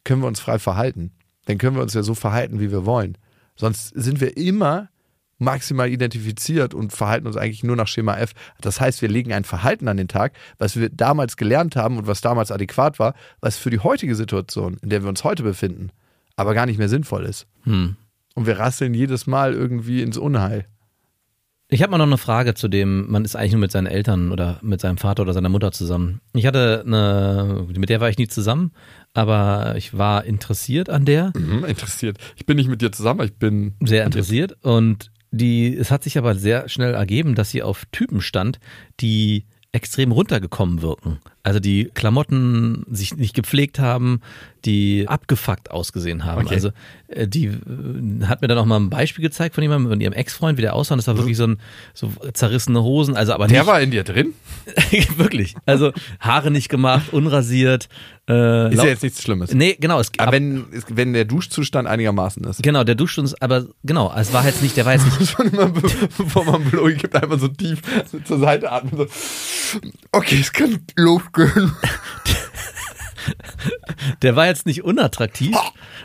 können 0.03 0.21
wir 0.21 0.27
uns 0.27 0.39
frei 0.39 0.59
verhalten. 0.59 1.11
Dann 1.45 1.57
können 1.57 1.75
wir 1.75 1.81
uns 1.83 1.93
ja 1.95 2.03
so 2.03 2.13
verhalten, 2.13 2.59
wie 2.59 2.71
wir 2.71 2.85
wollen. 2.85 3.17
Sonst 3.55 3.87
sind 3.89 4.21
wir 4.21 4.37
immer 4.37 4.89
maximal 5.37 5.89
identifiziert 5.89 6.73
und 6.73 6.93
verhalten 6.93 7.27
uns 7.27 7.37
eigentlich 7.37 7.63
nur 7.63 7.75
nach 7.75 7.87
Schema 7.87 8.17
F. 8.17 8.33
Das 8.61 8.79
heißt, 8.79 9.01
wir 9.01 9.09
legen 9.09 9.33
ein 9.33 9.43
Verhalten 9.43 9.87
an 9.87 9.97
den 9.97 10.07
Tag, 10.07 10.33
was 10.57 10.77
wir 10.77 10.89
damals 10.89 11.37
gelernt 11.37 11.75
haben 11.75 11.97
und 11.97 12.07
was 12.07 12.21
damals 12.21 12.51
adäquat 12.51 12.99
war, 12.99 13.13
was 13.41 13.57
für 13.57 13.69
die 13.69 13.79
heutige 13.79 14.15
Situation, 14.15 14.77
in 14.81 14.89
der 14.89 15.03
wir 15.03 15.09
uns 15.09 15.23
heute 15.23 15.43
befinden, 15.43 15.89
aber 16.35 16.53
gar 16.53 16.65
nicht 16.65 16.77
mehr 16.77 16.89
sinnvoll 16.89 17.25
ist. 17.25 17.47
Hm. 17.63 17.95
Und 18.33 18.45
wir 18.45 18.59
rasseln 18.59 18.93
jedes 18.93 19.27
Mal 19.27 19.53
irgendwie 19.53 20.01
ins 20.01 20.17
Unheil. 20.17 20.65
Ich 21.67 21.81
habe 21.81 21.89
mal 21.91 21.97
noch 21.97 22.05
eine 22.05 22.19
Frage 22.19 22.53
zu 22.53 22.67
dem, 22.67 23.09
man 23.09 23.25
ist 23.25 23.35
eigentlich 23.35 23.53
nur 23.53 23.61
mit 23.61 23.71
seinen 23.71 23.87
Eltern 23.87 24.31
oder 24.31 24.59
mit 24.61 24.81
seinem 24.81 24.97
Vater 24.97 25.23
oder 25.23 25.33
seiner 25.33 25.49
Mutter 25.49 25.71
zusammen. 25.71 26.21
Ich 26.33 26.45
hatte 26.45 26.83
eine, 26.85 27.65
mit 27.75 27.89
der 27.89 28.01
war 28.01 28.09
ich 28.09 28.19
nie 28.19 28.27
zusammen, 28.27 28.71
aber 29.15 29.73
ich 29.75 29.97
war 29.97 30.25
interessiert 30.25 30.91
an 30.91 31.05
der, 31.05 31.33
Mhm, 31.35 31.65
interessiert. 31.65 32.17
Ich 32.35 32.45
bin 32.45 32.57
nicht 32.57 32.69
mit 32.69 32.81
dir 32.81 32.91
zusammen, 32.91 33.21
ich 33.21 33.35
bin. 33.37 33.73
sehr 33.83 34.05
interessiert 34.05 34.55
und 34.63 35.11
die, 35.35 35.75
es 35.75 35.91
hat 35.91 36.03
sich 36.03 36.17
aber 36.17 36.35
sehr 36.35 36.69
schnell 36.69 36.93
ergeben, 36.93 37.35
dass 37.35 37.51
sie 37.51 37.63
auf 37.63 37.85
Typen 37.91 38.21
stand, 38.21 38.59
die 38.99 39.45
extrem 39.71 40.11
runtergekommen 40.11 40.81
wirken. 40.81 41.19
Also 41.45 41.59
die 41.59 41.91
Klamotten 41.93 42.85
sich 42.89 43.15
nicht 43.17 43.35
gepflegt 43.35 43.77
haben, 43.77 44.19
die 44.65 45.05
abgefuckt 45.07 45.69
ausgesehen 45.69 46.25
haben. 46.25 46.45
Okay. 46.45 46.55
Also 46.55 46.71
äh, 47.07 47.27
die 47.27 47.45
äh, 47.45 48.25
hat 48.25 48.41
mir 48.41 48.47
dann 48.47 48.57
auch 48.57 48.65
mal 48.65 48.77
ein 48.79 48.89
Beispiel 48.89 49.21
gezeigt 49.21 49.53
von 49.53 49.61
jemandem, 49.61 49.91
von 49.91 50.01
ihrem 50.01 50.13
Ex-Freund, 50.13 50.57
wie 50.57 50.63
der 50.63 50.73
aussah. 50.73 50.95
Und 50.95 50.97
Das 50.97 51.07
war 51.07 51.17
wirklich 51.17 51.37
so 51.37 51.45
ein 51.45 51.59
so 51.93 52.11
zerrissene 52.33 52.81
Hosen, 52.81 53.15
also 53.15 53.33
aber 53.33 53.45
Der 53.45 53.59
nicht 53.61 53.67
war 53.67 53.79
in 53.79 53.91
dir 53.91 54.03
drin? 54.03 54.33
wirklich. 55.17 55.53
Also 55.67 55.91
Haare 56.19 56.49
nicht 56.49 56.69
gemacht, 56.69 57.13
unrasiert. 57.13 57.89
Äh, 58.27 58.73
Ist 58.73 58.81
ja 58.81 58.89
jetzt 58.89 59.03
nichts 59.03 59.21
Schlimmes. 59.21 59.53
Nee, 59.53 59.77
genau. 59.79 59.99
Es, 59.99 60.11
Aber 60.17 60.31
wenn, 60.31 60.65
wenn 60.89 61.13
der 61.13 61.25
Duschzustand 61.25 61.87
einigermaßen 61.87 62.43
ist. 62.45 62.63
genau, 62.63 62.83
der 62.83 62.95
duscht 62.95 63.19
uns, 63.19 63.39
aber 63.39 63.65
genau, 63.83 64.11
es 64.17 64.33
war 64.33 64.43
jetzt 64.47 64.63
nicht, 64.63 64.75
der 64.77 64.85
war 64.87 64.93
jetzt 64.93 65.19
nicht 65.19 65.37
man 65.37 65.49
immer, 65.49 65.67
be- 65.67 65.81
bevor 66.17 66.43
man 66.43 66.63
Blow 66.63 66.87
gibt, 66.87 67.15
einfach 67.15 67.37
so 67.39 67.49
tief 67.49 67.81
zur 68.23 68.39
Seite 68.39 68.71
atmen. 68.71 68.97
So. 68.97 69.05
Okay, 70.11 70.39
es 70.41 70.51
kann 70.51 70.79
losgehen. 70.95 71.34
Der 74.21 74.35
war 74.35 74.45
jetzt 74.45 74.65
nicht 74.67 74.83
unattraktiv 74.83 75.55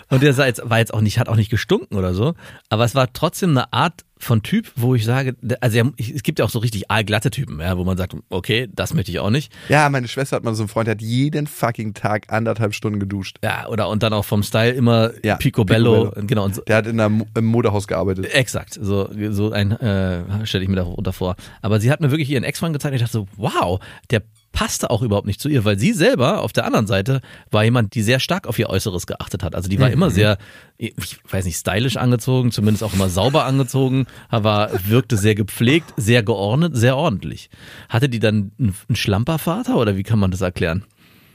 und 0.08 0.22
der 0.22 0.32
jetzt, 0.32 0.62
war 0.64 0.78
jetzt 0.78 0.94
auch 0.94 1.02
nicht, 1.02 1.18
hat 1.18 1.28
auch 1.28 1.36
nicht 1.36 1.50
gestunken 1.50 1.96
oder 1.98 2.14
so, 2.14 2.34
aber 2.70 2.84
es 2.84 2.94
war 2.94 3.12
trotzdem 3.12 3.50
eine 3.50 3.72
Art 3.74 4.04
von 4.16 4.42
Typ, 4.42 4.70
wo 4.76 4.94
ich 4.94 5.04
sage, 5.04 5.36
also 5.60 5.92
es 5.98 6.22
gibt 6.22 6.38
ja 6.38 6.44
auch 6.44 6.50
so 6.50 6.58
richtig 6.58 6.90
aalglatte 6.90 7.30
Typen, 7.30 7.60
ja, 7.60 7.76
wo 7.76 7.84
man 7.84 7.96
sagt, 7.96 8.14
okay, 8.28 8.68
das 8.74 8.92
möchte 8.94 9.10
ich 9.10 9.18
auch 9.18 9.30
nicht. 9.30 9.52
Ja, 9.68 9.88
meine 9.88 10.08
Schwester 10.08 10.36
hat 10.36 10.44
mal 10.44 10.54
so 10.54 10.62
einen 10.62 10.68
Freund, 10.68 10.86
der 10.88 10.92
hat 10.94 11.02
jeden 11.02 11.46
fucking 11.46 11.94
Tag 11.94 12.24
anderthalb 12.32 12.74
Stunden 12.74 13.00
geduscht. 13.00 13.38
Ja, 13.42 13.66
oder 13.68 13.88
und 13.88 14.02
dann 14.02 14.12
auch 14.12 14.24
vom 14.24 14.42
Style 14.42 14.72
immer 14.72 15.10
Ja, 15.22 15.36
Picobello, 15.36 16.04
Picobello. 16.06 16.26
genau, 16.26 16.44
und 16.44 16.54
so, 16.54 16.62
Der 16.62 16.76
hat 16.76 16.86
in 16.86 17.00
einem 17.00 17.24
im 17.34 17.44
Modehaus 17.46 17.86
gearbeitet. 17.86 18.26
Exakt, 18.34 18.78
so, 18.80 19.10
so 19.30 19.52
ein 19.52 19.72
äh, 19.72 20.46
stelle 20.46 20.64
ich 20.64 20.70
mir 20.70 20.76
darunter 20.76 21.12
vor. 21.12 21.36
Aber 21.62 21.80
sie 21.80 21.90
hat 21.90 22.00
mir 22.00 22.10
wirklich 22.10 22.30
ihren 22.30 22.44
Ex-Freund 22.44 22.72
gezeigt 22.74 22.92
und 22.92 22.96
ich 22.96 23.02
dachte 23.02 23.12
so, 23.12 23.28
wow, 23.36 23.80
der 24.10 24.22
passte 24.52 24.90
auch 24.90 25.02
überhaupt 25.02 25.26
nicht 25.26 25.40
zu 25.40 25.48
ihr, 25.48 25.64
weil 25.64 25.78
sie 25.78 25.92
selber 25.92 26.42
auf 26.42 26.52
der 26.52 26.64
anderen 26.64 26.86
Seite 26.86 27.20
war 27.50 27.64
jemand, 27.64 27.94
die 27.94 28.02
sehr 28.02 28.20
stark 28.20 28.46
auf 28.46 28.58
ihr 28.58 28.68
Äußeres 28.68 29.06
geachtet 29.06 29.42
hat. 29.42 29.54
Also 29.54 29.68
die 29.68 29.78
war 29.78 29.90
immer 29.90 30.10
sehr, 30.10 30.38
ich 30.76 31.18
weiß 31.30 31.44
nicht, 31.44 31.56
stylisch 31.56 31.96
angezogen, 31.96 32.50
zumindest 32.50 32.82
auch 32.82 32.92
immer 32.92 33.08
sauber 33.08 33.44
angezogen, 33.44 34.06
aber 34.28 34.70
wirkte 34.86 35.16
sehr 35.16 35.34
gepflegt, 35.34 35.92
sehr 35.96 36.22
geordnet, 36.22 36.76
sehr 36.76 36.96
ordentlich. 36.96 37.50
Hatte 37.88 38.08
die 38.08 38.18
dann 38.18 38.52
einen, 38.58 38.74
Schlampervater 38.94 39.76
oder 39.76 39.96
wie 39.96 40.02
kann 40.02 40.18
man 40.18 40.30
das 40.30 40.40
erklären? 40.40 40.84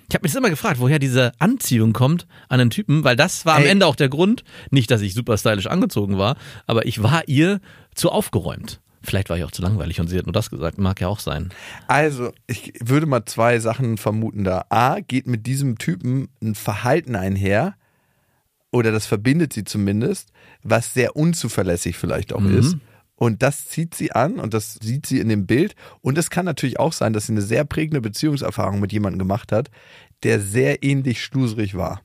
Ich 0.08 0.14
habe 0.14 0.24
mich 0.24 0.36
immer 0.36 0.52
gefragt, 0.52 0.80
woher 0.80 1.00
diese 1.00 1.32
Anziehung 1.40 1.94
kommt 1.94 2.28
an 2.48 2.60
einen 2.60 2.70
Typen, 2.70 3.04
weil 3.04 3.16
das 3.16 3.46
war 3.46 3.56
am 3.56 3.64
Ey. 3.64 3.70
Ende 3.70 3.88
auch 3.88 3.96
der 3.96 4.10
Grund, 4.10 4.44
nicht, 4.70 4.92
dass 4.92 5.02
ich 5.02 5.16
super 5.16 5.38
stylisch 5.38 5.66
angezogen 5.66 6.18
war, 6.18 6.36
aber 6.68 6.86
ich 6.86 7.02
war 7.02 7.28
ihr 7.28 7.60
zu 7.96 8.12
aufgeräumt. 8.12 8.82
Vielleicht 9.06 9.30
war 9.30 9.38
ich 9.38 9.44
auch 9.44 9.52
zu 9.52 9.62
langweilig 9.62 10.00
und 10.00 10.08
sie 10.08 10.18
hat 10.18 10.26
nur 10.26 10.34
das 10.34 10.50
gesagt, 10.50 10.78
mag 10.78 11.00
ja 11.02 11.08
auch 11.08 11.20
sein. 11.20 11.50
Also, 11.88 12.32
ich 12.48 12.74
würde 12.84 13.06
mal 13.06 13.26
zwei 13.26 13.60
Sachen 13.60 13.98
vermuten 13.98 14.44
da. 14.44 14.66
A, 14.70 15.00
geht 15.00 15.28
mit 15.28 15.46
diesem 15.48 15.78
Typen 15.78 16.30
ein 16.42 16.56
Verhalten 16.56 17.16
einher, 17.16 17.76
oder 18.72 18.92
das 18.92 19.06
verbindet 19.06 19.54
sie 19.54 19.64
zumindest, 19.64 20.32
was 20.62 20.94
sehr 20.94 21.16
unzuverlässig 21.16 21.96
vielleicht 21.98 22.34
auch 22.34 22.42
Mhm. 22.42 22.58
ist. 22.58 22.78
Und 23.16 23.42
das 23.42 23.68
zieht 23.68 23.96
sie 23.96 24.12
an 24.12 24.40
und 24.40 24.54
das 24.54 24.74
sieht 24.82 25.06
sie 25.06 25.20
in 25.22 25.30
dem 25.30 25.46
Bild. 25.48 25.76
Und 26.02 26.18
es 26.18 26.30
kann 26.30 26.44
natürlich 26.44 26.78
auch 26.80 26.92
sein, 26.92 27.14
dass 27.14 27.28
sie 27.28 27.32
eine 27.32 27.42
sehr 27.42 27.64
prägende 27.64 28.02
Beziehungserfahrung 28.02 28.82
mit 28.82 28.92
jemandem 28.92 29.20
gemacht 29.20 29.54
hat, 29.54 29.72
der 30.24 30.42
sehr 30.42 30.84
ähnlich 30.84 31.24
schluserig 31.24 31.76
war. 31.76 32.02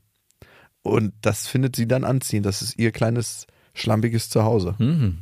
Und 0.83 1.13
das 1.23 1.49
findet 1.49 1.75
sie 1.75 1.89
dann 1.89 2.05
anziehend. 2.05 2.47
Das 2.47 2.63
ist 2.63 2.79
ihr 2.79 2.93
kleines, 2.93 3.49
schlampiges 3.75 4.31
Zuhause. 4.31 4.77
Mhm. 4.79 5.19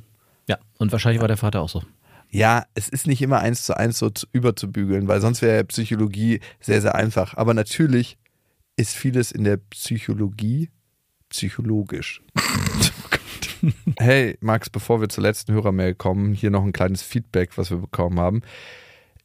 Ja, 0.48 0.58
und 0.78 0.90
wahrscheinlich 0.90 1.20
war 1.20 1.28
der 1.28 1.36
Vater 1.36 1.60
auch 1.60 1.68
so. 1.68 1.82
Ja, 2.30 2.64
es 2.74 2.88
ist 2.88 3.06
nicht 3.06 3.22
immer 3.22 3.38
eins 3.38 3.64
zu 3.64 3.76
eins 3.76 3.98
so 3.98 4.10
zu, 4.10 4.26
überzubügeln, 4.32 5.08
weil 5.08 5.20
sonst 5.20 5.40
wäre 5.40 5.64
Psychologie 5.64 6.40
sehr, 6.60 6.82
sehr 6.82 6.94
einfach. 6.94 7.36
Aber 7.36 7.54
natürlich 7.54 8.18
ist 8.76 8.94
vieles 8.94 9.32
in 9.32 9.44
der 9.44 9.56
Psychologie 9.56 10.70
psychologisch. 11.30 12.22
hey, 13.98 14.36
Max, 14.40 14.70
bevor 14.70 15.00
wir 15.00 15.08
zur 15.08 15.22
letzten 15.22 15.52
Hörermail 15.52 15.94
kommen, 15.94 16.32
hier 16.34 16.50
noch 16.50 16.64
ein 16.64 16.72
kleines 16.72 17.02
Feedback, 17.02 17.56
was 17.56 17.70
wir 17.70 17.78
bekommen 17.78 18.18
haben. 18.18 18.42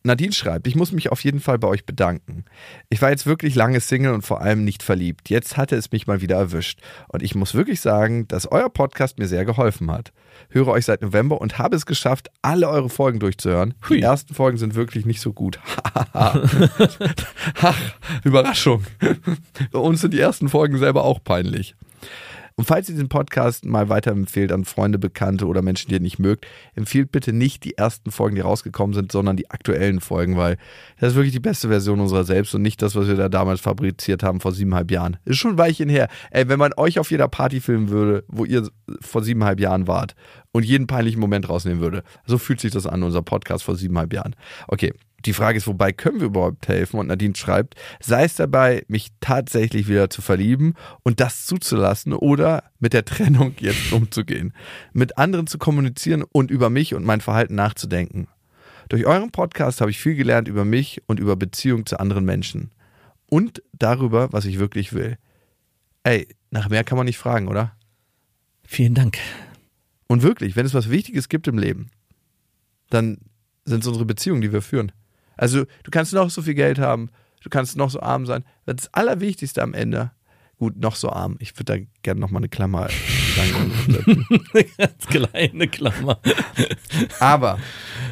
Nadine 0.06 0.34
schreibt, 0.34 0.68
ich 0.68 0.76
muss 0.76 0.92
mich 0.92 1.12
auf 1.12 1.24
jeden 1.24 1.40
Fall 1.40 1.58
bei 1.58 1.68
euch 1.70 1.86
bedanken. 1.86 2.44
Ich 2.90 3.02
war 3.02 3.10
jetzt 3.10 3.26
wirklich 3.26 3.56
lange 3.56 3.80
Single 3.80 4.14
und 4.14 4.24
vor 4.24 4.42
allem 4.42 4.66
nicht 4.66 4.84
verliebt. 4.84 5.30
Jetzt 5.30 5.56
hatte 5.56 5.78
es 5.78 5.94
mich 5.94 6.08
mal 6.08 6.20
wieder 6.20 6.36
erwischt. 6.36 6.80
Und 7.08 7.24
ich 7.24 7.36
muss 7.36 7.54
wirklich 7.54 7.80
sagen, 7.80 8.28
dass 8.28 8.46
euer 8.52 8.70
Podcast 8.70 9.18
mir 9.18 9.28
sehr 9.28 9.46
geholfen 9.46 9.90
hat. 9.90 10.12
Höre 10.50 10.68
euch 10.68 10.86
seit 10.86 11.02
November 11.02 11.40
und 11.40 11.58
habe 11.58 11.78
es 11.78 11.86
geschafft, 11.86 12.30
alle 12.42 12.68
eure 12.68 12.90
Folgen 12.90 13.20
durchzuhören. 13.20 13.76
Hui. 13.88 13.98
Die 13.98 14.04
ersten 14.04 14.34
Folgen 14.34 14.58
sind 14.58 14.76
wirklich 14.76 15.06
nicht 15.06 15.22
so 15.22 15.32
gut. 15.32 15.60
Ach, 16.14 16.36
Überraschung. 18.26 18.84
Uns 19.72 20.02
sind 20.02 20.14
die 20.14 20.20
ersten 20.20 20.50
Folgen 20.50 20.78
selber 20.78 21.06
auch 21.06 21.24
peinlich. 21.24 21.76
Und 22.56 22.66
falls 22.66 22.90
ihr 22.90 22.96
den 22.96 23.10
Podcast 23.10 23.66
mal 23.66 23.90
weiterempfehlt 23.90 24.52
an 24.52 24.66
Freunde, 24.66 25.00
Bekannte 25.00 25.48
oder 25.48 25.62
Menschen, 25.62 25.90
die 25.90 25.96
ihr 25.96 26.00
nicht 26.00 26.20
mögt, 26.20 26.46
empfiehlt 26.76 27.12
bitte 27.12 27.34
nicht 27.34 27.64
die 27.64 27.78
ersten 27.78 28.12
Folgen, 28.12 28.36
die 28.36 28.42
rausgekommen 28.42 28.94
sind, 28.94 29.12
sondern 29.12 29.38
die 29.38 29.50
aktuellen 29.50 30.00
Folgen, 30.00 30.38
weil 30.38 30.58
das 31.00 31.12
ist 31.12 31.16
wirklich 31.16 31.34
die 31.34 31.40
beste 31.40 31.68
Version 31.68 32.00
unserer 32.00 32.24
selbst 32.24 32.54
und 32.54 32.62
nicht 32.62 32.82
das, 32.82 32.96
was 32.96 33.08
wir 33.08 33.16
da 33.16 33.30
damals 33.30 33.62
fabriziert 33.62 34.24
haben 34.24 34.40
vor 34.40 34.52
siebeneinhalb 34.52 34.92
Jahren. 34.92 35.18
Ist 35.26 35.38
schon 35.38 35.52
ein 35.52 35.58
Weilchen 35.58 35.90
her. 35.90 36.10
Ey, 36.32 36.48
wenn 36.48 36.60
man 36.60 36.74
euch 36.78 37.00
auf 37.00 37.10
jeder 37.12 37.28
Party 37.28 37.60
filmen 37.60 37.90
würde, 37.90 38.24
wo 38.28 38.46
ihr 38.46 38.70
vor 39.02 39.24
siebeneinhalb 39.24 39.60
Jahren 39.60 39.88
wart 39.88 40.16
und 40.54 40.64
jeden 40.64 40.88
peinlichen 40.88 41.20
Moment 41.20 41.50
rausnehmen 41.50 41.82
würde, 41.82 42.04
so 42.26 42.38
fühlt 42.38 42.62
sich 42.62 42.72
das 42.72 42.88
an, 42.88 43.04
unser 43.04 43.22
Podcast 43.22 43.66
vor 43.66 43.76
siebeneinhalb 43.76 44.14
Jahren. 44.14 44.36
Okay, 44.68 44.94
die 45.26 45.34
Frage 45.34 45.58
ist, 45.58 45.68
wobei 45.68 45.92
können 45.92 46.20
wir 46.20 46.28
überhaupt 46.28 46.68
helfen? 46.68 47.00
Und 47.00 47.08
Nadine 47.08 47.36
schreibt, 47.36 47.76
sei 48.00 48.26
es 48.26 48.36
dabei, 48.36 48.84
mich 48.88 49.10
tatsächlich 49.20 49.88
wieder 49.88 50.10
zu 50.10 50.22
verlieben 50.22 50.76
und 51.04 51.20
das 51.20 51.46
zuzulassen 51.46 52.14
oder 52.14 52.64
mit 52.80 52.94
der 52.94 53.06
Trennung 53.06 53.56
jetzt 53.60 53.92
umzugehen, 53.92 54.54
mit 54.94 55.18
anderen 55.18 55.48
zu 55.48 55.58
kommunizieren 55.58 56.24
und 56.32 56.52
über 56.52 56.70
mich 56.70 56.94
und 56.94 57.04
mein 57.04 57.22
Verhalten 57.22 57.56
nachzudenken. 57.56 58.28
Durch 58.90 59.06
euren 59.06 59.32
Podcast 59.32 59.82
habe 59.82 59.92
ich 59.92 60.00
viel 60.00 60.16
gelernt 60.16 60.48
über 60.48 60.66
mich 60.66 61.02
und 61.08 61.20
über 61.20 61.36
Beziehungen 61.36 61.86
zu 61.86 62.00
anderen 62.00 62.26
Menschen 62.26 62.72
und 63.28 63.64
darüber, 63.72 64.32
was 64.32 64.46
ich 64.46 64.60
wirklich 64.60 64.94
will. 64.94 65.18
Ey, 66.04 66.28
nach 66.52 66.70
mehr 66.70 66.84
kann 66.84 66.98
man 66.98 67.06
nicht 67.06 67.18
fragen, 67.18 67.48
oder? 67.48 67.76
Vielen 68.66 68.94
Dank. 68.94 69.18
Und 70.08 70.22
wirklich, 70.24 70.56
wenn 70.56 70.66
es 70.66 70.74
was 70.74 70.90
Wichtiges 70.90 71.30
gibt 71.30 71.48
im 71.48 71.58
Leben, 71.58 71.90
dann 72.90 73.18
sind 73.66 73.82
es 73.82 73.88
unsere 73.88 74.06
Beziehungen, 74.06 74.42
die 74.42 74.52
wir 74.52 74.62
führen. 74.62 74.92
Also 75.36 75.66
du 75.84 75.92
kannst 75.92 76.14
noch 76.14 76.30
so 76.30 76.42
viel 76.42 76.54
Geld 76.54 76.80
haben, 76.80 77.10
du 77.42 77.50
kannst 77.50 77.78
noch 77.78 77.90
so 77.90 78.02
arm 78.02 78.26
sein. 78.26 78.44
Das 78.66 78.94
Allerwichtigste 78.94 79.62
am 79.62 79.74
Ende, 79.74 80.12
gut, 80.58 80.78
noch 80.78 80.96
so 80.96 81.10
arm. 81.10 81.38
Ich 81.40 81.58
würde 81.58 81.80
da 81.80 81.86
gerne 82.04 82.20
noch 82.20 82.30
mal 82.30 82.40
eine 82.40 82.50
Klammer. 82.50 82.90
Eine 84.54 84.66
ganz 84.78 85.08
kleine 85.08 85.68
Klammer. 85.68 86.20
Aber 87.20 87.58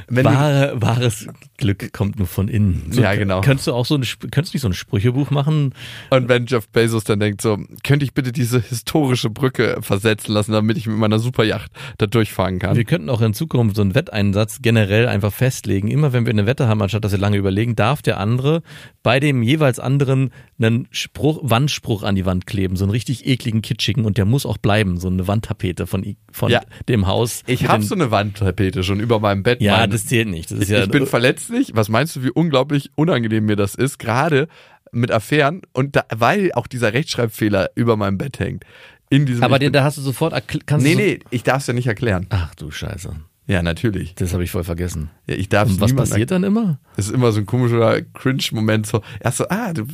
wenn 0.07 0.25
du, 0.25 0.31
Wahre, 0.31 0.81
wahres 0.81 1.27
Glück 1.57 1.93
kommt 1.93 2.17
nur 2.17 2.27
von 2.27 2.47
innen. 2.47 2.87
So, 2.91 3.01
Ja, 3.01 3.15
genau. 3.15 3.41
Könntest 3.41 3.67
du 3.67 3.73
auch 3.73 3.85
so 3.85 3.95
ein, 3.95 4.03
könntest 4.31 4.53
du 4.53 4.55
nicht 4.55 4.61
so 4.61 4.69
ein 4.69 4.73
Sprüchebuch 4.73 5.29
machen? 5.29 5.73
und 6.09 6.27
wenn 6.27 6.47
Jeff 6.47 6.67
Bezos 6.69 7.03
dann 7.03 7.19
denkt 7.19 7.41
so, 7.41 7.59
könnte 7.83 8.03
ich 8.03 8.13
bitte 8.13 8.31
diese 8.31 8.59
historische 8.59 9.29
Brücke 9.29 9.77
versetzen 9.81 10.33
lassen, 10.33 10.53
damit 10.53 10.77
ich 10.77 10.87
mit 10.87 10.97
meiner 10.97 11.19
Superjacht 11.19 11.71
da 11.97 12.07
durchfahren 12.07 12.59
kann. 12.59 12.75
Wir 12.75 12.85
könnten 12.85 13.09
auch 13.09 13.21
in 13.21 13.33
Zukunft 13.33 13.75
so 13.75 13.81
einen 13.83 13.93
Wetteinsatz 13.93 14.59
generell 14.61 15.07
einfach 15.07 15.31
festlegen. 15.31 15.87
Immer 15.87 16.13
wenn 16.13 16.25
wir 16.25 16.31
eine 16.31 16.45
Wette 16.45 16.67
haben, 16.67 16.81
anstatt 16.81 17.03
dass 17.03 17.11
wir 17.11 17.19
lange 17.19 17.37
überlegen, 17.37 17.75
darf 17.75 18.01
der 18.01 18.19
andere 18.19 18.63
bei 19.03 19.19
dem 19.19 19.43
jeweils 19.43 19.79
anderen 19.79 20.31
einen 20.59 20.87
Spruch, 20.91 21.39
Wandspruch 21.41 22.03
an 22.03 22.15
die 22.15 22.25
Wand 22.25 22.45
kleben. 22.45 22.75
So 22.75 22.85
einen 22.85 22.91
richtig 22.91 23.25
ekligen, 23.25 23.61
kitschigen. 23.81 24.05
Und 24.05 24.17
der 24.17 24.25
muss 24.25 24.45
auch 24.45 24.57
bleiben. 24.57 24.97
So 24.97 25.07
eine 25.09 25.27
Wandtapete 25.27 25.87
von, 25.87 26.15
von 26.31 26.51
Ja. 26.51 26.61
dem 26.87 27.07
Haus. 27.07 27.43
Ich 27.47 27.67
habe 27.67 27.83
so 27.83 27.95
eine 27.95 28.11
Wandtapete 28.11 28.83
schon 28.83 28.99
über 28.99 29.19
meinem 29.19 29.43
Bett. 29.43 29.61
Ja, 29.61 29.77
Mein- 29.77 29.91
das 29.91 30.05
zählt 30.05 30.27
nicht. 30.29 30.51
Das 30.51 30.59
ist 30.59 30.63
Ich, 30.65 30.69
ja, 30.69 30.83
ich 30.83 30.89
bin 30.89 31.05
verletzlich. 31.07 31.71
Was 31.73 31.89
meinst 31.89 32.15
du, 32.15 32.23
wie 32.23 32.29
unglaublich 32.31 32.91
unangenehm 32.95 33.45
mir 33.45 33.55
das 33.55 33.75
ist? 33.75 33.97
Gerade 33.99 34.47
mit 34.91 35.11
Affären 35.11 35.61
und 35.73 35.95
da, 35.95 36.03
weil 36.13 36.51
auch 36.53 36.67
dieser 36.67 36.93
Rechtschreibfehler 36.93 37.69
über 37.75 37.95
meinem 37.97 38.17
Bett 38.17 38.39
hängt. 38.39 38.63
In 39.09 39.25
diesem 39.25 39.43
aber 39.43 39.59
den, 39.59 39.73
da 39.73 39.83
hast 39.83 39.97
du 39.97 40.01
sofort, 40.01 40.33
kannst 40.65 40.85
Nee, 40.85 40.93
du 40.95 40.99
so, 40.99 41.05
nee, 41.05 41.19
ich 41.31 41.43
darf 41.43 41.61
es 41.61 41.67
ja 41.67 41.73
nicht 41.73 41.87
erklären. 41.87 42.27
Ach 42.29 42.53
du 42.55 42.71
Scheiße. 42.71 43.15
Ja, 43.47 43.63
natürlich. 43.63 44.15
Das 44.15 44.33
habe 44.33 44.43
ich 44.43 44.51
voll 44.51 44.63
vergessen. 44.63 45.09
Ja, 45.27 45.35
ich 45.35 45.49
darf 45.49 45.67
es 45.67 45.73
Und 45.75 45.81
was 45.81 45.93
passiert 45.93 46.31
dann 46.31 46.43
immer? 46.43 46.79
Das 46.95 47.07
ist 47.07 47.13
immer 47.13 47.31
so 47.31 47.39
ein 47.39 47.45
komischer 47.45 48.01
Cringe-Moment. 48.01 48.85
So, 48.85 49.01
erst 49.19 49.37
so, 49.37 49.49
ah, 49.49 49.73
du, 49.73 49.85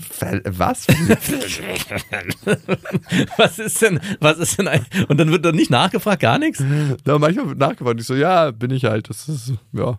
was? 0.46 0.88
Was 3.38 3.60
ist 3.60 3.82
denn, 3.82 4.00
was 4.20 4.38
ist 4.38 4.60
denn 4.60 4.68
ein, 4.68 4.86
und 5.08 5.18
dann 5.20 5.32
wird 5.32 5.46
dann 5.46 5.56
nicht 5.56 5.72
nachgefragt, 5.72 6.22
gar 6.22 6.38
nichts? 6.40 6.64
da 7.04 7.18
manchmal 7.18 7.50
wird 7.50 7.58
nachgefragt. 7.58 8.00
Ich 8.00 8.06
so, 8.06 8.16
ja, 8.16 8.52
bin 8.52 8.72
ich 8.72 8.86
halt. 8.86 9.10
Das 9.10 9.28
ist, 9.30 9.54
ja. 9.74 9.98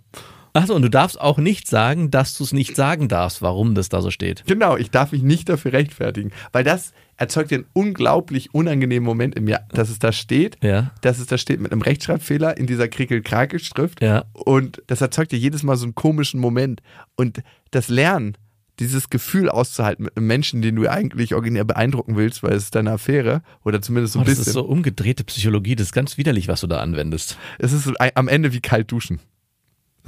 Achso, 0.53 0.74
und 0.74 0.82
du 0.82 0.90
darfst 0.90 1.20
auch 1.20 1.38
nicht 1.38 1.68
sagen, 1.68 2.11
dass 2.11 2.36
du 2.36 2.44
es 2.44 2.53
nicht 2.53 2.76
sagen 2.76 3.09
darfst, 3.09 3.42
warum 3.42 3.74
das 3.74 3.88
da 3.88 4.03
so 4.03 4.11
steht. 4.11 4.44
Genau, 4.46 4.76
ich 4.76 4.90
darf 4.90 5.12
mich 5.12 5.22
nicht 5.22 5.49
dafür 5.49 5.72
rechtfertigen. 5.72 6.32
Weil 6.53 6.64
das 6.64 6.92
erzeugt 7.18 7.52
einen 7.52 7.66
unglaublich 7.74 8.54
unangenehmen 8.54 9.04
Moment 9.04 9.34
in 9.34 9.44
mir, 9.44 9.60
dass 9.70 9.90
es 9.90 9.98
da 9.98 10.12
steht. 10.12 10.56
Ja. 10.62 10.92
Dass 11.02 11.18
es 11.18 11.26
da 11.26 11.36
steht 11.36 11.60
mit 11.60 11.72
einem 11.72 11.82
Rechtschreibfehler 11.82 12.56
in 12.56 12.66
dieser 12.66 12.88
Krickel-Krakel-Schrift. 12.88 14.00
Ja. 14.02 14.24
Und 14.32 14.82
das 14.86 15.00
erzeugt 15.00 15.32
ja 15.32 15.38
jedes 15.38 15.62
Mal 15.62 15.76
so 15.76 15.84
einen 15.84 15.94
komischen 15.94 16.40
Moment. 16.40 16.80
Und 17.16 17.42
das 17.72 17.88
Lernen, 17.88 18.36
dieses 18.78 19.10
Gefühl 19.10 19.50
auszuhalten 19.50 20.04
mit 20.04 20.16
einem 20.16 20.28
Menschen, 20.28 20.62
den 20.62 20.76
du 20.76 20.88
eigentlich 20.88 21.34
originär 21.34 21.64
beeindrucken 21.64 22.14
willst, 22.16 22.42
weil 22.44 22.52
es 22.52 22.64
ist 22.64 22.74
deine 22.76 22.92
Affäre 22.92 23.42
oder 23.64 23.82
zumindest 23.82 24.12
so 24.14 24.20
Oh, 24.20 24.22
ein 24.22 24.26
das 24.26 24.36
bisschen. 24.38 24.50
ist 24.50 24.54
so 24.54 24.62
umgedrehte 24.62 25.24
Psychologie, 25.24 25.74
das 25.74 25.88
ist 25.88 25.92
ganz 25.92 26.16
widerlich, 26.16 26.46
was 26.46 26.60
du 26.60 26.68
da 26.68 26.78
anwendest. 26.80 27.36
Es 27.58 27.72
ist 27.72 27.90
am 28.14 28.28
Ende 28.28 28.52
wie 28.52 28.60
kalt 28.60 28.90
duschen. 28.92 29.18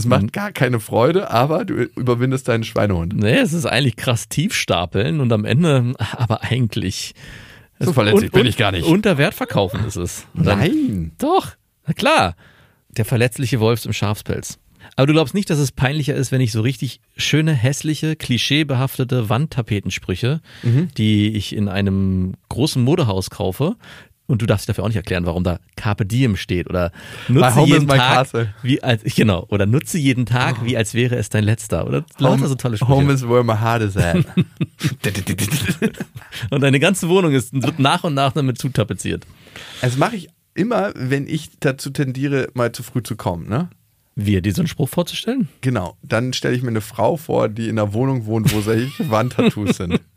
Es 0.01 0.07
macht 0.07 0.23
Mhm. 0.23 0.33
gar 0.33 0.53
keine 0.53 0.81
Freude, 0.81 1.31
aber 1.31 1.65
du 1.65 1.75
überwindest 1.97 2.49
deinen 2.49 2.65
Schweinehund. 2.65 3.15
Nee, 3.15 3.37
es 3.39 3.53
ist 3.53 3.67
eigentlich 3.67 3.97
krass 3.97 4.29
tief 4.29 4.55
stapeln 4.55 5.21
und 5.21 5.33
am 5.33 5.45
Ende, 5.45 5.95
aber 6.17 6.43
eigentlich. 6.43 7.15
So 7.79 7.93
verletzlich 7.93 8.31
bin 8.31 8.47
ich 8.47 8.57
gar 8.57 8.73
nicht. 8.73 8.85
Unter 8.87 9.17
Wert 9.19 9.35
verkaufen 9.35 9.85
ist 9.87 9.97
es. 9.97 10.27
Dann- 10.35 10.59
Nein. 10.59 11.13
Doch, 11.19 11.49
na 11.87 11.93
klar. 11.95 12.35
Der 12.97 13.05
verletzliche 13.05 13.61
Wolf 13.61 13.85
im 13.85 13.93
Schafspelz. 13.93 14.59
Aber 14.97 15.07
du 15.07 15.13
glaubst 15.13 15.35
nicht, 15.35 15.49
dass 15.49 15.59
es 15.59 15.71
peinlicher 15.73 16.15
ist, 16.15 16.33
wenn 16.33 16.41
ich 16.41 16.51
so 16.53 16.61
richtig 16.63 17.01
schöne, 17.17 17.53
hässliche, 17.55 18.17
klischeebehaftete 18.17 19.29
Wandtapetensprüche, 19.29 20.41
Mhm. 20.63 20.89
die 20.97 21.29
ich 21.37 21.55
in 21.55 21.69
einem 21.69 22.35
großen 22.49 22.83
Modehaus 22.83 23.31
kaufe, 23.31 23.77
und 24.31 24.41
du 24.41 24.47
darfst 24.47 24.69
dafür 24.69 24.85
auch 24.85 24.89
nicht 24.89 24.97
erklären, 24.97 25.27
warum 25.27 25.45
da 25.45 25.59
Carpe 25.77 26.07
Diem 26.07 26.37
steht 26.37 26.69
oder 26.69 26.93
nutze 27.29 27.61
jeden 27.63 27.89
Tag 27.89 27.99
castle. 27.99 28.55
wie 28.63 28.83
als 28.83 29.03
genau 29.03 29.47
oder 29.49 29.67
nutze 29.67 29.99
jeden 29.99 30.25
Tag 30.25 30.65
wie 30.65 30.77
als 30.77 30.95
wäre 30.95 31.17
es 31.17 31.29
dein 31.29 31.45
letzter 31.45 31.87
oder 31.87 32.05
lauter 32.19 32.49
so 32.49 32.55
tolle 32.55 32.77
Sprüche. 32.77 32.93
Home 32.93 33.13
is 33.13 33.23
where 33.23 33.43
my 33.43 33.57
heart 33.57 33.83
is 33.83 33.97
at. 33.97 34.17
und 36.51 36.61
deine 36.61 36.81
ganze 36.81 37.09
Wohnung 37.09 37.33
ist 37.33 37.53
wird 37.53 37.79
nach 37.79 38.05
und 38.05 38.15
nach 38.15 38.33
damit 38.33 38.59
zutapeziert. 38.59 39.27
das 39.81 39.97
mache 39.97 40.17
ich 40.17 40.29
immer, 40.55 40.93
wenn 40.95 41.27
ich 41.27 41.51
dazu 41.61 41.91
tendiere, 41.91 42.49
mal 42.55 42.73
zu 42.73 42.83
früh 42.83 43.03
zu 43.03 43.17
kommen, 43.17 43.49
ne? 43.49 43.69
So 44.55 44.63
einen 44.63 44.69
Spruch 44.69 44.89
vorzustellen? 44.89 45.49
Genau. 45.61 45.97
Dann 46.03 46.33
stelle 46.33 46.55
ich 46.55 46.63
mir 46.63 46.69
eine 46.69 46.81
Frau 46.81 47.17
vor, 47.17 47.49
die 47.49 47.69
in 47.69 47.79
einer 47.79 47.93
Wohnung 47.93 48.27
wohnt, 48.27 48.53
wo 48.55 48.61
solche 48.61 49.11
Wandtattoos 49.11 49.77
sind. 49.77 50.01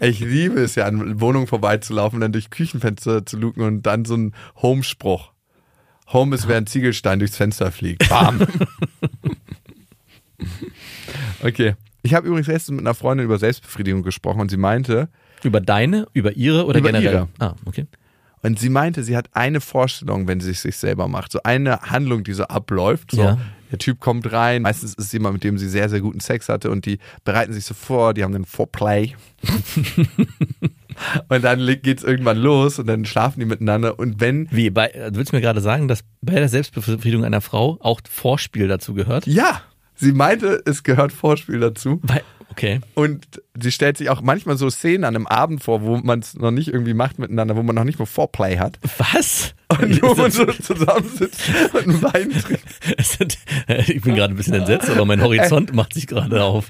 Ich 0.00 0.20
liebe 0.20 0.60
es 0.60 0.74
ja, 0.74 0.84
an 0.84 1.20
Wohnungen 1.20 1.46
vorbeizulaufen, 1.46 2.20
dann 2.20 2.30
durch 2.32 2.50
Küchenfenster 2.50 3.24
zu 3.26 3.38
luken 3.38 3.62
und 3.62 3.82
dann 3.82 4.04
so 4.04 4.14
ein 4.14 4.34
Home-Spruch. 4.62 5.32
Home 6.12 6.36
ist, 6.36 6.46
wer 6.46 6.58
ein 6.58 6.66
Ziegelstein 6.66 7.18
durchs 7.18 7.36
Fenster 7.36 7.72
fliegt. 7.72 8.08
Bam. 8.08 8.40
okay. 11.42 11.74
Ich 12.02 12.14
habe 12.14 12.26
übrigens 12.28 12.46
letztens 12.46 12.76
mit 12.76 12.86
einer 12.86 12.94
Freundin 12.94 13.24
über 13.24 13.38
Selbstbefriedigung 13.38 14.02
gesprochen 14.02 14.40
und 14.40 14.50
sie 14.50 14.56
meinte, 14.56 15.08
Über 15.42 15.60
deine, 15.60 16.06
über 16.12 16.36
ihre 16.36 16.64
oder 16.66 16.78
Über 16.78 16.90
generell? 16.92 17.12
ihre. 17.12 17.28
Ah, 17.38 17.54
okay. 17.64 17.86
Und 18.42 18.58
sie 18.58 18.68
meinte, 18.68 19.02
sie 19.02 19.16
hat 19.16 19.28
eine 19.32 19.60
Vorstellung, 19.60 20.26
wenn 20.28 20.40
sie 20.40 20.52
es 20.52 20.62
sich 20.62 20.76
selber 20.76 21.08
macht. 21.08 21.32
So 21.32 21.40
eine 21.42 21.80
Handlung, 21.82 22.24
die 22.24 22.32
so 22.32 22.44
abläuft. 22.44 23.12
So, 23.12 23.22
Ja. 23.22 23.38
Der 23.70 23.78
Typ 23.78 24.00
kommt 24.00 24.32
rein. 24.32 24.62
Meistens 24.62 24.94
ist 24.94 25.06
es 25.06 25.12
jemand, 25.12 25.34
mit 25.34 25.44
dem 25.44 25.58
sie 25.58 25.68
sehr, 25.68 25.90
sehr 25.90 26.00
guten 26.00 26.20
Sex 26.20 26.48
hatte 26.48 26.70
und 26.70 26.86
die 26.86 26.98
bereiten 27.24 27.52
sich 27.52 27.66
so 27.66 27.74
vor, 27.74 28.14
die 28.14 28.24
haben 28.24 28.32
den 28.32 28.46
Foreplay. 28.46 29.14
und 31.28 31.44
dann 31.44 31.66
geht 31.82 31.98
es 31.98 32.04
irgendwann 32.04 32.38
los 32.38 32.78
und 32.78 32.86
dann 32.86 33.04
schlafen 33.04 33.40
die 33.40 33.46
miteinander. 33.46 33.98
Und 33.98 34.20
wenn, 34.20 34.48
Wie, 34.50 34.70
bei, 34.70 34.88
äh, 34.88 35.10
du 35.12 35.18
willst 35.18 35.32
mir 35.32 35.40
gerade 35.40 35.60
sagen, 35.60 35.88
dass 35.88 36.00
bei 36.22 36.34
der 36.34 36.48
Selbstbefriedigung 36.48 37.24
einer 37.24 37.40
Frau 37.40 37.78
auch 37.80 38.00
Vorspiel 38.08 38.68
dazu 38.68 38.94
gehört? 38.94 39.26
ja, 39.26 39.60
sie 39.94 40.12
meinte, 40.12 40.62
es 40.64 40.82
gehört 40.82 41.12
Vorspiel 41.12 41.60
dazu. 41.60 42.00
Bei, 42.02 42.22
okay. 42.50 42.80
Und 42.94 43.42
sie 43.60 43.72
stellt 43.72 43.96
sich 43.98 44.10
auch 44.10 44.20
manchmal 44.20 44.56
so 44.56 44.70
Szenen 44.70 45.04
an 45.04 45.16
einem 45.16 45.26
Abend 45.26 45.62
vor, 45.62 45.82
wo 45.82 45.96
man 45.96 46.20
es 46.20 46.34
noch 46.34 46.50
nicht 46.50 46.68
irgendwie 46.68 46.94
macht 46.94 47.18
miteinander, 47.18 47.56
wo 47.56 47.62
man 47.62 47.74
noch 47.74 47.84
nicht 47.84 47.98
mal 47.98 48.06
Foreplay 48.06 48.58
hat. 48.58 48.78
Was? 48.98 49.54
Und 49.70 50.00
du 50.00 50.06
und 50.06 50.32
so 50.32 50.46
zusammensitzen 50.46 51.54
und 51.72 52.02
Wein 52.02 52.30
trinken. 52.30 52.62
Äh, 53.66 53.92
ich 53.92 54.00
bin 54.00 54.14
gerade 54.14 54.32
ein 54.32 54.36
bisschen 54.36 54.54
entsetzt, 54.54 54.88
aber 54.88 55.04
mein 55.04 55.20
Horizont 55.20 55.74
macht 55.74 55.92
sich 55.94 56.06
gerade 56.06 56.42
auf. 56.42 56.68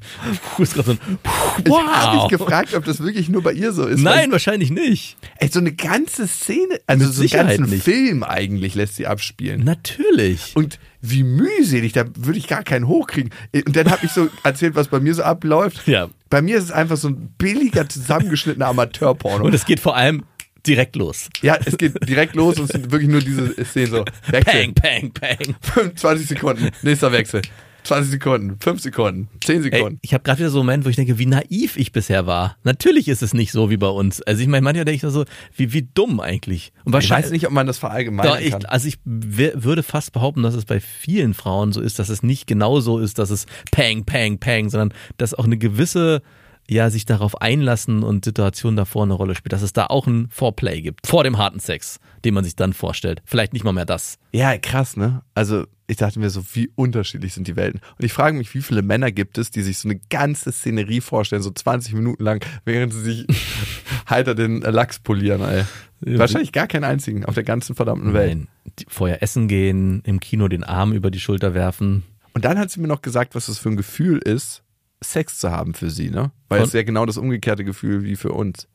Puh, 0.57 0.62
ist 0.62 0.74
gerade 0.74 0.86
so 0.86 0.92
ein, 0.92 1.18
Ich 1.64 1.72
habe 1.72 2.16
wow. 2.16 2.22
mich 2.22 2.38
gefragt, 2.38 2.74
ob 2.74 2.84
das 2.84 3.01
wirklich 3.01 3.28
nur 3.28 3.42
bei 3.42 3.53
ihr 3.53 3.72
so 3.72 3.86
ist. 3.86 4.01
Nein, 4.01 4.32
wahrscheinlich 4.32 4.70
nicht. 4.70 5.16
Ey, 5.36 5.49
so 5.49 5.61
eine 5.61 5.72
ganze 5.72 6.26
Szene, 6.26 6.80
also 6.86 7.05
Mit 7.05 7.14
so 7.14 7.20
einen 7.20 7.28
Sicherheit 7.28 7.59
ganzen 7.59 7.74
nicht. 7.74 7.84
Film 7.84 8.22
eigentlich 8.24 8.74
lässt 8.74 8.96
sie 8.96 9.07
abspielen. 9.07 9.62
Natürlich. 9.64 10.57
Und 10.57 10.78
wie 11.01 11.22
mühselig, 11.22 11.92
da 11.92 12.05
würde 12.16 12.38
ich 12.38 12.49
gar 12.49 12.64
keinen 12.64 12.88
hochkriegen. 12.88 13.30
Und 13.55 13.76
dann 13.76 13.90
habe 13.90 14.05
ich 14.05 14.11
so 14.11 14.28
erzählt, 14.42 14.74
was 14.74 14.88
bei 14.88 14.99
mir 15.01 15.14
so 15.14 15.22
abläuft. 15.22 15.86
Ja. 15.86 16.09
Bei 16.30 16.42
mir 16.42 16.59
ist 16.59 16.64
es 16.64 16.72
einfach 16.72 16.96
so 16.96 17.09
ein 17.09 17.34
billiger, 17.38 17.88
zusammengeschnittener 17.88 18.66
Amateurporno. 18.66 19.44
Und 19.44 19.55
es 19.55 19.66
geht 19.66 19.80
vor 19.80 19.96
allem 19.96 20.24
direkt 20.69 20.97
los. 20.97 21.29
ja, 21.43 21.59
es 21.64 21.77
geht 21.77 22.09
direkt 22.09 22.35
los 22.35 22.59
und 22.59 22.64
es 22.64 22.71
sind 22.71 22.91
wirklich 22.91 23.11
nur 23.11 23.21
diese 23.21 23.64
Szenen 23.64 23.91
so. 23.91 24.05
Wechsel. 24.29 24.73
Pang, 24.73 24.75
pang, 24.75 25.12
pang. 25.12 25.57
25 25.62 26.29
Sekunden, 26.29 26.71
nächster 26.83 27.11
Wechsel. 27.12 27.43
20 27.85 28.11
Sekunden, 28.11 28.57
5 28.61 28.83
Sekunden, 28.83 29.29
10 29.43 29.57
Ey, 29.57 29.62
Sekunden. 29.62 29.99
ich 30.03 30.12
habe 30.12 30.23
gerade 30.23 30.41
wieder 30.41 30.51
so 30.51 30.59
einen 30.59 30.66
Moment, 30.66 30.85
wo 30.85 30.91
ich 30.91 30.97
denke, 30.97 31.19
wie 31.19 31.25
naiv 31.25 31.77
ich 31.79 31.93
bisher 31.93 32.27
war. 32.27 32.57
Natürlich 32.62 33.09
ist 33.09 33.23
es 33.23 33.33
nicht 33.33 33.51
so 33.51 33.71
wie 33.71 33.79
bei 33.79 33.89
uns. 33.89 34.21
Also 34.23 34.43
ich 34.43 34.49
meine, 34.49 34.62
manchmal 34.62 34.85
denke 34.85 35.07
ich 35.07 35.12
so, 35.12 35.25
wie, 35.57 35.73
wie 35.73 35.89
dumm 35.95 36.21
eigentlich. 36.21 36.73
Und 36.85 36.91
ich 36.91 36.93
wahrscheinlich, 36.93 37.27
weiß 37.27 37.33
nicht, 37.33 37.47
ob 37.47 37.53
man 37.53 37.66
das 37.66 37.79
verallgemeinern 37.79 38.35
Doch, 38.35 38.41
ich, 38.41 38.51
kann. 38.51 38.66
also 38.66 38.89
ich 38.89 38.99
würde 39.05 39.83
fast 39.83 40.12
behaupten, 40.12 40.43
dass 40.43 40.55
es 40.55 40.66
bei 40.66 40.81
vielen 40.81 41.33
Frauen 41.33 41.73
so 41.73 41.81
ist, 41.81 41.99
dass 41.99 42.11
es 42.11 42.23
nicht 42.23 42.47
genau 42.47 42.81
so 42.81 42.99
ist, 42.99 43.19
dass 43.19 43.31
es 43.31 43.47
Pang, 43.71 44.05
Pang, 44.05 44.39
Pang, 44.39 44.69
sondern 44.69 44.93
dass 45.16 45.33
auch 45.33 45.47
eine 45.47 45.57
gewisse, 45.57 46.21
ja, 46.69 46.91
sich 46.91 47.07
darauf 47.07 47.41
einlassen 47.41 48.03
und 48.03 48.25
Situation 48.25 48.77
davor 48.77 49.05
eine 49.05 49.14
Rolle 49.14 49.35
spielt, 49.35 49.53
dass 49.53 49.62
es 49.62 49.73
da 49.73 49.87
auch 49.87 50.07
ein 50.07 50.29
Foreplay 50.31 50.83
gibt, 50.83 51.07
vor 51.07 51.25
dem 51.25 51.39
harten 51.39 51.61
Sex, 51.61 51.99
den 52.25 52.35
man 52.35 52.45
sich 52.45 52.57
dann 52.57 52.73
vorstellt. 52.73 53.23
Vielleicht 53.25 53.55
nicht 53.55 53.64
mal 53.64 53.73
mehr 53.73 53.87
das. 53.87 54.19
Ja, 54.33 54.57
krass, 54.59 54.97
ne? 54.97 55.23
Also 55.35 55.64
ich 55.87 55.97
dachte 55.97 56.21
mir 56.21 56.29
so, 56.29 56.45
wie 56.53 56.71
unterschiedlich 56.75 57.33
sind 57.33 57.49
die 57.49 57.57
Welten. 57.57 57.81
Und 57.99 58.05
ich 58.05 58.12
frage 58.12 58.37
mich, 58.37 58.55
wie 58.55 58.61
viele 58.61 58.83
Männer 58.83 59.11
gibt 59.11 59.39
es, 59.39 59.51
die 59.51 59.62
sich 59.62 59.79
so 59.79 59.89
eine 59.89 59.99
ganze 60.11 60.53
Szenerie 60.53 61.01
vorstellen, 61.01 61.43
so 61.43 61.51
20 61.51 61.95
Minuten 61.95 62.23
lang, 62.23 62.45
während 62.66 62.93
sie 62.93 63.01
sich 63.01 63.27
heiter 64.11 64.35
den 64.35 64.61
Lachs 64.61 64.99
polieren, 64.99 65.41
ey. 65.41 65.64
Wahrscheinlich 66.01 66.53
gar 66.53 66.69
keinen 66.69 66.85
einzigen 66.85 67.25
auf 67.25 67.35
der 67.35 67.43
ganzen 67.43 67.75
verdammten 67.75 68.12
Welt. 68.12 68.37
Nein, 68.37 68.49
vorher 68.87 69.23
essen 69.23 69.49
gehen, 69.49 70.03
im 70.05 70.21
Kino 70.21 70.47
den 70.47 70.62
Arm 70.62 70.93
über 70.93 71.11
die 71.11 71.19
Schulter 71.19 71.55
werfen. 71.55 72.05
Und 72.35 72.45
dann 72.45 72.59
hat 72.59 72.71
sie 72.71 72.81
mir 72.81 72.87
noch 72.87 73.03
gesagt, 73.03 73.35
was 73.35 73.47
das 73.47 73.59
für 73.59 73.71
ein 73.71 73.77
Gefühl 73.77 74.19
ist, 74.19 74.62
Sex 75.03 75.38
zu 75.38 75.51
haben 75.51 75.74
für 75.74 75.90
sie, 75.90 76.11
ne? 76.11 76.30
Weil 76.49 76.59
Und? 76.61 76.64
es 76.64 76.68
ist 76.70 76.74
ja 76.74 76.82
genau 76.82 77.07
das 77.07 77.16
umgekehrte 77.16 77.64
Gefühl 77.64 78.03
wie 78.05 78.16
für 78.16 78.32
uns. 78.32 78.66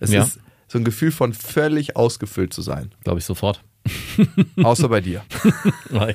Es 0.00 0.10
Ja. 0.10 0.22
ist 0.24 0.38
so 0.68 0.78
ein 0.78 0.84
Gefühl 0.84 1.12
von 1.12 1.32
völlig 1.32 1.96
ausgefüllt 1.96 2.52
zu 2.54 2.62
sein. 2.62 2.92
Glaube 3.04 3.18
ich 3.20 3.24
sofort. 3.24 3.62
Außer 4.62 4.88
bei 4.88 5.00
dir. 5.00 5.22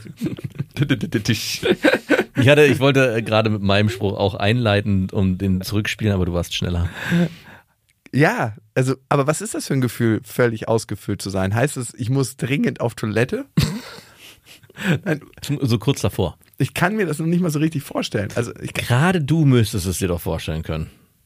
Ich 2.38 2.50
hatte, 2.50 2.66
ich 2.66 2.80
wollte 2.80 3.16
äh, 3.16 3.22
gerade 3.22 3.50
mit 3.50 3.62
meinem 3.62 3.90
Spruch 3.90 4.18
auch 4.18 4.36
einleiten, 4.36 5.10
um 5.12 5.38
den 5.38 5.62
zurückspielen, 5.62 6.14
aber 6.14 6.26
du 6.26 6.34
warst 6.34 6.54
schneller. 6.54 6.90
Ja, 8.14 8.56
also, 8.74 8.96
aber 9.10 9.26
was 9.26 9.42
ist 9.42 9.54
das 9.56 9.68
für 9.68 9.74
ein 9.74 9.82
Gefühl, 9.82 10.20
völlig 10.24 10.68
ausgefüllt 10.68 11.22
zu 11.22 11.30
sein? 11.30 11.56
Heißt 11.56 11.78
es, 11.78 11.94
ich 11.94 12.10
muss 12.10 12.36
dringend 12.38 12.82
auf 12.82 12.94
Toilette? 12.96 13.46
Nein, 15.04 15.22
So 15.62 15.78
kurz 15.80 16.02
davor. 16.02 16.38
ich 16.58 16.74
kann 16.74 16.96
mir 16.96 17.06
das 17.06 17.20
noch 17.20 17.26
nicht 17.28 17.42
mal 17.42 17.50
so 17.52 17.60
richtig 17.60 17.84
vorstellen. 17.84 18.30
Also, 18.36 18.52
Gerade 18.74 19.22
du 19.22 19.46
müsstest 19.46 19.86
es 19.86 19.98
dir 20.00 20.08
doch 20.08 20.22
vorstellen 20.22 20.64
können. 20.64 20.90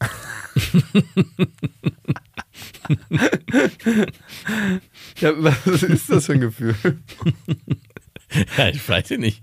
ja, 5.20 5.32
was 5.36 5.82
ist 5.82 6.10
das 6.10 6.26
für 6.26 6.32
ein 6.34 6.40
Gefühl? 6.40 6.74
Ja, 8.56 8.68
ich 8.68 8.88
weiß 8.88 9.10
nicht. 9.18 9.42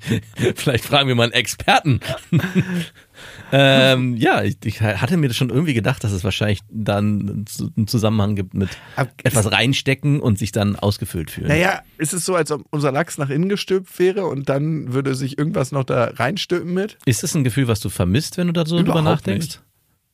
Vielleicht 0.55 0.86
fragen 0.86 1.10
wir 1.10 1.16
mal 1.16 1.24
einen 1.26 1.34
Experten. 1.34 1.99
ähm, 3.51 4.15
ja, 4.17 4.43
ich, 4.43 4.57
ich 4.63 4.82
hatte 4.82 5.17
mir 5.17 5.34
schon 5.34 5.49
irgendwie 5.49 5.73
gedacht, 5.73 6.03
dass 6.03 6.11
es 6.11 6.23
wahrscheinlich 6.23 6.59
dann 6.69 7.45
einen 7.78 7.88
Zusammenhang 7.88 8.36
gibt 8.36 8.53
mit 8.53 8.69
Ab- 8.95 9.11
etwas 9.23 9.51
reinstecken 9.51 10.19
und 10.19 10.38
sich 10.38 10.51
dann 10.51 10.75
ausgefüllt 10.75 11.32
fühlen. 11.32 11.47
Naja, 11.47 11.82
ist 11.97 12.13
es 12.13 12.25
so, 12.25 12.36
als 12.36 12.51
ob 12.51 12.65
unser 12.71 12.91
Lachs 12.91 13.17
nach 13.17 13.30
innen 13.30 13.49
gestülpt 13.49 13.97
wäre 13.99 14.25
und 14.25 14.49
dann 14.49 14.93
würde 14.93 15.15
sich 15.15 15.38
irgendwas 15.38 15.71
noch 15.71 15.84
da 15.84 16.05
reinstülpen 16.15 16.73
mit? 16.73 16.97
Ist 17.05 17.23
das 17.23 17.36
ein 17.36 17.43
Gefühl, 17.43 17.67
was 17.67 17.80
du 17.80 17.89
vermisst, 17.89 18.38
wenn 18.38 18.47
du 18.47 18.53
da 18.53 18.65
so 18.65 18.75
drüber 18.78 18.99
Überhaupt 18.99 19.05
nachdenkst? 19.05 19.47
nicht. 19.47 19.61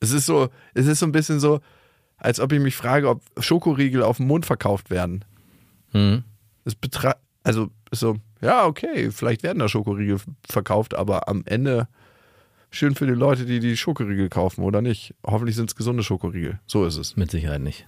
Es 0.00 0.12
ist 0.12 0.26
so, 0.26 0.48
es 0.74 0.86
ist 0.86 0.98
so 0.98 1.06
ein 1.06 1.12
bisschen 1.12 1.40
so, 1.40 1.60
als 2.16 2.40
ob 2.40 2.52
ich 2.52 2.60
mich 2.60 2.76
frage, 2.76 3.08
ob 3.08 3.22
Schokoriegel 3.38 4.02
auf 4.02 4.18
dem 4.18 4.26
Mond 4.26 4.46
verkauft 4.46 4.90
werden. 4.90 5.24
Hm. 5.92 6.24
Es 6.64 6.74
betra 6.74 7.16
also 7.42 7.68
so, 7.90 8.16
ja, 8.40 8.64
okay, 8.64 9.10
vielleicht 9.10 9.42
werden 9.42 9.58
da 9.58 9.68
Schokoriegel 9.68 10.18
verkauft, 10.48 10.94
aber 10.94 11.28
am 11.28 11.42
Ende 11.44 11.88
schön 12.76 12.94
für 12.94 13.06
die 13.06 13.12
Leute, 13.12 13.46
die 13.46 13.60
die 13.60 13.76
Schokoriegel 13.76 14.28
kaufen 14.28 14.62
oder 14.62 14.82
nicht. 14.82 15.14
Hoffentlich 15.26 15.56
sind 15.56 15.70
es 15.70 15.76
gesunde 15.76 16.02
Schokoriegel. 16.02 16.60
So 16.66 16.84
ist 16.84 16.96
es. 16.96 17.16
Mit 17.16 17.30
Sicherheit 17.30 17.60
nicht. 17.60 17.86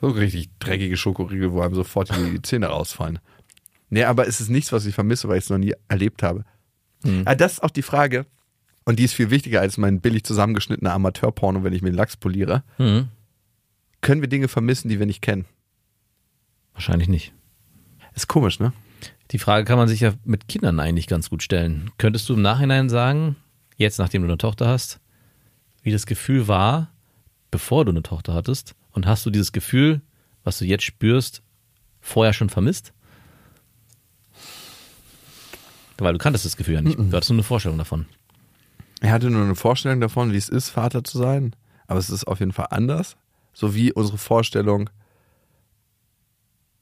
So 0.00 0.08
richtig 0.08 0.50
dreckige 0.58 0.96
Schokoriegel, 0.96 1.52
wo 1.52 1.60
einem 1.60 1.74
sofort 1.74 2.10
die 2.10 2.42
Zähne 2.42 2.66
rausfallen. 2.66 3.18
Nee, 3.90 4.04
aber 4.04 4.26
es 4.26 4.40
ist 4.40 4.48
nichts, 4.48 4.72
was 4.72 4.86
ich 4.86 4.94
vermisse, 4.94 5.28
weil 5.28 5.38
ich 5.38 5.44
es 5.44 5.50
noch 5.50 5.58
nie 5.58 5.74
erlebt 5.88 6.22
habe. 6.22 6.44
Ah, 7.24 7.34
das 7.34 7.54
ist 7.54 7.62
auch 7.64 7.70
die 7.70 7.82
Frage, 7.82 8.26
und 8.84 8.98
die 8.98 9.04
ist 9.04 9.14
viel 9.14 9.30
wichtiger 9.30 9.60
als 9.60 9.78
mein 9.78 10.00
billig 10.00 10.24
zusammengeschnittener 10.24 10.92
Amateurporno, 10.92 11.62
wenn 11.62 11.72
ich 11.72 11.82
mir 11.82 11.90
den 11.90 11.96
Lachs 11.96 12.16
poliere. 12.16 12.64
Hm. 12.76 13.08
Können 14.00 14.20
wir 14.20 14.28
Dinge 14.28 14.48
vermissen, 14.48 14.88
die 14.88 14.98
wir 14.98 15.06
nicht 15.06 15.22
kennen? 15.22 15.44
Wahrscheinlich 16.74 17.08
nicht. 17.08 17.32
Ist 18.14 18.28
komisch, 18.28 18.58
ne? 18.58 18.72
Die 19.30 19.38
Frage 19.38 19.64
kann 19.64 19.78
man 19.78 19.88
sich 19.88 20.00
ja 20.00 20.12
mit 20.24 20.48
Kindern 20.48 20.80
eigentlich 20.80 21.06
ganz 21.06 21.30
gut 21.30 21.42
stellen. 21.42 21.90
Könntest 21.98 22.28
du 22.28 22.34
im 22.34 22.42
Nachhinein 22.42 22.88
sagen, 22.88 23.36
jetzt 23.76 23.98
nachdem 23.98 24.22
du 24.22 24.28
eine 24.28 24.38
Tochter 24.38 24.68
hast, 24.68 25.00
wie 25.82 25.92
das 25.92 26.06
Gefühl 26.06 26.48
war, 26.48 26.90
bevor 27.50 27.84
du 27.84 27.90
eine 27.90 28.02
Tochter 28.02 28.34
hattest? 28.34 28.74
Und 28.92 29.06
hast 29.06 29.24
du 29.26 29.30
dieses 29.30 29.52
Gefühl, 29.52 30.02
was 30.44 30.58
du 30.58 30.64
jetzt 30.64 30.84
spürst, 30.84 31.42
vorher 32.00 32.32
schon 32.32 32.50
vermisst? 32.50 32.92
Weil 35.98 36.12
du 36.14 36.18
kanntest 36.18 36.44
das 36.44 36.56
Gefühl 36.56 36.74
ja 36.74 36.82
nicht. 36.82 36.98
Du 36.98 37.12
hattest 37.12 37.30
nur 37.30 37.36
eine 37.36 37.44
Vorstellung 37.44 37.78
davon. 37.78 38.06
Er 39.00 39.12
hatte 39.12 39.30
nur 39.30 39.44
eine 39.44 39.54
Vorstellung 39.54 40.00
davon, 40.00 40.32
wie 40.32 40.36
es 40.36 40.48
ist, 40.48 40.70
Vater 40.70 41.04
zu 41.04 41.18
sein. 41.18 41.54
Aber 41.86 42.00
es 42.00 42.10
ist 42.10 42.24
auf 42.24 42.40
jeden 42.40 42.52
Fall 42.52 42.68
anders. 42.70 43.16
So 43.52 43.74
wie 43.74 43.92
unsere 43.92 44.18
Vorstellung 44.18 44.90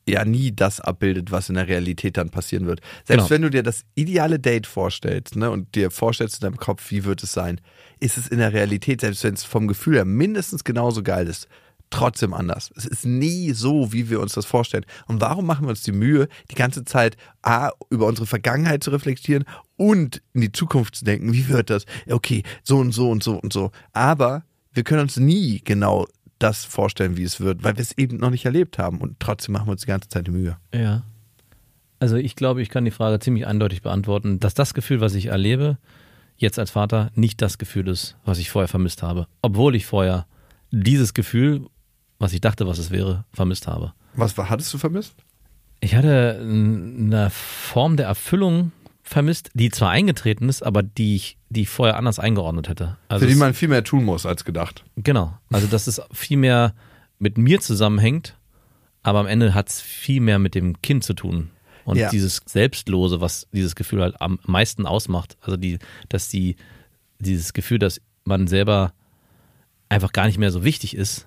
ja 0.08 0.24
nie 0.24 0.52
das 0.52 0.80
abbildet, 0.80 1.30
was 1.30 1.48
in 1.48 1.54
der 1.54 1.68
Realität 1.68 2.16
dann 2.16 2.30
passieren 2.30 2.66
wird. 2.66 2.80
Selbst 3.04 3.28
Genau. 3.28 3.30
wenn 3.30 3.42
du 3.42 3.50
dir 3.50 3.62
das 3.62 3.84
ideale 3.94 4.38
Date 4.38 4.66
vorstellst 4.66 5.36
ne, 5.36 5.50
und 5.50 5.74
dir 5.74 5.90
vorstellst 5.90 6.36
in 6.36 6.40
deinem 6.46 6.56
Kopf, 6.56 6.90
wie 6.90 7.04
wird 7.04 7.22
es 7.22 7.32
sein, 7.32 7.60
ist 8.00 8.18
es 8.18 8.28
in 8.28 8.38
der 8.38 8.52
Realität, 8.52 9.00
selbst 9.02 9.22
wenn 9.24 9.34
es 9.34 9.44
vom 9.44 9.68
Gefühl 9.68 9.96
her 9.96 10.04
mindestens 10.04 10.64
genauso 10.64 11.02
geil 11.02 11.26
ist, 11.26 11.48
trotzdem 11.90 12.32
anders. 12.32 12.70
Es 12.76 12.86
ist 12.86 13.04
nie 13.04 13.52
so, 13.52 13.92
wie 13.92 14.08
wir 14.10 14.20
uns 14.20 14.32
das 14.32 14.46
vorstellen. 14.46 14.86
Und 15.06 15.20
warum 15.20 15.44
machen 15.44 15.66
wir 15.66 15.70
uns 15.70 15.82
die 15.82 15.92
Mühe, 15.92 16.28
die 16.50 16.54
ganze 16.54 16.84
Zeit 16.84 17.16
A, 17.42 17.70
über 17.90 18.06
unsere 18.06 18.26
Vergangenheit 18.26 18.82
zu 18.84 18.90
reflektieren 18.90 19.44
und 19.76 20.22
in 20.32 20.40
die 20.40 20.52
Zukunft 20.52 20.94
zu 20.94 21.04
denken, 21.04 21.32
wie 21.32 21.48
wird 21.48 21.68
das? 21.68 21.84
Okay, 22.08 22.42
so 22.62 22.78
und 22.78 22.92
so 22.92 23.10
und 23.10 23.22
so 23.22 23.36
und 23.36 23.52
so. 23.52 23.72
Aber 23.92 24.44
wir 24.72 24.84
können 24.84 25.02
uns 25.02 25.16
nie 25.16 25.60
genau 25.64 26.06
das 26.42 26.64
vorstellen, 26.64 27.16
wie 27.16 27.22
es 27.22 27.40
wird, 27.40 27.62
weil 27.62 27.76
wir 27.76 27.82
es 27.82 27.96
eben 27.96 28.16
noch 28.16 28.30
nicht 28.30 28.44
erlebt 28.44 28.78
haben. 28.78 28.98
Und 28.98 29.20
trotzdem 29.20 29.52
machen 29.52 29.68
wir 29.68 29.72
uns 29.72 29.82
die 29.82 29.86
ganze 29.86 30.08
Zeit 30.08 30.26
die 30.26 30.32
Mühe. 30.32 30.56
Ja. 30.74 31.02
Also 32.00 32.16
ich 32.16 32.34
glaube, 32.34 32.62
ich 32.62 32.70
kann 32.70 32.84
die 32.84 32.90
Frage 32.90 33.18
ziemlich 33.20 33.46
eindeutig 33.46 33.82
beantworten, 33.82 34.40
dass 34.40 34.54
das 34.54 34.74
Gefühl, 34.74 35.00
was 35.00 35.14
ich 35.14 35.26
erlebe, 35.26 35.78
jetzt 36.36 36.58
als 36.58 36.70
Vater, 36.70 37.10
nicht 37.14 37.42
das 37.42 37.58
Gefühl 37.58 37.88
ist, 37.88 38.16
was 38.24 38.38
ich 38.38 38.50
vorher 38.50 38.68
vermisst 38.68 39.02
habe. 39.02 39.26
Obwohl 39.42 39.76
ich 39.76 39.86
vorher 39.86 40.26
dieses 40.70 41.14
Gefühl, 41.14 41.66
was 42.18 42.32
ich 42.32 42.40
dachte, 42.40 42.66
was 42.66 42.78
es 42.78 42.90
wäre, 42.90 43.24
vermisst 43.32 43.66
habe. 43.66 43.92
Was 44.14 44.36
hattest 44.36 44.72
du 44.72 44.78
vermisst? 44.78 45.14
Ich 45.80 45.94
hatte 45.94 46.38
eine 46.40 47.30
Form 47.30 47.96
der 47.96 48.06
Erfüllung 48.06 48.72
vermisst, 49.10 49.50
die 49.54 49.70
zwar 49.70 49.90
eingetreten 49.90 50.48
ist, 50.48 50.62
aber 50.62 50.82
die 50.82 51.16
ich, 51.16 51.36
die 51.48 51.62
ich 51.62 51.68
vorher 51.68 51.96
anders 51.96 52.18
eingeordnet 52.18 52.68
hätte. 52.68 52.96
Also 53.08 53.26
Für 53.26 53.30
die 53.32 53.36
man 53.36 53.54
viel 53.54 53.68
mehr 53.68 53.82
tun 53.82 54.04
muss 54.04 54.24
als 54.24 54.44
gedacht. 54.44 54.84
Genau. 54.96 55.36
Also, 55.50 55.66
dass 55.66 55.86
es 55.88 56.00
viel 56.12 56.36
mehr 56.36 56.74
mit 57.18 57.36
mir 57.36 57.60
zusammenhängt, 57.60 58.36
aber 59.02 59.18
am 59.18 59.26
Ende 59.26 59.52
hat 59.52 59.68
es 59.68 59.80
viel 59.80 60.20
mehr 60.20 60.38
mit 60.38 60.54
dem 60.54 60.80
Kind 60.80 61.02
zu 61.04 61.14
tun. 61.14 61.50
Und 61.84 61.96
Ja. 61.96 62.08
dieses 62.10 62.40
Selbstlose, 62.46 63.20
was 63.20 63.48
dieses 63.52 63.74
Gefühl 63.74 64.00
halt 64.02 64.20
am 64.20 64.38
meisten 64.44 64.86
ausmacht. 64.86 65.36
Also, 65.40 65.56
die, 65.56 65.78
dass 66.08 66.28
die, 66.28 66.54
dieses 67.18 67.52
Gefühl, 67.52 67.78
dass 67.80 68.00
man 68.24 68.46
selber 68.46 68.92
einfach 69.88 70.12
gar 70.12 70.26
nicht 70.26 70.38
mehr 70.38 70.52
so 70.52 70.62
wichtig 70.62 70.94
ist 70.96 71.26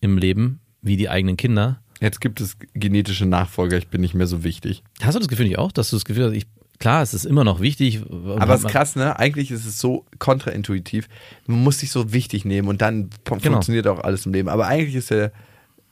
im 0.00 0.16
Leben 0.16 0.60
wie 0.80 0.96
die 0.96 1.10
eigenen 1.10 1.36
Kinder. 1.36 1.82
Jetzt 2.00 2.20
gibt 2.22 2.40
es 2.40 2.56
genetische 2.74 3.26
Nachfolger, 3.26 3.76
ich 3.76 3.88
bin 3.88 4.00
nicht 4.00 4.14
mehr 4.14 4.26
so 4.26 4.42
wichtig. 4.42 4.82
Hast 5.02 5.14
du 5.14 5.18
das 5.20 5.28
Gefühl 5.28 5.46
nicht 5.46 5.58
auch, 5.58 5.70
dass 5.72 5.90
du 5.90 5.96
das 5.96 6.04
Gefühl 6.04 6.24
hast, 6.26 6.32
ich, 6.32 6.46
klar, 6.82 7.02
es 7.02 7.14
ist 7.14 7.24
immer 7.24 7.44
noch 7.44 7.60
wichtig. 7.60 8.02
Aber 8.10 8.54
es 8.54 8.64
ist 8.64 8.70
krass, 8.70 8.96
ne? 8.96 9.18
Eigentlich 9.18 9.50
ist 9.50 9.64
es 9.64 9.78
so 9.78 10.04
kontraintuitiv. 10.18 11.08
Man 11.46 11.62
muss 11.62 11.78
sich 11.78 11.90
so 11.92 12.12
wichtig 12.12 12.44
nehmen 12.44 12.68
und 12.68 12.82
dann 12.82 13.08
Genau. 13.24 13.38
funktioniert 13.54 13.86
auch 13.86 14.00
alles 14.00 14.26
im 14.26 14.32
Leben. 14.32 14.48
Aber 14.48 14.66
eigentlich 14.66 14.96
ist 14.96 15.10
der 15.10 15.30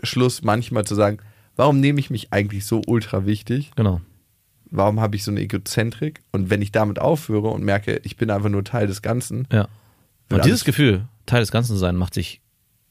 Schluss 0.02 0.42
manchmal 0.42 0.84
zu 0.84 0.94
sagen, 0.94 1.18
warum 1.56 1.80
nehme 1.80 2.00
ich 2.00 2.10
mich 2.10 2.32
eigentlich 2.32 2.64
so 2.66 2.82
ultra 2.86 3.24
wichtig? 3.24 3.70
Genau. 3.76 4.00
Warum 4.72 5.00
habe 5.00 5.16
ich 5.16 5.24
so 5.24 5.30
eine 5.30 5.40
Egozentrik? 5.40 6.20
Und 6.32 6.50
wenn 6.50 6.60
ich 6.62 6.72
damit 6.72 6.98
aufhöre 6.98 7.48
und 7.48 7.62
merke, 7.64 8.00
ich 8.04 8.16
bin 8.16 8.30
einfach 8.30 8.48
nur 8.50 8.64
Teil 8.64 8.86
des 8.86 9.00
Ganzen, 9.02 9.46
Ja. 9.52 9.68
Und 10.32 10.44
dieses 10.44 10.64
Gefühl, 10.64 11.06
Teil 11.26 11.40
des 11.40 11.50
Ganzen 11.50 11.76
sein, 11.76 11.96
macht 11.96 12.14
sich 12.14 12.40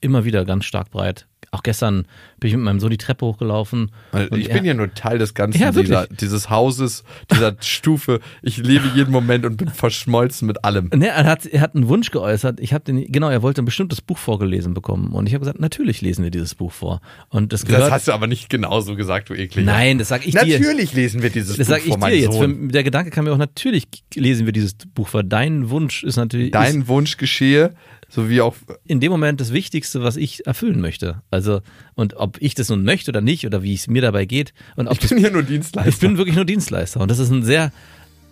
immer 0.02 0.26
wieder 0.26 0.46
ganz 0.46 0.66
stark 0.66 0.92
breit. 0.92 1.28
Auch 1.52 1.64
gestern 1.64 2.06
bin 2.40 2.50
ich 2.50 2.56
mit 2.56 2.64
meinem 2.64 2.80
Sohn 2.80 2.92
die 2.92 2.98
Treppe 2.98 3.26
hochgelaufen. 3.26 3.92
Und 4.12 4.38
ich 4.38 4.50
bin 4.50 4.66
ja 4.66 4.76
nur 4.76 4.94
Teil 4.94 5.18
des 5.18 5.34
Ganzen 5.34 5.60
Ja, 5.60 5.72
dieser, 5.72 6.06
dieses 6.08 6.50
Hauses, 6.50 7.04
dieser 7.32 7.56
Stufe. 7.62 8.20
Ich 8.44 8.58
lebe 8.58 8.88
jeden 8.94 9.12
Moment 9.12 9.46
und 9.46 9.58
bin 9.58 9.70
verschmolzen 9.70 10.46
mit 10.46 10.64
allem. 10.64 10.92
Ne, 10.94 11.08
er 11.08 11.26
hat, 11.26 11.48
er 11.48 11.62
hat 11.62 11.74
einen 11.74 11.88
Wunsch 11.88 12.12
geäußert. 12.12 12.60
Ich 12.60 12.74
habe 12.74 12.84
den, 12.84 13.12
genau, 13.12 13.30
er 13.30 13.42
wollte 13.42 13.64
ein 13.64 13.66
bestimmtes 13.66 14.00
Buch 14.00 14.20
vorgelesen 14.20 14.76
bekommen. 14.76 15.12
Und 15.12 15.26
ich 15.26 15.34
habe 15.34 15.40
gesagt, 15.40 15.60
natürlich 15.60 16.02
lesen 16.02 16.24
wir 16.24 16.30
dieses 16.30 16.54
Buch 16.54 16.72
vor. 16.72 17.02
Und 17.30 17.52
das 17.52 17.66
gehört. 17.66 17.84
Das 17.84 17.92
hast 17.92 18.08
du 18.08 18.12
aber 18.12 18.28
nicht 18.28 18.50
genauso 18.50 18.96
gesagt, 18.96 19.30
du 19.30 19.34
ekliger. 19.34 19.72
Nein, 19.72 19.98
das 19.98 20.10
sag 20.10 20.28
ich 20.28 20.36
dir. 20.36 20.60
Natürlich 20.60 20.94
lesen 20.94 21.24
wir 21.24 21.32
dieses 21.32 21.58
Das 21.58 21.66
Buch 21.66 21.74
sage 21.74 21.84
ich 21.86 21.90
vor 21.90 21.98
dir 21.98 22.02
meinem 22.02 22.20
jetzt. 22.20 22.38
Für, 22.38 22.68
der 22.74 22.84
Gedanke 22.84 23.10
kam 23.10 23.26
mir 23.26 23.34
auch 23.34 23.38
natürlich, 23.38 23.88
lesen 24.14 24.46
wir 24.46 24.54
dieses 24.54 24.76
Buch 24.76 25.08
vor. 25.08 25.24
Dein 25.24 25.72
Wunsch 25.72 26.04
ist 26.04 26.18
natürlich 26.18 26.52
Dein 26.52 26.82
ist 26.82 26.88
Wunsch 26.88 27.18
geschehe, 27.18 27.74
sowie 28.10 28.42
auch 28.42 28.56
in 28.86 29.00
dem 29.00 29.12
Moment 29.12 29.40
das 29.40 29.54
Wichtigste, 29.54 30.04
was 30.04 30.18
ich 30.18 30.46
erfüllen 30.46 30.82
möchte. 30.82 31.22
Also, 31.32 31.62
und 31.96 32.16
ob 32.16 32.38
ich 32.42 32.56
das 32.56 32.70
nun 32.70 32.84
möchte 32.84 33.12
oder 33.12 33.22
nicht, 33.22 33.46
oder 33.46 33.64
wie 33.64 33.74
es 33.74 33.88
mir 33.88 34.02
dabei 34.02 34.26
geht. 34.26 34.54
Und 34.76 34.88
ob 34.88 35.02
ich 35.02 35.10
bin 35.10 35.20
hier 35.20 35.32
nur 35.32 35.44
Dienstleister. 35.44 35.90
Ich 35.90 36.00
bin 36.00 36.18
wirklich 36.18 36.36
nur 36.36 36.46
Dienstleister 36.46 37.00
und 37.00 37.10
das 37.10 37.20
ist 37.20 37.30
ein 37.30 37.44
sehr 37.44 37.72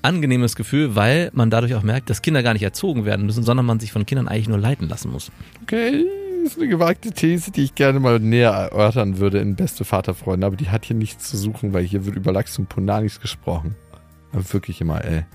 angenehmes 0.02 0.56
Gefühl, 0.56 0.96
weil 0.96 1.32
man 1.34 1.50
dadurch 1.50 1.76
auch 1.76 1.84
merkt, 1.84 2.10
dass 2.10 2.22
Kinder 2.22 2.44
gar 2.44 2.54
nicht 2.54 2.64
erzogen 2.64 3.06
werden 3.06 3.26
müssen, 3.26 3.44
sondern 3.44 3.66
man 3.66 3.80
sich 3.80 3.92
von 3.92 4.06
Kindern 4.06 4.28
eigentlich 4.28 4.48
nur 4.48 4.58
leiten 4.58 4.88
lassen 4.88 5.12
muss. 5.12 5.32
Okay, 5.64 6.06
das 6.44 6.54
ist 6.54 6.60
eine 6.60 6.70
gewagte 6.70 7.12
These, 7.12 7.52
die 7.52 7.64
ich 7.64 7.76
gerne 7.76 8.00
mal 8.00 8.20
näher 8.20 8.52
erörtern 8.52 9.18
würde 9.18 9.40
in 9.40 9.56
Beste 9.56 9.84
Vaterfreunde, 9.86 10.48
aber 10.48 10.56
die 10.56 10.70
hat 10.70 10.86
hier 10.86 10.96
nichts 10.96 11.30
zu 11.30 11.38
suchen, 11.38 11.74
weil 11.74 11.84
hier 11.84 12.06
wird 12.06 12.16
über 12.16 12.32
Lachs 12.32 12.58
und 12.58 12.70
Punanis 12.70 13.20
gesprochen. 13.20 13.76
Aber 14.32 14.54
wirklich 14.54 14.82
immer, 14.82 15.04
ey, 15.04 15.26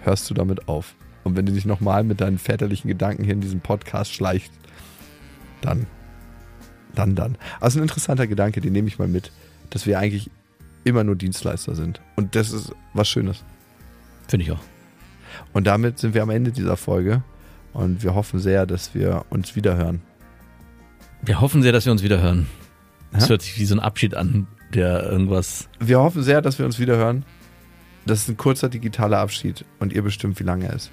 hörst 0.00 0.30
du 0.30 0.34
damit 0.34 0.68
auf? 0.68 0.94
Und 1.26 1.36
wenn 1.36 1.44
du 1.44 1.50
dich 1.52 1.66
nochmal 1.66 2.04
mit 2.04 2.20
deinen 2.20 2.38
väterlichen 2.38 2.86
Gedanken 2.86 3.24
hier 3.24 3.32
in 3.32 3.40
diesem 3.40 3.58
Podcast 3.60 4.14
schleichst, 4.14 4.52
dann, 5.60 5.86
dann, 6.94 7.16
dann. 7.16 7.36
Also 7.60 7.80
ein 7.80 7.82
interessanter 7.82 8.28
Gedanke, 8.28 8.60
den 8.60 8.72
nehme 8.72 8.86
ich 8.86 9.00
mal 9.00 9.08
mit, 9.08 9.32
dass 9.70 9.86
wir 9.86 9.98
eigentlich 9.98 10.30
immer 10.84 11.02
nur 11.02 11.16
Dienstleister 11.16 11.74
sind. 11.74 12.00
Und 12.14 12.36
das 12.36 12.52
ist 12.52 12.72
was 12.94 13.08
Schönes. 13.08 13.42
Finde 14.28 14.44
ich 14.46 14.52
auch. 14.52 14.60
Und 15.52 15.66
damit 15.66 15.98
sind 15.98 16.14
wir 16.14 16.22
am 16.22 16.30
Ende 16.30 16.52
dieser 16.52 16.76
Folge 16.76 17.24
und 17.72 18.04
wir 18.04 18.14
hoffen 18.14 18.38
sehr, 18.38 18.64
dass 18.64 18.94
wir 18.94 19.24
uns 19.28 19.56
wiederhören. 19.56 20.02
Wir 21.22 21.40
hoffen 21.40 21.60
sehr, 21.60 21.72
dass 21.72 21.86
wir 21.86 21.92
uns 21.92 22.04
wieder 22.04 22.22
hören. 22.22 22.46
Das 23.10 23.24
Ja? 23.24 23.30
hört 23.30 23.42
sich 23.42 23.58
wie 23.58 23.64
so 23.64 23.74
ein 23.74 23.80
Abschied 23.80 24.14
an, 24.14 24.46
der 24.72 25.02
irgendwas. 25.10 25.68
Wir 25.80 25.98
hoffen 25.98 26.22
sehr, 26.22 26.40
dass 26.40 26.60
wir 26.60 26.66
uns 26.66 26.78
wieder 26.78 26.96
hören. 26.96 27.24
Das 28.06 28.20
ist 28.20 28.28
ein 28.28 28.36
kurzer 28.36 28.68
digitaler 28.68 29.18
Abschied 29.18 29.64
und 29.80 29.92
ihr 29.92 30.02
bestimmt, 30.02 30.38
wie 30.38 30.44
lange 30.44 30.66
er 30.66 30.74
ist. 30.74 30.92